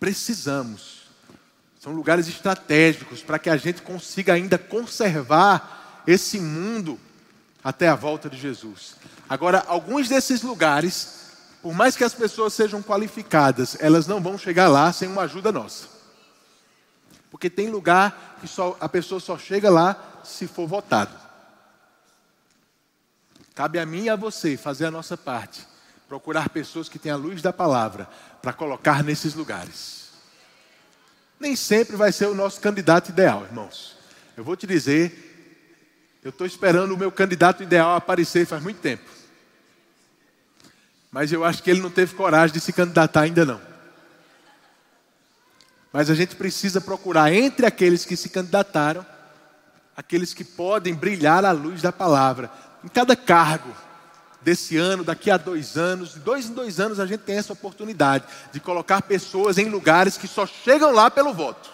Precisamos. 0.00 0.99
São 1.80 1.94
lugares 1.94 2.28
estratégicos 2.28 3.22
para 3.22 3.38
que 3.38 3.48
a 3.48 3.56
gente 3.56 3.80
consiga 3.80 4.34
ainda 4.34 4.58
conservar 4.58 6.02
esse 6.06 6.38
mundo 6.38 7.00
até 7.64 7.88
a 7.88 7.94
volta 7.94 8.28
de 8.28 8.38
Jesus. 8.38 8.96
Agora, 9.26 9.64
alguns 9.66 10.06
desses 10.06 10.42
lugares, 10.42 11.30
por 11.62 11.72
mais 11.72 11.96
que 11.96 12.04
as 12.04 12.12
pessoas 12.12 12.52
sejam 12.52 12.82
qualificadas, 12.82 13.78
elas 13.80 14.06
não 14.06 14.22
vão 14.22 14.36
chegar 14.36 14.68
lá 14.68 14.92
sem 14.92 15.08
uma 15.08 15.22
ajuda 15.22 15.50
nossa. 15.50 15.88
Porque 17.30 17.48
tem 17.48 17.70
lugar 17.70 18.36
que 18.42 18.46
só, 18.46 18.76
a 18.78 18.86
pessoa 18.86 19.18
só 19.18 19.38
chega 19.38 19.70
lá 19.70 20.20
se 20.22 20.46
for 20.46 20.68
votado. 20.68 21.18
Cabe 23.54 23.78
a 23.78 23.86
mim 23.86 24.04
e 24.04 24.10
a 24.10 24.16
você 24.16 24.54
fazer 24.54 24.84
a 24.84 24.90
nossa 24.90 25.16
parte 25.16 25.66
procurar 26.06 26.50
pessoas 26.50 26.90
que 26.90 26.98
têm 26.98 27.10
a 27.10 27.16
luz 27.16 27.40
da 27.40 27.54
palavra 27.54 28.06
para 28.42 28.52
colocar 28.52 29.02
nesses 29.02 29.32
lugares. 29.32 30.09
Nem 31.40 31.56
sempre 31.56 31.96
vai 31.96 32.12
ser 32.12 32.26
o 32.26 32.34
nosso 32.34 32.60
candidato 32.60 33.08
ideal, 33.08 33.44
irmãos. 33.44 33.96
Eu 34.36 34.44
vou 34.44 34.54
te 34.54 34.66
dizer, 34.66 36.20
eu 36.22 36.28
estou 36.28 36.46
esperando 36.46 36.92
o 36.92 36.98
meu 36.98 37.10
candidato 37.10 37.62
ideal 37.62 37.96
aparecer 37.96 38.46
faz 38.46 38.62
muito 38.62 38.78
tempo. 38.78 39.10
Mas 41.10 41.32
eu 41.32 41.42
acho 41.42 41.62
que 41.62 41.70
ele 41.70 41.80
não 41.80 41.90
teve 41.90 42.14
coragem 42.14 42.52
de 42.52 42.60
se 42.60 42.74
candidatar 42.74 43.22
ainda 43.22 43.44
não. 43.46 43.60
Mas 45.90 46.10
a 46.10 46.14
gente 46.14 46.36
precisa 46.36 46.80
procurar 46.80 47.32
entre 47.32 47.64
aqueles 47.64 48.04
que 48.04 48.16
se 48.16 48.28
candidataram, 48.28 49.04
aqueles 49.96 50.34
que 50.34 50.44
podem 50.44 50.94
brilhar 50.94 51.44
à 51.44 51.52
luz 51.52 51.80
da 51.80 51.90
palavra. 51.90 52.50
Em 52.84 52.88
cada 52.88 53.16
cargo, 53.16 53.74
desse 54.42 54.76
ano, 54.76 55.04
daqui 55.04 55.30
a 55.30 55.36
dois 55.36 55.76
anos, 55.76 56.14
de 56.14 56.20
dois 56.20 56.48
em 56.48 56.54
dois 56.54 56.80
anos 56.80 56.98
a 56.98 57.06
gente 57.06 57.20
tem 57.20 57.36
essa 57.36 57.52
oportunidade 57.52 58.24
de 58.52 58.60
colocar 58.60 59.02
pessoas 59.02 59.58
em 59.58 59.68
lugares 59.68 60.16
que 60.16 60.26
só 60.26 60.46
chegam 60.46 60.92
lá 60.92 61.10
pelo 61.10 61.32
voto. 61.32 61.70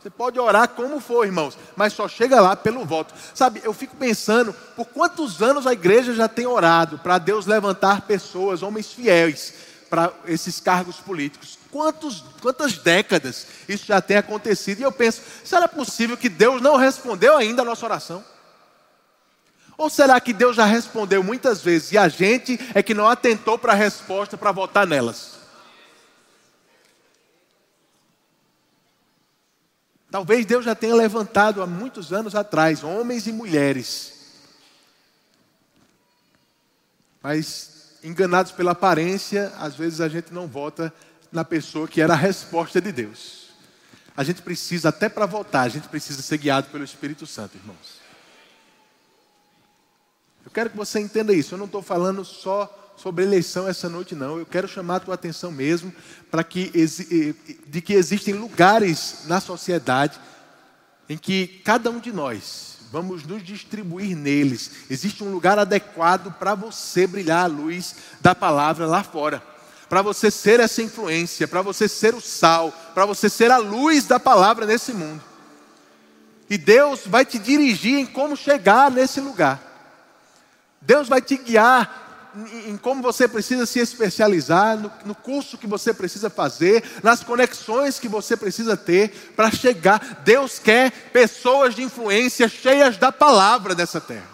Você 0.00 0.08
pode 0.08 0.38
orar 0.38 0.68
como 0.68 0.98
for, 0.98 1.26
irmãos, 1.26 1.58
mas 1.76 1.92
só 1.92 2.08
chega 2.08 2.40
lá 2.40 2.56
pelo 2.56 2.86
voto. 2.86 3.12
Sabe, 3.34 3.60
eu 3.62 3.72
fico 3.74 3.94
pensando, 3.96 4.54
por 4.74 4.86
quantos 4.86 5.42
anos 5.42 5.66
a 5.66 5.74
igreja 5.74 6.14
já 6.14 6.26
tem 6.26 6.46
orado 6.46 6.98
para 6.98 7.18
Deus 7.18 7.44
levantar 7.44 8.02
pessoas, 8.02 8.62
homens 8.62 8.90
fiéis, 8.90 9.52
para 9.90 10.10
esses 10.24 10.58
cargos 10.58 10.96
políticos? 10.96 11.58
Quantos, 11.70 12.24
quantas 12.40 12.78
décadas 12.78 13.46
isso 13.68 13.84
já 13.86 14.00
tem 14.00 14.16
acontecido? 14.16 14.80
E 14.80 14.82
eu 14.82 14.92
penso, 14.92 15.20
será 15.44 15.68
possível 15.68 16.16
que 16.16 16.30
Deus 16.30 16.62
não 16.62 16.76
respondeu 16.76 17.36
ainda 17.36 17.60
a 17.60 17.64
nossa 17.64 17.84
oração? 17.84 18.24
Ou 19.80 19.88
será 19.88 20.20
que 20.20 20.34
Deus 20.34 20.56
já 20.56 20.66
respondeu 20.66 21.22
muitas 21.22 21.62
vezes 21.62 21.92
e 21.92 21.96
a 21.96 22.06
gente 22.06 22.60
é 22.74 22.82
que 22.82 22.92
não 22.92 23.08
atentou 23.08 23.56
para 23.56 23.72
a 23.72 23.74
resposta 23.74 24.36
para 24.36 24.52
votar 24.52 24.86
nelas? 24.86 25.38
Talvez 30.10 30.44
Deus 30.44 30.66
já 30.66 30.74
tenha 30.74 30.94
levantado 30.94 31.62
há 31.62 31.66
muitos 31.66 32.12
anos 32.12 32.34
atrás 32.34 32.84
homens 32.84 33.26
e 33.26 33.32
mulheres, 33.32 34.12
mas 37.22 37.96
enganados 38.04 38.52
pela 38.52 38.72
aparência, 38.72 39.50
às 39.56 39.76
vezes 39.76 40.02
a 40.02 40.10
gente 40.10 40.30
não 40.30 40.46
vota 40.46 40.92
na 41.32 41.42
pessoa 41.42 41.88
que 41.88 42.02
era 42.02 42.12
a 42.12 42.18
resposta 42.18 42.82
de 42.82 42.92
Deus. 42.92 43.48
A 44.14 44.24
gente 44.24 44.42
precisa, 44.42 44.90
até 44.90 45.08
para 45.08 45.24
votar, 45.24 45.64
a 45.64 45.70
gente 45.70 45.88
precisa 45.88 46.20
ser 46.20 46.36
guiado 46.36 46.68
pelo 46.68 46.84
Espírito 46.84 47.26
Santo, 47.26 47.56
irmãos. 47.56 47.99
Eu 50.50 50.54
quero 50.54 50.70
que 50.70 50.76
você 50.76 50.98
entenda 50.98 51.32
isso. 51.32 51.54
Eu 51.54 51.58
não 51.58 51.66
estou 51.66 51.80
falando 51.80 52.24
só 52.24 52.92
sobre 52.96 53.24
eleição 53.24 53.68
essa 53.68 53.88
noite, 53.88 54.16
não. 54.16 54.36
Eu 54.36 54.44
quero 54.44 54.66
chamar 54.66 54.96
a 54.96 55.00
tua 55.00 55.14
atenção 55.14 55.52
mesmo 55.52 55.94
para 56.28 56.42
que 56.42 56.72
de 57.68 57.80
que 57.80 57.94
existem 57.94 58.34
lugares 58.34 59.20
na 59.26 59.40
sociedade 59.40 60.20
em 61.08 61.16
que 61.16 61.62
cada 61.64 61.88
um 61.88 62.00
de 62.00 62.12
nós 62.12 62.78
vamos 62.90 63.24
nos 63.24 63.44
distribuir 63.44 64.16
neles. 64.16 64.72
Existe 64.90 65.22
um 65.22 65.30
lugar 65.30 65.56
adequado 65.56 66.34
para 66.36 66.56
você 66.56 67.06
brilhar 67.06 67.44
a 67.44 67.46
luz 67.46 67.94
da 68.20 68.34
palavra 68.34 68.86
lá 68.86 69.04
fora. 69.04 69.40
Para 69.88 70.02
você 70.02 70.32
ser 70.32 70.58
essa 70.58 70.82
influência, 70.82 71.46
para 71.46 71.62
você 71.62 71.86
ser 71.86 72.12
o 72.12 72.20
sal, 72.20 72.72
para 72.92 73.06
você 73.06 73.28
ser 73.28 73.52
a 73.52 73.58
luz 73.58 74.04
da 74.04 74.18
palavra 74.18 74.66
nesse 74.66 74.92
mundo. 74.92 75.22
E 76.48 76.58
Deus 76.58 77.02
vai 77.06 77.24
te 77.24 77.38
dirigir 77.38 78.00
em 78.00 78.06
como 78.06 78.36
chegar 78.36 78.90
nesse 78.90 79.20
lugar. 79.20 79.69
Deus 80.80 81.08
vai 81.08 81.20
te 81.20 81.36
guiar 81.36 82.08
em 82.66 82.76
como 82.76 83.02
você 83.02 83.26
precisa 83.26 83.66
se 83.66 83.80
especializar, 83.80 84.76
no, 84.76 84.92
no, 85.04 85.14
curso 85.14 85.58
que 85.58 85.66
você 85.66 85.92
precisa 85.92 86.30
fazer, 86.30 86.84
nas 87.02 87.24
conexões 87.24 87.98
que 87.98 88.08
você 88.08 88.36
precisa 88.36 88.76
ter 88.76 89.32
para 89.34 89.50
chegar. 89.50 90.22
Deus 90.24 90.58
quer 90.58 90.90
pessoas 91.12 91.74
de 91.74 91.82
influência 91.82 92.48
cheias 92.48 92.96
da 92.96 93.10
palavra 93.10 93.74
dessa 93.74 94.00
terra. 94.00 94.28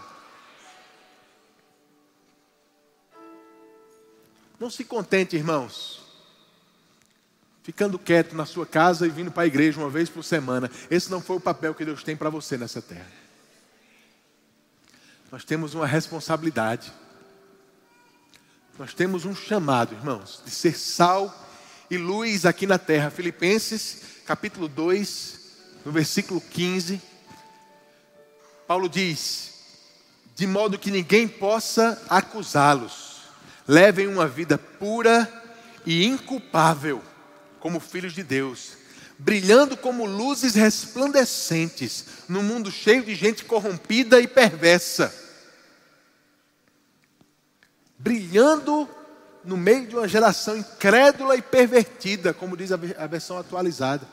Não 4.59 4.71
se 4.71 4.85
contente, 4.85 5.37
irmãos, 5.37 6.03
ficando 7.63 7.99
quieto 7.99 8.35
na 8.35 8.47
sua 8.47 8.67
casa 8.67 9.07
e 9.07 9.11
vindo 9.11 9.31
para 9.31 9.43
a 9.43 9.47
igreja 9.47 9.81
uma 9.81 9.91
vez 9.91 10.09
por 10.09 10.23
semana. 10.23 10.71
Esse 10.91 11.11
não 11.11 11.21
foi 11.21 11.37
o 11.37 11.41
papel 11.41 11.75
que 11.75 11.85
Deus 11.85 12.03
tem 12.03 12.17
para 12.17 12.31
você 12.31 12.57
nessa 12.57 12.81
terra. 12.81 13.26
Nós 15.37 15.45
temos 15.45 15.75
uma 15.75 15.87
responsabilidade. 15.87 16.91
Nós 18.79 18.95
temos 18.95 19.27
um 19.27 19.37
chamado, 19.37 19.95
irmãos, 19.95 20.41
de 20.43 20.51
ser 20.51 20.75
sal 20.75 21.31
e 21.91 21.99
luz 21.99 22.47
aqui 22.47 22.67
na 22.67 22.79
terra. 22.79 23.11
Filipenses, 23.11 24.01
capítulo 24.25 24.67
2, 24.67 25.41
no 25.85 25.93
versículo 25.93 26.41
15. 26.41 27.03
Paulo 28.67 28.89
diz: 28.89 29.53
De 30.35 30.47
modo 30.47 30.79
que 30.79 30.91
ninguém 30.91 31.29
possa 31.29 32.03
acusá-los, 32.09 33.21
levem 33.69 34.07
uma 34.07 34.27
vida 34.27 34.57
pura 34.57 35.31
e 35.85 36.07
inculpável, 36.07 37.03
como 37.61 37.79
filhos 37.79 38.15
de 38.15 38.23
Deus, 38.23 38.71
brilhando 39.19 39.77
como 39.77 40.07
luzes 40.07 40.55
resplandecentes 40.55 42.07
no 42.27 42.43
mundo 42.43 42.73
cheio 42.73 43.05
de 43.05 43.15
gente 43.15 43.45
corrompida 43.45 44.19
e 44.19 44.27
perversa. 44.27 45.26
Brilhando 47.99 48.89
no 49.45 49.57
meio 49.57 49.87
de 49.87 49.97
uma 49.97 50.09
geração 50.09 50.57
incrédula 50.57 51.37
e 51.37 51.43
pervertida, 51.43 52.35
como 52.35 52.57
diz 52.57 52.71
a 52.73 53.07
versão 53.07 53.39
atualizada. 53.39 54.07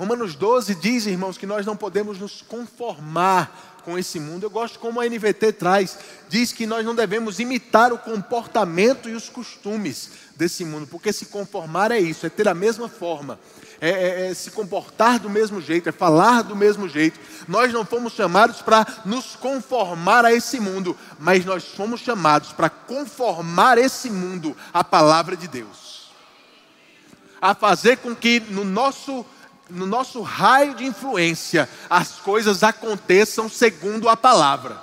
Romanos 0.00 0.34
12 0.34 0.76
diz, 0.76 1.04
irmãos, 1.04 1.36
que 1.36 1.44
nós 1.44 1.66
não 1.66 1.76
podemos 1.76 2.18
nos 2.18 2.40
conformar 2.40 3.74
com 3.84 3.98
esse 3.98 4.18
mundo. 4.18 4.44
Eu 4.44 4.50
gosto 4.50 4.78
como 4.78 4.98
a 4.98 5.04
NVT 5.04 5.52
traz, 5.52 5.98
diz 6.26 6.54
que 6.54 6.66
nós 6.66 6.86
não 6.86 6.94
devemos 6.94 7.38
imitar 7.38 7.92
o 7.92 7.98
comportamento 7.98 9.10
e 9.10 9.14
os 9.14 9.28
costumes 9.28 10.12
desse 10.34 10.64
mundo, 10.64 10.86
porque 10.86 11.12
se 11.12 11.26
conformar 11.26 11.92
é 11.92 12.00
isso, 12.00 12.24
é 12.24 12.30
ter 12.30 12.48
a 12.48 12.54
mesma 12.54 12.88
forma, 12.88 13.38
é, 13.78 13.90
é, 13.90 14.30
é 14.30 14.34
se 14.34 14.50
comportar 14.52 15.20
do 15.20 15.28
mesmo 15.28 15.60
jeito, 15.60 15.90
é 15.90 15.92
falar 15.92 16.44
do 16.44 16.56
mesmo 16.56 16.88
jeito. 16.88 17.20
Nós 17.46 17.70
não 17.70 17.84
fomos 17.84 18.14
chamados 18.14 18.62
para 18.62 18.86
nos 19.04 19.36
conformar 19.36 20.24
a 20.24 20.32
esse 20.32 20.58
mundo, 20.58 20.96
mas 21.18 21.44
nós 21.44 21.62
fomos 21.62 22.00
chamados 22.00 22.52
para 22.54 22.70
conformar 22.70 23.76
esse 23.76 24.08
mundo 24.08 24.56
à 24.72 24.82
palavra 24.82 25.36
de 25.36 25.46
Deus, 25.46 26.10
a 27.38 27.54
fazer 27.54 27.98
com 27.98 28.16
que 28.16 28.40
no 28.40 28.64
nosso 28.64 29.26
no 29.70 29.86
nosso 29.86 30.20
raio 30.22 30.74
de 30.74 30.84
influência, 30.84 31.68
as 31.88 32.12
coisas 32.12 32.62
aconteçam 32.62 33.48
segundo 33.48 34.08
a 34.08 34.16
palavra. 34.16 34.80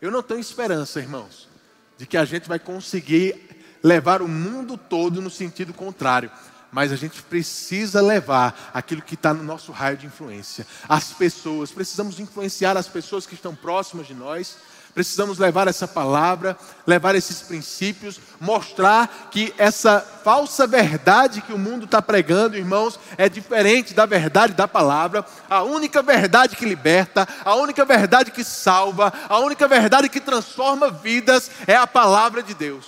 Eu 0.00 0.10
não 0.10 0.22
tenho 0.22 0.40
esperança, 0.40 1.00
irmãos, 1.00 1.48
de 1.96 2.06
que 2.06 2.16
a 2.16 2.24
gente 2.24 2.48
vai 2.48 2.58
conseguir 2.58 3.46
levar 3.82 4.20
o 4.20 4.28
mundo 4.28 4.76
todo 4.76 5.22
no 5.22 5.30
sentido 5.30 5.72
contrário. 5.72 6.30
Mas 6.70 6.92
a 6.92 6.96
gente 6.96 7.22
precisa 7.22 8.02
levar 8.02 8.70
aquilo 8.74 9.00
que 9.00 9.14
está 9.14 9.32
no 9.32 9.42
nosso 9.42 9.72
raio 9.72 9.96
de 9.96 10.06
influência. 10.06 10.66
As 10.88 11.12
pessoas, 11.12 11.70
precisamos 11.70 12.20
influenciar 12.20 12.76
as 12.76 12.88
pessoas 12.88 13.24
que 13.24 13.34
estão 13.34 13.54
próximas 13.54 14.06
de 14.06 14.14
nós 14.14 14.56
Precisamos 14.96 15.36
levar 15.36 15.68
essa 15.68 15.86
palavra, 15.86 16.56
levar 16.86 17.14
esses 17.14 17.42
princípios, 17.42 18.18
mostrar 18.40 19.28
que 19.30 19.52
essa 19.58 20.00
falsa 20.00 20.66
verdade 20.66 21.42
que 21.42 21.52
o 21.52 21.58
mundo 21.58 21.84
está 21.84 22.00
pregando, 22.00 22.56
irmãos, 22.56 22.98
é 23.18 23.28
diferente 23.28 23.92
da 23.92 24.06
verdade 24.06 24.54
da 24.54 24.66
palavra. 24.66 25.22
A 25.50 25.62
única 25.62 26.00
verdade 26.00 26.56
que 26.56 26.64
liberta, 26.64 27.28
a 27.44 27.54
única 27.56 27.84
verdade 27.84 28.30
que 28.30 28.42
salva, 28.42 29.12
a 29.28 29.38
única 29.38 29.68
verdade 29.68 30.08
que 30.08 30.18
transforma 30.18 30.90
vidas 30.90 31.50
é 31.66 31.76
a 31.76 31.86
palavra 31.86 32.42
de 32.42 32.54
Deus. 32.54 32.86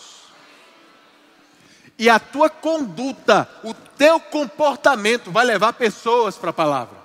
E 1.98 2.08
a 2.08 2.18
tua 2.18 2.48
conduta, 2.48 3.46
o 3.62 3.74
teu 3.74 4.18
comportamento 4.18 5.30
vai 5.30 5.44
levar 5.44 5.74
pessoas 5.74 6.38
para 6.38 6.48
a 6.48 6.54
palavra. 6.54 6.97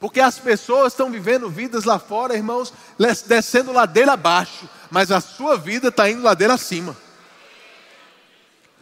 Porque 0.00 0.18
as 0.18 0.38
pessoas 0.38 0.94
estão 0.94 1.10
vivendo 1.10 1.50
vidas 1.50 1.84
lá 1.84 1.98
fora, 1.98 2.34
irmãos, 2.34 2.72
descendo 3.26 3.70
ladeira 3.70 4.14
abaixo, 4.14 4.66
mas 4.90 5.12
a 5.12 5.20
sua 5.20 5.58
vida 5.58 5.88
está 5.88 6.08
indo 6.08 6.22
ladeira 6.22 6.54
acima. 6.54 6.96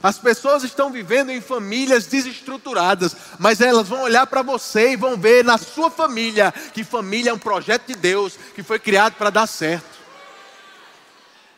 As 0.00 0.16
pessoas 0.16 0.62
estão 0.62 0.92
vivendo 0.92 1.30
em 1.30 1.40
famílias 1.40 2.06
desestruturadas, 2.06 3.16
mas 3.36 3.60
elas 3.60 3.88
vão 3.88 4.02
olhar 4.02 4.28
para 4.28 4.42
você 4.42 4.92
e 4.92 4.96
vão 4.96 5.16
ver 5.16 5.44
na 5.44 5.58
sua 5.58 5.90
família 5.90 6.54
que 6.72 6.84
família 6.84 7.30
é 7.30 7.34
um 7.34 7.38
projeto 7.38 7.88
de 7.88 7.96
Deus 7.96 8.38
que 8.54 8.62
foi 8.62 8.78
criado 8.78 9.14
para 9.14 9.30
dar 9.30 9.48
certo. 9.48 9.98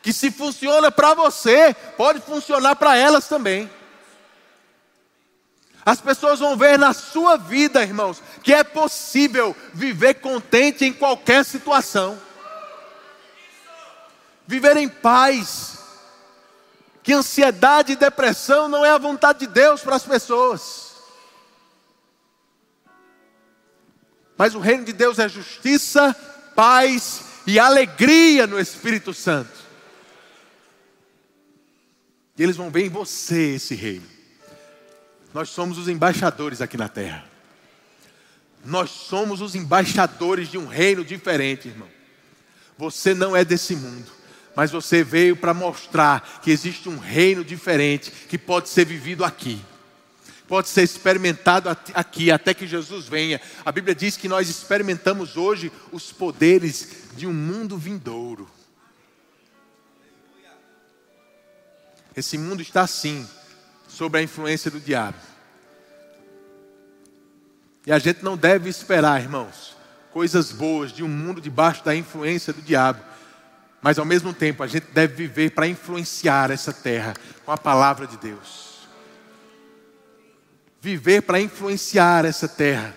Que 0.01 0.11
se 0.11 0.31
funciona 0.31 0.89
para 0.89 1.13
você, 1.13 1.75
pode 1.95 2.19
funcionar 2.21 2.75
para 2.75 2.97
elas 2.97 3.27
também. 3.27 3.69
As 5.85 5.99
pessoas 5.99 6.39
vão 6.39 6.55
ver 6.55 6.77
na 6.77 6.93
sua 6.93 7.37
vida, 7.37 7.81
irmãos, 7.83 8.21
que 8.43 8.53
é 8.53 8.63
possível 8.63 9.55
viver 9.73 10.15
contente 10.15 10.85
em 10.85 10.93
qualquer 10.93 11.45
situação. 11.45 12.19
viver 14.47 14.75
em 14.75 14.89
paz. 14.89 15.79
Que 17.03 17.13
ansiedade 17.13 17.93
e 17.93 17.95
depressão 17.95 18.67
não 18.67 18.85
é 18.85 18.89
a 18.91 18.97
vontade 18.97 19.39
de 19.39 19.47
Deus 19.47 19.81
para 19.81 19.95
as 19.95 20.03
pessoas. 20.03 20.91
Mas 24.37 24.53
o 24.55 24.59
reino 24.59 24.83
de 24.83 24.91
Deus 24.91 25.19
é 25.19 25.29
justiça, 25.29 26.13
paz 26.55 27.21
e 27.47 27.59
alegria 27.59 28.45
no 28.45 28.59
Espírito 28.59 29.13
Santo. 29.13 29.57
E 32.37 32.43
eles 32.43 32.57
vão 32.57 32.69
ver 32.69 32.85
em 32.85 32.89
você 32.89 33.55
esse 33.55 33.75
reino. 33.75 34.07
Nós 35.33 35.49
somos 35.49 35.77
os 35.77 35.87
embaixadores 35.87 36.59
aqui 36.59 36.75
na 36.75 36.89
terra. 36.89 37.30
Nós 38.63 38.89
somos 38.89 39.41
os 39.41 39.55
embaixadores 39.55 40.49
de 40.49 40.57
um 40.57 40.67
reino 40.67 41.03
diferente, 41.03 41.67
irmão. 41.67 41.87
Você 42.77 43.13
não 43.13 43.35
é 43.35 43.43
desse 43.43 43.75
mundo, 43.75 44.11
mas 44.55 44.71
você 44.71 45.03
veio 45.03 45.35
para 45.35 45.53
mostrar 45.53 46.39
que 46.41 46.51
existe 46.51 46.89
um 46.89 46.97
reino 46.97 47.43
diferente 47.43 48.11
que 48.11 48.37
pode 48.37 48.69
ser 48.69 48.85
vivido 48.85 49.23
aqui. 49.23 49.61
Pode 50.47 50.67
ser 50.67 50.83
experimentado 50.83 51.69
aqui 51.69 52.29
até 52.29 52.53
que 52.53 52.67
Jesus 52.67 53.07
venha. 53.07 53.39
A 53.65 53.71
Bíblia 53.71 53.95
diz 53.95 54.17
que 54.17 54.27
nós 54.27 54.49
experimentamos 54.49 55.37
hoje 55.37 55.71
os 55.91 56.11
poderes 56.11 56.89
de 57.15 57.25
um 57.25 57.33
mundo 57.33 57.77
vindouro. 57.77 58.49
Esse 62.15 62.37
mundo 62.37 62.61
está 62.61 62.81
assim, 62.81 63.25
sob 63.87 64.17
a 64.17 64.21
influência 64.21 64.69
do 64.69 64.79
diabo. 64.79 65.30
E 67.85 67.91
a 67.91 67.97
gente 67.97 68.23
não 68.23 68.37
deve 68.37 68.69
esperar, 68.69 69.21
irmãos, 69.21 69.75
coisas 70.11 70.51
boas 70.51 70.91
de 70.91 71.03
um 71.03 71.07
mundo 71.07 71.41
debaixo 71.41 71.83
da 71.83 71.95
influência 71.95 72.53
do 72.53 72.61
diabo. 72.61 73.01
Mas 73.81 73.97
ao 73.97 74.05
mesmo 74.05 74.33
tempo, 74.33 74.61
a 74.61 74.67
gente 74.67 74.87
deve 74.91 75.15
viver 75.15 75.51
para 75.51 75.67
influenciar 75.67 76.51
essa 76.51 76.71
terra 76.71 77.15
com 77.43 77.51
a 77.51 77.57
palavra 77.57 78.05
de 78.05 78.17
Deus. 78.17 78.87
Viver 80.79 81.21
para 81.23 81.39
influenciar 81.39 82.25
essa 82.25 82.47
terra 82.47 82.95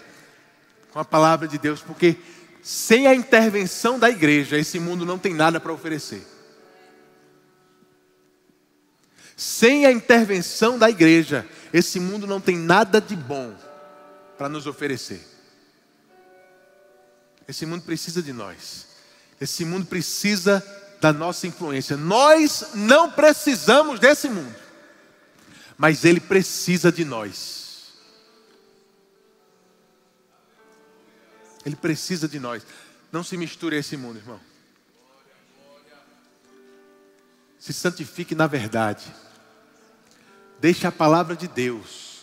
com 0.93 0.99
a 0.99 1.05
palavra 1.05 1.49
de 1.49 1.59
Deus, 1.59 1.81
porque 1.81 2.17
sem 2.63 3.07
a 3.07 3.15
intervenção 3.15 3.99
da 3.99 4.11
igreja, 4.11 4.59
esse 4.59 4.79
mundo 4.79 5.07
não 5.07 5.19
tem 5.19 5.33
nada 5.35 5.59
para 5.59 5.73
oferecer. 5.73 6.27
Sem 9.37 9.87
a 9.87 9.93
intervenção 9.93 10.79
da 10.79 10.89
igreja, 10.89 11.47
esse 11.73 11.99
mundo 11.99 12.27
não 12.27 12.41
tem 12.41 12.57
nada 12.57 13.01
de 13.01 13.17
bom 13.17 13.55
para 14.45 14.53
nos 14.53 14.67
oferecer. 14.67 15.27
Esse 17.49 17.65
mundo 17.65 17.83
precisa 17.83 18.21
de 18.21 18.31
nós. 18.31 18.89
Esse 19.41 19.65
mundo 19.65 19.87
precisa 19.87 20.63
da 21.01 21.15
nossa 21.15 21.47
influência. 21.47 21.97
Nós 21.97 22.73
não 22.75 23.11
precisamos 23.11 23.99
desse 23.99 24.29
mundo, 24.29 24.55
mas 25.79 26.05
ele 26.05 26.21
precisa 26.21 26.93
de 26.93 27.07
nós. 27.07 27.95
Ele 31.65 31.77
precisa 31.77 32.29
de 32.29 32.39
nós. 32.39 32.67
Não 33.11 33.25
se 33.25 33.39
misture 33.39 33.77
a 33.77 33.79
esse 33.79 33.97
mundo, 33.97 34.19
irmão. 34.19 34.41
Se 37.59 37.73
santifique 37.73 38.35
na 38.35 38.47
verdade. 38.47 39.11
Deixe 40.61 40.87
a 40.87 40.93
palavra 40.93 41.35
de 41.35 41.49
Deus 41.49 42.14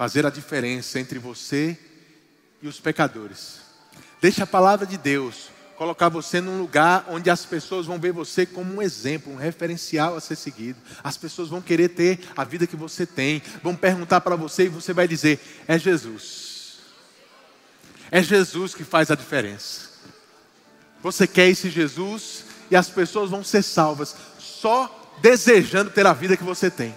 fazer 0.00 0.24
a 0.24 0.30
diferença 0.30 0.98
entre 0.98 1.18
você 1.18 1.76
e 2.62 2.66
os 2.66 2.80
pecadores. 2.80 3.60
Deixe 4.18 4.42
a 4.42 4.46
palavra 4.46 4.86
de 4.86 4.96
Deus 4.96 5.50
colocar 5.76 6.08
você 6.08 6.40
num 6.40 6.58
lugar 6.58 7.04
onde 7.10 7.28
as 7.28 7.44
pessoas 7.44 7.84
vão 7.84 7.98
ver 7.98 8.10
você 8.10 8.46
como 8.46 8.76
um 8.76 8.80
exemplo, 8.80 9.30
um 9.30 9.36
referencial 9.36 10.16
a 10.16 10.20
ser 10.22 10.36
seguido. 10.36 10.80
As 11.04 11.18
pessoas 11.18 11.50
vão 11.50 11.60
querer 11.60 11.90
ter 11.90 12.18
a 12.34 12.44
vida 12.44 12.66
que 12.66 12.76
você 12.76 13.04
tem, 13.04 13.42
vão 13.62 13.76
perguntar 13.76 14.22
para 14.22 14.36
você 14.36 14.64
e 14.64 14.68
você 14.70 14.94
vai 14.94 15.06
dizer: 15.06 15.38
é 15.68 15.78
Jesus. 15.78 16.78
É 18.10 18.22
Jesus 18.22 18.74
que 18.74 18.84
faz 18.84 19.10
a 19.10 19.14
diferença. 19.14 19.90
Você 21.02 21.26
quer 21.26 21.50
esse 21.50 21.68
Jesus 21.68 22.46
e 22.70 22.74
as 22.74 22.88
pessoas 22.88 23.28
vão 23.28 23.44
ser 23.44 23.60
salvas 23.60 24.16
só 24.38 25.18
desejando 25.20 25.90
ter 25.90 26.06
a 26.06 26.14
vida 26.14 26.38
que 26.38 26.42
você 26.42 26.70
tem. 26.70 26.94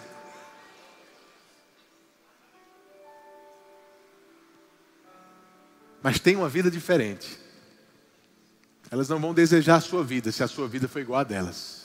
Mas 6.03 6.19
têm 6.19 6.35
uma 6.35 6.49
vida 6.49 6.69
diferente. 6.69 7.39
Elas 8.91 9.07
não 9.07 9.19
vão 9.19 9.33
desejar 9.33 9.77
a 9.77 9.81
sua 9.81 10.03
vida 10.03 10.31
se 10.31 10.43
a 10.43 10.47
sua 10.47 10.67
vida 10.67 10.87
for 10.87 10.99
igual 10.99 11.21
a 11.21 11.23
delas. 11.23 11.83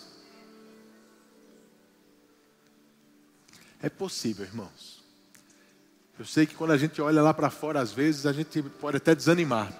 É 3.80 3.88
possível, 3.88 4.44
irmãos. 4.44 5.04
Eu 6.18 6.24
sei 6.24 6.44
que 6.46 6.56
quando 6.56 6.72
a 6.72 6.76
gente 6.76 7.00
olha 7.00 7.22
lá 7.22 7.32
para 7.32 7.48
fora, 7.48 7.80
às 7.80 7.92
vezes 7.92 8.26
a 8.26 8.32
gente 8.32 8.60
pode 8.60 8.96
até 8.96 9.14
desanimar. 9.14 9.72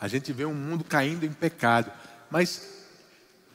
A 0.00 0.08
gente 0.08 0.32
vê 0.32 0.44
um 0.44 0.52
mundo 0.52 0.82
caindo 0.82 1.24
em 1.24 1.32
pecado. 1.32 1.92
Mas 2.28 2.68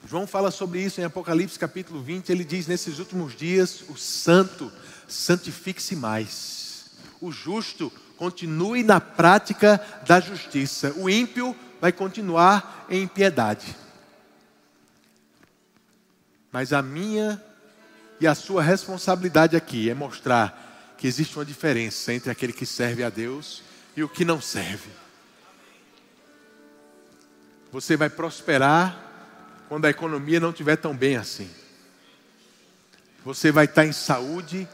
João 0.08 0.26
fala 0.26 0.50
sobre 0.50 0.82
isso 0.82 0.98
em 0.98 1.04
Apocalipse 1.04 1.58
capítulo 1.58 2.02
20. 2.02 2.30
Ele 2.30 2.42
diz: 2.42 2.66
Nesses 2.66 2.98
últimos 2.98 3.36
dias, 3.36 3.84
o 3.90 3.98
santo 3.98 4.72
santifique-se 5.06 5.94
mais, 5.94 6.86
o 7.20 7.30
justo 7.30 7.92
continue 8.22 8.84
na 8.84 9.00
prática 9.00 9.84
da 10.06 10.20
justiça. 10.20 10.92
O 10.92 11.10
ímpio 11.10 11.56
vai 11.80 11.90
continuar 11.90 12.86
em 12.88 13.02
impiedade. 13.02 13.74
Mas 16.52 16.72
a 16.72 16.80
minha 16.80 17.42
e 18.20 18.26
a 18.28 18.36
sua 18.36 18.62
responsabilidade 18.62 19.56
aqui 19.56 19.90
é 19.90 19.94
mostrar 19.94 20.94
que 20.96 21.08
existe 21.08 21.36
uma 21.36 21.44
diferença 21.44 22.12
entre 22.12 22.30
aquele 22.30 22.52
que 22.52 22.64
serve 22.64 23.02
a 23.02 23.10
Deus 23.10 23.60
e 23.96 24.04
o 24.04 24.08
que 24.08 24.24
não 24.24 24.40
serve. 24.40 24.90
Você 27.72 27.96
vai 27.96 28.08
prosperar 28.08 28.96
quando 29.68 29.86
a 29.86 29.90
economia 29.90 30.38
não 30.38 30.50
estiver 30.50 30.76
tão 30.76 30.94
bem 30.94 31.16
assim. 31.16 31.50
Você 33.24 33.50
vai 33.50 33.64
estar 33.64 33.84
em 33.84 33.92
saúde 33.92 34.68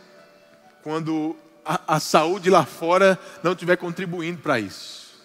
quando 0.83 1.35
a, 1.69 1.97
a 1.97 2.01
saúde 2.01 2.49
lá 2.49 2.65
fora 2.65 3.21
não 3.43 3.53
estiver 3.53 3.77
contribuindo 3.77 4.41
para 4.41 4.59
isso. 4.59 5.19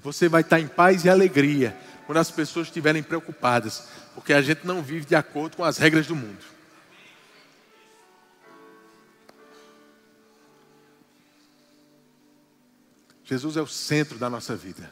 Você 0.00 0.28
vai 0.28 0.40
estar 0.40 0.58
em 0.58 0.66
paz 0.66 1.04
e 1.04 1.08
alegria 1.08 1.78
quando 2.06 2.18
as 2.18 2.30
pessoas 2.30 2.66
estiverem 2.66 3.04
preocupadas, 3.04 3.88
porque 4.14 4.32
a 4.32 4.42
gente 4.42 4.66
não 4.66 4.82
vive 4.82 5.06
de 5.06 5.14
acordo 5.14 5.56
com 5.56 5.64
as 5.64 5.78
regras 5.78 6.08
do 6.08 6.16
mundo. 6.16 6.44
Jesus 13.22 13.56
é 13.56 13.60
o 13.60 13.66
centro 13.66 14.18
da 14.18 14.28
nossa 14.28 14.56
vida. 14.56 14.90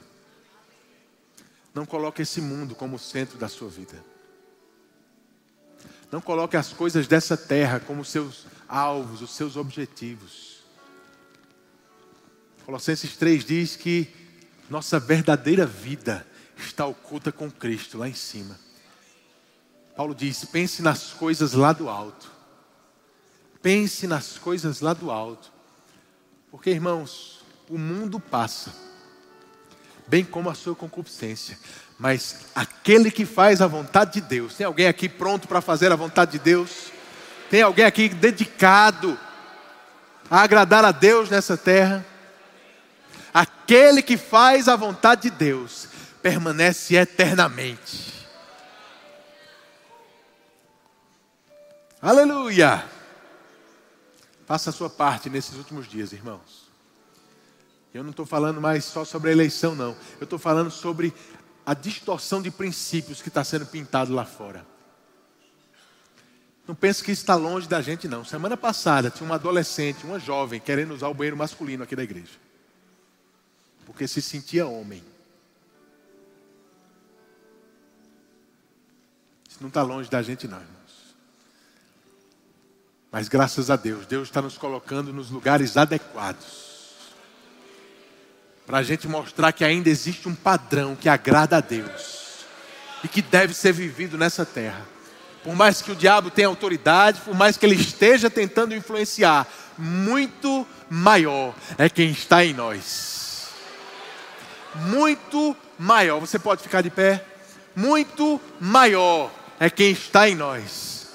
Não 1.74 1.86
coloque 1.86 2.22
esse 2.22 2.40
mundo 2.40 2.74
como 2.74 2.97
o 2.97 2.99
centro 2.99 3.36
da 3.38 3.49
sua 3.49 3.68
vida. 3.68 4.05
Não 6.12 6.20
coloque 6.20 6.57
as 6.57 6.72
coisas 6.72 7.09
dessa 7.09 7.36
terra 7.36 7.80
como 7.80 8.05
seus 8.05 8.47
alvos, 8.68 9.22
os 9.22 9.30
seus 9.30 9.56
objetivos. 9.56 10.56
Colossenses 12.64 13.16
3 13.16 13.44
diz 13.44 13.76
que 13.76 14.08
nossa 14.68 14.98
verdadeira 14.98 15.64
vida 15.64 16.26
está 16.56 16.86
oculta 16.86 17.30
com 17.30 17.50
Cristo 17.50 17.98
lá 17.98 18.08
em 18.08 18.14
cima. 18.14 18.58
Paulo 19.96 20.14
diz: 20.14 20.44
pense 20.44 20.82
nas 20.82 21.12
coisas 21.12 21.52
lá 21.52 21.72
do 21.72 21.88
alto. 21.88 22.30
Pense 23.62 24.06
nas 24.06 24.38
coisas 24.38 24.80
lá 24.80 24.92
do 24.92 25.10
alto. 25.10 25.52
Porque, 26.50 26.70
irmãos, 26.70 27.44
o 27.68 27.78
mundo 27.78 28.20
passa, 28.20 28.72
bem 30.06 30.24
como 30.24 30.50
a 30.50 30.54
sua 30.54 30.74
concupiscência. 30.74 31.58
Mas 31.98 32.46
aquele 32.54 33.10
que 33.10 33.24
faz 33.24 33.60
a 33.60 33.66
vontade 33.66 34.20
de 34.20 34.20
Deus, 34.20 34.54
tem 34.54 34.66
alguém 34.66 34.86
aqui 34.86 35.08
pronto 35.08 35.48
para 35.48 35.60
fazer 35.60 35.90
a 35.90 35.96
vontade 35.96 36.32
de 36.32 36.38
Deus? 36.38 36.92
Tem 37.51 37.62
alguém 37.62 37.84
aqui 37.84 38.09
dedicado 38.09 39.18
a 40.30 40.40
agradar 40.40 40.84
a 40.84 40.92
Deus 40.92 41.30
nessa 41.30 41.57
terra? 41.57 42.05
Aquele 43.32 44.03
que 44.03 44.16
faz 44.16 44.68
a 44.68 44.76
vontade 44.76 45.22
de 45.22 45.30
Deus 45.30 45.88
permanece 46.22 46.97
eternamente. 46.97 48.26
Aleluia! 52.01 52.84
Faça 54.47 54.70
a 54.70 54.72
sua 54.72 54.88
parte 54.88 55.28
nesses 55.28 55.57
últimos 55.57 55.88
dias, 55.88 56.12
irmãos. 56.12 56.70
Eu 57.92 58.03
não 58.03 58.11
estou 58.11 58.26
falando 58.26 58.61
mais 58.61 58.84
só 58.84 59.05
sobre 59.05 59.30
a 59.30 59.32
eleição, 59.32 59.74
não. 59.74 59.97
Eu 60.20 60.24
estou 60.24 60.38
falando 60.38 60.70
sobre 60.70 61.14
a 61.64 61.74
distorção 61.74 62.42
de 62.42 62.51
princípios 62.51 63.22
que 63.22 63.28
está 63.28 63.42
sendo 63.42 63.66
pintado 63.66 64.14
lá 64.14 64.24
fora. 64.24 64.64
Não 66.66 66.74
pense 66.74 67.02
que 67.02 67.12
isso 67.12 67.22
está 67.22 67.36
longe 67.36 67.68
da 67.68 67.80
gente, 67.80 68.08
não. 68.08 68.24
Semana 68.24 68.56
passada 68.56 69.08
tinha 69.08 69.24
uma 69.24 69.36
adolescente, 69.36 70.04
uma 70.04 70.18
jovem, 70.18 70.58
querendo 70.58 70.92
usar 70.92 71.08
o 71.08 71.14
banheiro 71.14 71.36
masculino 71.36 71.84
aqui 71.84 71.94
da 71.94 72.02
igreja. 72.02 72.32
Porque 73.84 74.08
se 74.08 74.20
sentia 74.20 74.66
homem. 74.66 75.02
Isso 79.48 79.58
não 79.60 79.68
está 79.68 79.82
longe 79.82 80.10
da 80.10 80.20
gente, 80.22 80.48
não, 80.48 80.58
irmãos. 80.58 80.76
Mas 83.12 83.28
graças 83.28 83.70
a 83.70 83.76
Deus, 83.76 84.04
Deus 84.04 84.26
está 84.26 84.42
nos 84.42 84.58
colocando 84.58 85.12
nos 85.12 85.30
lugares 85.30 85.76
adequados. 85.76 86.66
Para 88.66 88.78
a 88.78 88.82
gente 88.82 89.06
mostrar 89.06 89.52
que 89.52 89.64
ainda 89.64 89.88
existe 89.88 90.28
um 90.28 90.34
padrão 90.34 90.96
que 90.96 91.08
agrada 91.08 91.56
a 91.56 91.60
Deus 91.60 92.44
e 93.04 93.08
que 93.08 93.22
deve 93.22 93.54
ser 93.54 93.72
vivido 93.72 94.18
nessa 94.18 94.44
terra. 94.44 94.95
Por 95.47 95.55
mais 95.55 95.80
que 95.80 95.92
o 95.92 95.94
diabo 95.94 96.28
tenha 96.28 96.49
autoridade, 96.49 97.20
por 97.20 97.32
mais 97.32 97.57
que 97.57 97.64
ele 97.64 97.76
esteja 97.76 98.28
tentando 98.28 98.74
influenciar, 98.74 99.47
muito 99.78 100.66
maior 100.90 101.55
é 101.78 101.88
quem 101.88 102.11
está 102.11 102.44
em 102.44 102.53
nós. 102.53 103.47
Muito 104.74 105.57
maior, 105.78 106.18
você 106.18 106.36
pode 106.36 106.64
ficar 106.64 106.82
de 106.82 106.90
pé? 106.90 107.24
Muito 107.76 108.40
maior 108.61 109.30
é 109.61 109.70
quem 109.70 109.92
está 109.92 110.28
em 110.28 110.34
nós. 110.34 111.11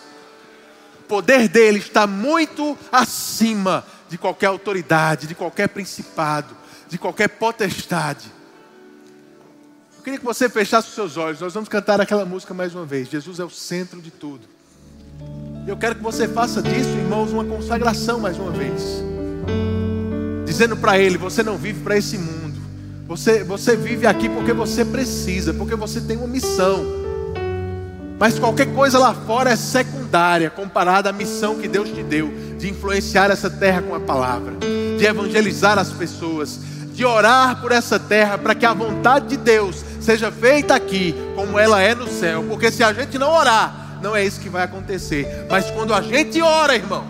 O 1.01 1.03
poder 1.09 1.49
dele 1.49 1.79
está 1.79 2.07
muito 2.07 2.77
acima 2.89 3.85
de 4.07 4.17
qualquer 4.17 4.45
autoridade, 4.45 5.27
de 5.27 5.35
qualquer 5.35 5.67
principado, 5.67 6.55
de 6.87 6.97
qualquer 6.97 7.27
potestade. 7.27 8.31
Eu 10.01 10.03
queria 10.03 10.17
que 10.17 10.25
você 10.25 10.49
fechasse 10.49 10.87
os 10.87 10.95
seus 10.95 11.15
olhos. 11.15 11.39
Nós 11.41 11.53
vamos 11.53 11.69
cantar 11.69 12.01
aquela 12.01 12.25
música 12.25 12.55
mais 12.55 12.73
uma 12.73 12.83
vez. 12.83 13.07
Jesus 13.07 13.39
é 13.39 13.43
o 13.43 13.51
centro 13.51 14.01
de 14.01 14.09
tudo. 14.09 14.47
Eu 15.67 15.77
quero 15.77 15.93
que 15.93 16.01
você 16.01 16.27
faça 16.27 16.59
disso, 16.59 16.89
irmãos, 16.89 17.31
uma 17.31 17.45
consagração 17.45 18.19
mais 18.19 18.35
uma 18.39 18.49
vez. 18.49 18.81
Dizendo 20.43 20.75
para 20.75 20.97
Ele: 20.97 21.19
você 21.19 21.43
não 21.43 21.55
vive 21.55 21.83
para 21.83 21.95
esse 21.95 22.17
mundo. 22.17 22.59
Você, 23.07 23.43
você 23.43 23.75
vive 23.75 24.07
aqui 24.07 24.27
porque 24.27 24.53
você 24.53 24.83
precisa, 24.83 25.53
porque 25.53 25.75
você 25.75 26.01
tem 26.01 26.17
uma 26.17 26.25
missão. 26.25 26.83
Mas 28.17 28.39
qualquer 28.39 28.73
coisa 28.73 28.97
lá 28.97 29.13
fora 29.13 29.51
é 29.51 29.55
secundária 29.55 30.49
comparada 30.49 31.11
à 31.11 31.13
missão 31.13 31.59
que 31.59 31.67
Deus 31.67 31.89
te 31.89 32.01
deu 32.01 32.33
de 32.57 32.67
influenciar 32.67 33.29
essa 33.29 33.51
terra 33.51 33.83
com 33.83 33.93
a 33.93 33.99
palavra, 33.99 34.53
de 34.97 35.05
evangelizar 35.05 35.77
as 35.77 35.91
pessoas, 35.91 36.59
de 36.91 37.05
orar 37.05 37.61
por 37.61 37.71
essa 37.71 37.99
terra 37.99 38.35
para 38.39 38.55
que 38.55 38.65
a 38.65 38.73
vontade 38.73 39.27
de 39.27 39.37
Deus 39.37 39.90
seja 40.01 40.31
feita 40.31 40.75
aqui 40.75 41.15
como 41.35 41.57
ela 41.57 41.81
é 41.81 41.95
no 41.95 42.07
céu. 42.07 42.43
Porque 42.47 42.71
se 42.71 42.83
a 42.83 42.91
gente 42.91 43.17
não 43.17 43.31
orar, 43.31 43.99
não 44.01 44.15
é 44.15 44.25
isso 44.25 44.39
que 44.39 44.49
vai 44.49 44.63
acontecer. 44.63 45.45
Mas 45.49 45.69
quando 45.71 45.93
a 45.93 46.01
gente 46.01 46.41
ora, 46.41 46.75
irmãos, 46.75 47.05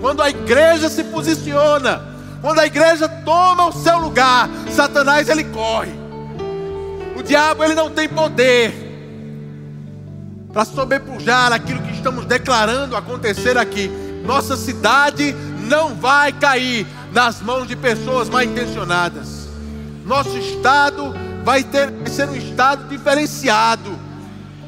quando 0.00 0.22
a 0.22 0.28
igreja 0.28 0.88
se 0.88 1.04
posiciona, 1.04 2.02
quando 2.40 2.58
a 2.58 2.66
igreja 2.66 3.08
toma 3.08 3.68
o 3.68 3.72
seu 3.72 3.98
lugar, 3.98 4.48
Satanás 4.70 5.28
ele 5.28 5.44
corre. 5.44 5.92
O 7.16 7.22
diabo 7.22 7.64
ele 7.64 7.74
não 7.74 7.90
tem 7.90 8.08
poder 8.08 8.84
para 10.52 10.64
sobrepujar 10.64 11.52
aquilo 11.52 11.82
que 11.82 11.92
estamos 11.92 12.24
declarando 12.24 12.96
acontecer 12.96 13.56
aqui. 13.56 13.90
Nossa 14.24 14.56
cidade 14.56 15.34
não 15.68 15.94
vai 15.94 16.32
cair 16.32 16.86
nas 17.12 17.40
mãos 17.40 17.66
de 17.66 17.76
pessoas 17.76 18.28
mal 18.28 18.42
intencionadas. 18.42 19.48
Nosso 20.04 20.36
estado 20.38 21.14
vai, 21.46 21.62
ter, 21.62 21.92
vai 21.92 22.08
ser 22.08 22.28
um 22.28 22.34
estado 22.34 22.88
diferenciado, 22.88 23.96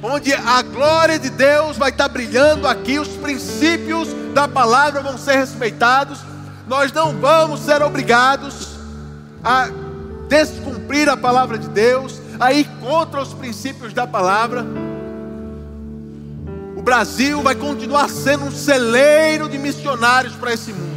onde 0.00 0.32
a 0.32 0.62
glória 0.62 1.18
de 1.18 1.28
Deus 1.28 1.76
vai 1.76 1.90
estar 1.90 2.08
brilhando 2.08 2.68
aqui, 2.68 3.00
os 3.00 3.08
princípios 3.08 4.06
da 4.32 4.46
palavra 4.46 5.02
vão 5.02 5.18
ser 5.18 5.38
respeitados, 5.38 6.20
nós 6.68 6.92
não 6.92 7.18
vamos 7.18 7.62
ser 7.62 7.82
obrigados 7.82 8.78
a 9.42 9.68
descumprir 10.28 11.08
a 11.08 11.16
palavra 11.16 11.58
de 11.58 11.68
Deus, 11.68 12.20
a 12.38 12.52
ir 12.52 12.68
contra 12.80 13.20
os 13.20 13.34
princípios 13.34 13.92
da 13.92 14.06
palavra. 14.06 14.64
O 16.76 16.82
Brasil 16.82 17.42
vai 17.42 17.56
continuar 17.56 18.08
sendo 18.08 18.44
um 18.44 18.52
celeiro 18.52 19.48
de 19.48 19.58
missionários 19.58 20.36
para 20.36 20.52
esse 20.52 20.72
mundo. 20.72 20.87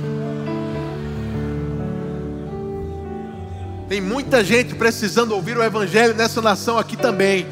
Tem 3.92 4.00
muita 4.00 4.42
gente 4.42 4.74
precisando 4.74 5.34
ouvir 5.34 5.58
o 5.58 5.62
Evangelho 5.62 6.16
nessa 6.16 6.42
nação 6.42 6.78
aqui 6.78 6.96
também. 6.96 7.46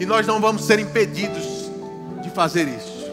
E 0.00 0.04
nós 0.04 0.26
não 0.26 0.40
vamos 0.40 0.64
ser 0.64 0.80
impedidos 0.80 1.70
de 2.20 2.28
fazer 2.30 2.66
isso. 2.66 3.08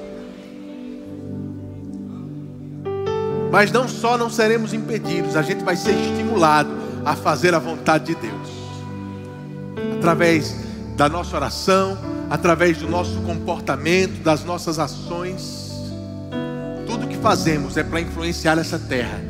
Mas 3.52 3.72
não 3.72 3.88
só 3.88 4.18
não 4.18 4.28
seremos 4.28 4.74
impedidos, 4.74 5.36
a 5.36 5.44
gente 5.44 5.64
vai 5.64 5.76
ser 5.76 5.92
estimulado 5.92 6.72
a 7.06 7.16
fazer 7.16 7.54
a 7.54 7.60
vontade 7.60 8.06
de 8.06 8.16
Deus. 8.16 8.50
Através 10.00 10.56
da 10.96 11.08
nossa 11.08 11.36
oração, 11.36 11.96
através 12.28 12.80
do 12.80 12.90
nosso 12.90 13.22
comportamento, 13.22 14.24
das 14.24 14.44
nossas 14.44 14.80
ações. 14.80 15.72
Tudo 16.88 17.06
que 17.06 17.18
fazemos 17.18 17.78
é 17.78 17.84
para 17.84 18.02
influenciar 18.02 18.58
essa 18.58 18.80
terra 18.80 19.22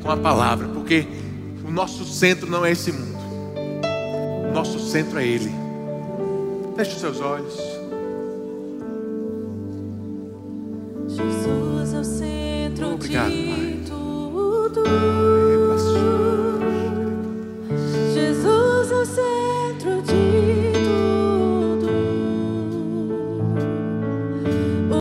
com 0.00 0.08
a 0.08 0.16
palavra, 0.16 0.68
porque 0.68 1.25
o 1.66 1.70
nosso 1.70 2.04
centro 2.04 2.48
não 2.50 2.64
é 2.64 2.72
esse 2.72 2.92
mundo. 2.92 3.16
O 4.50 4.52
nosso 4.54 4.78
centro 4.78 5.18
é 5.18 5.26
Ele. 5.26 5.50
Feche 6.76 6.92
os 6.94 7.00
seus 7.00 7.20
olhos. 7.20 7.56
Jesus 11.08 11.94
é 11.94 11.98
o 11.98 12.04
centro 12.04 12.94
Obrigado, 12.94 13.30
de 13.30 13.46
Pai. 13.46 13.80
tudo. 13.86 15.15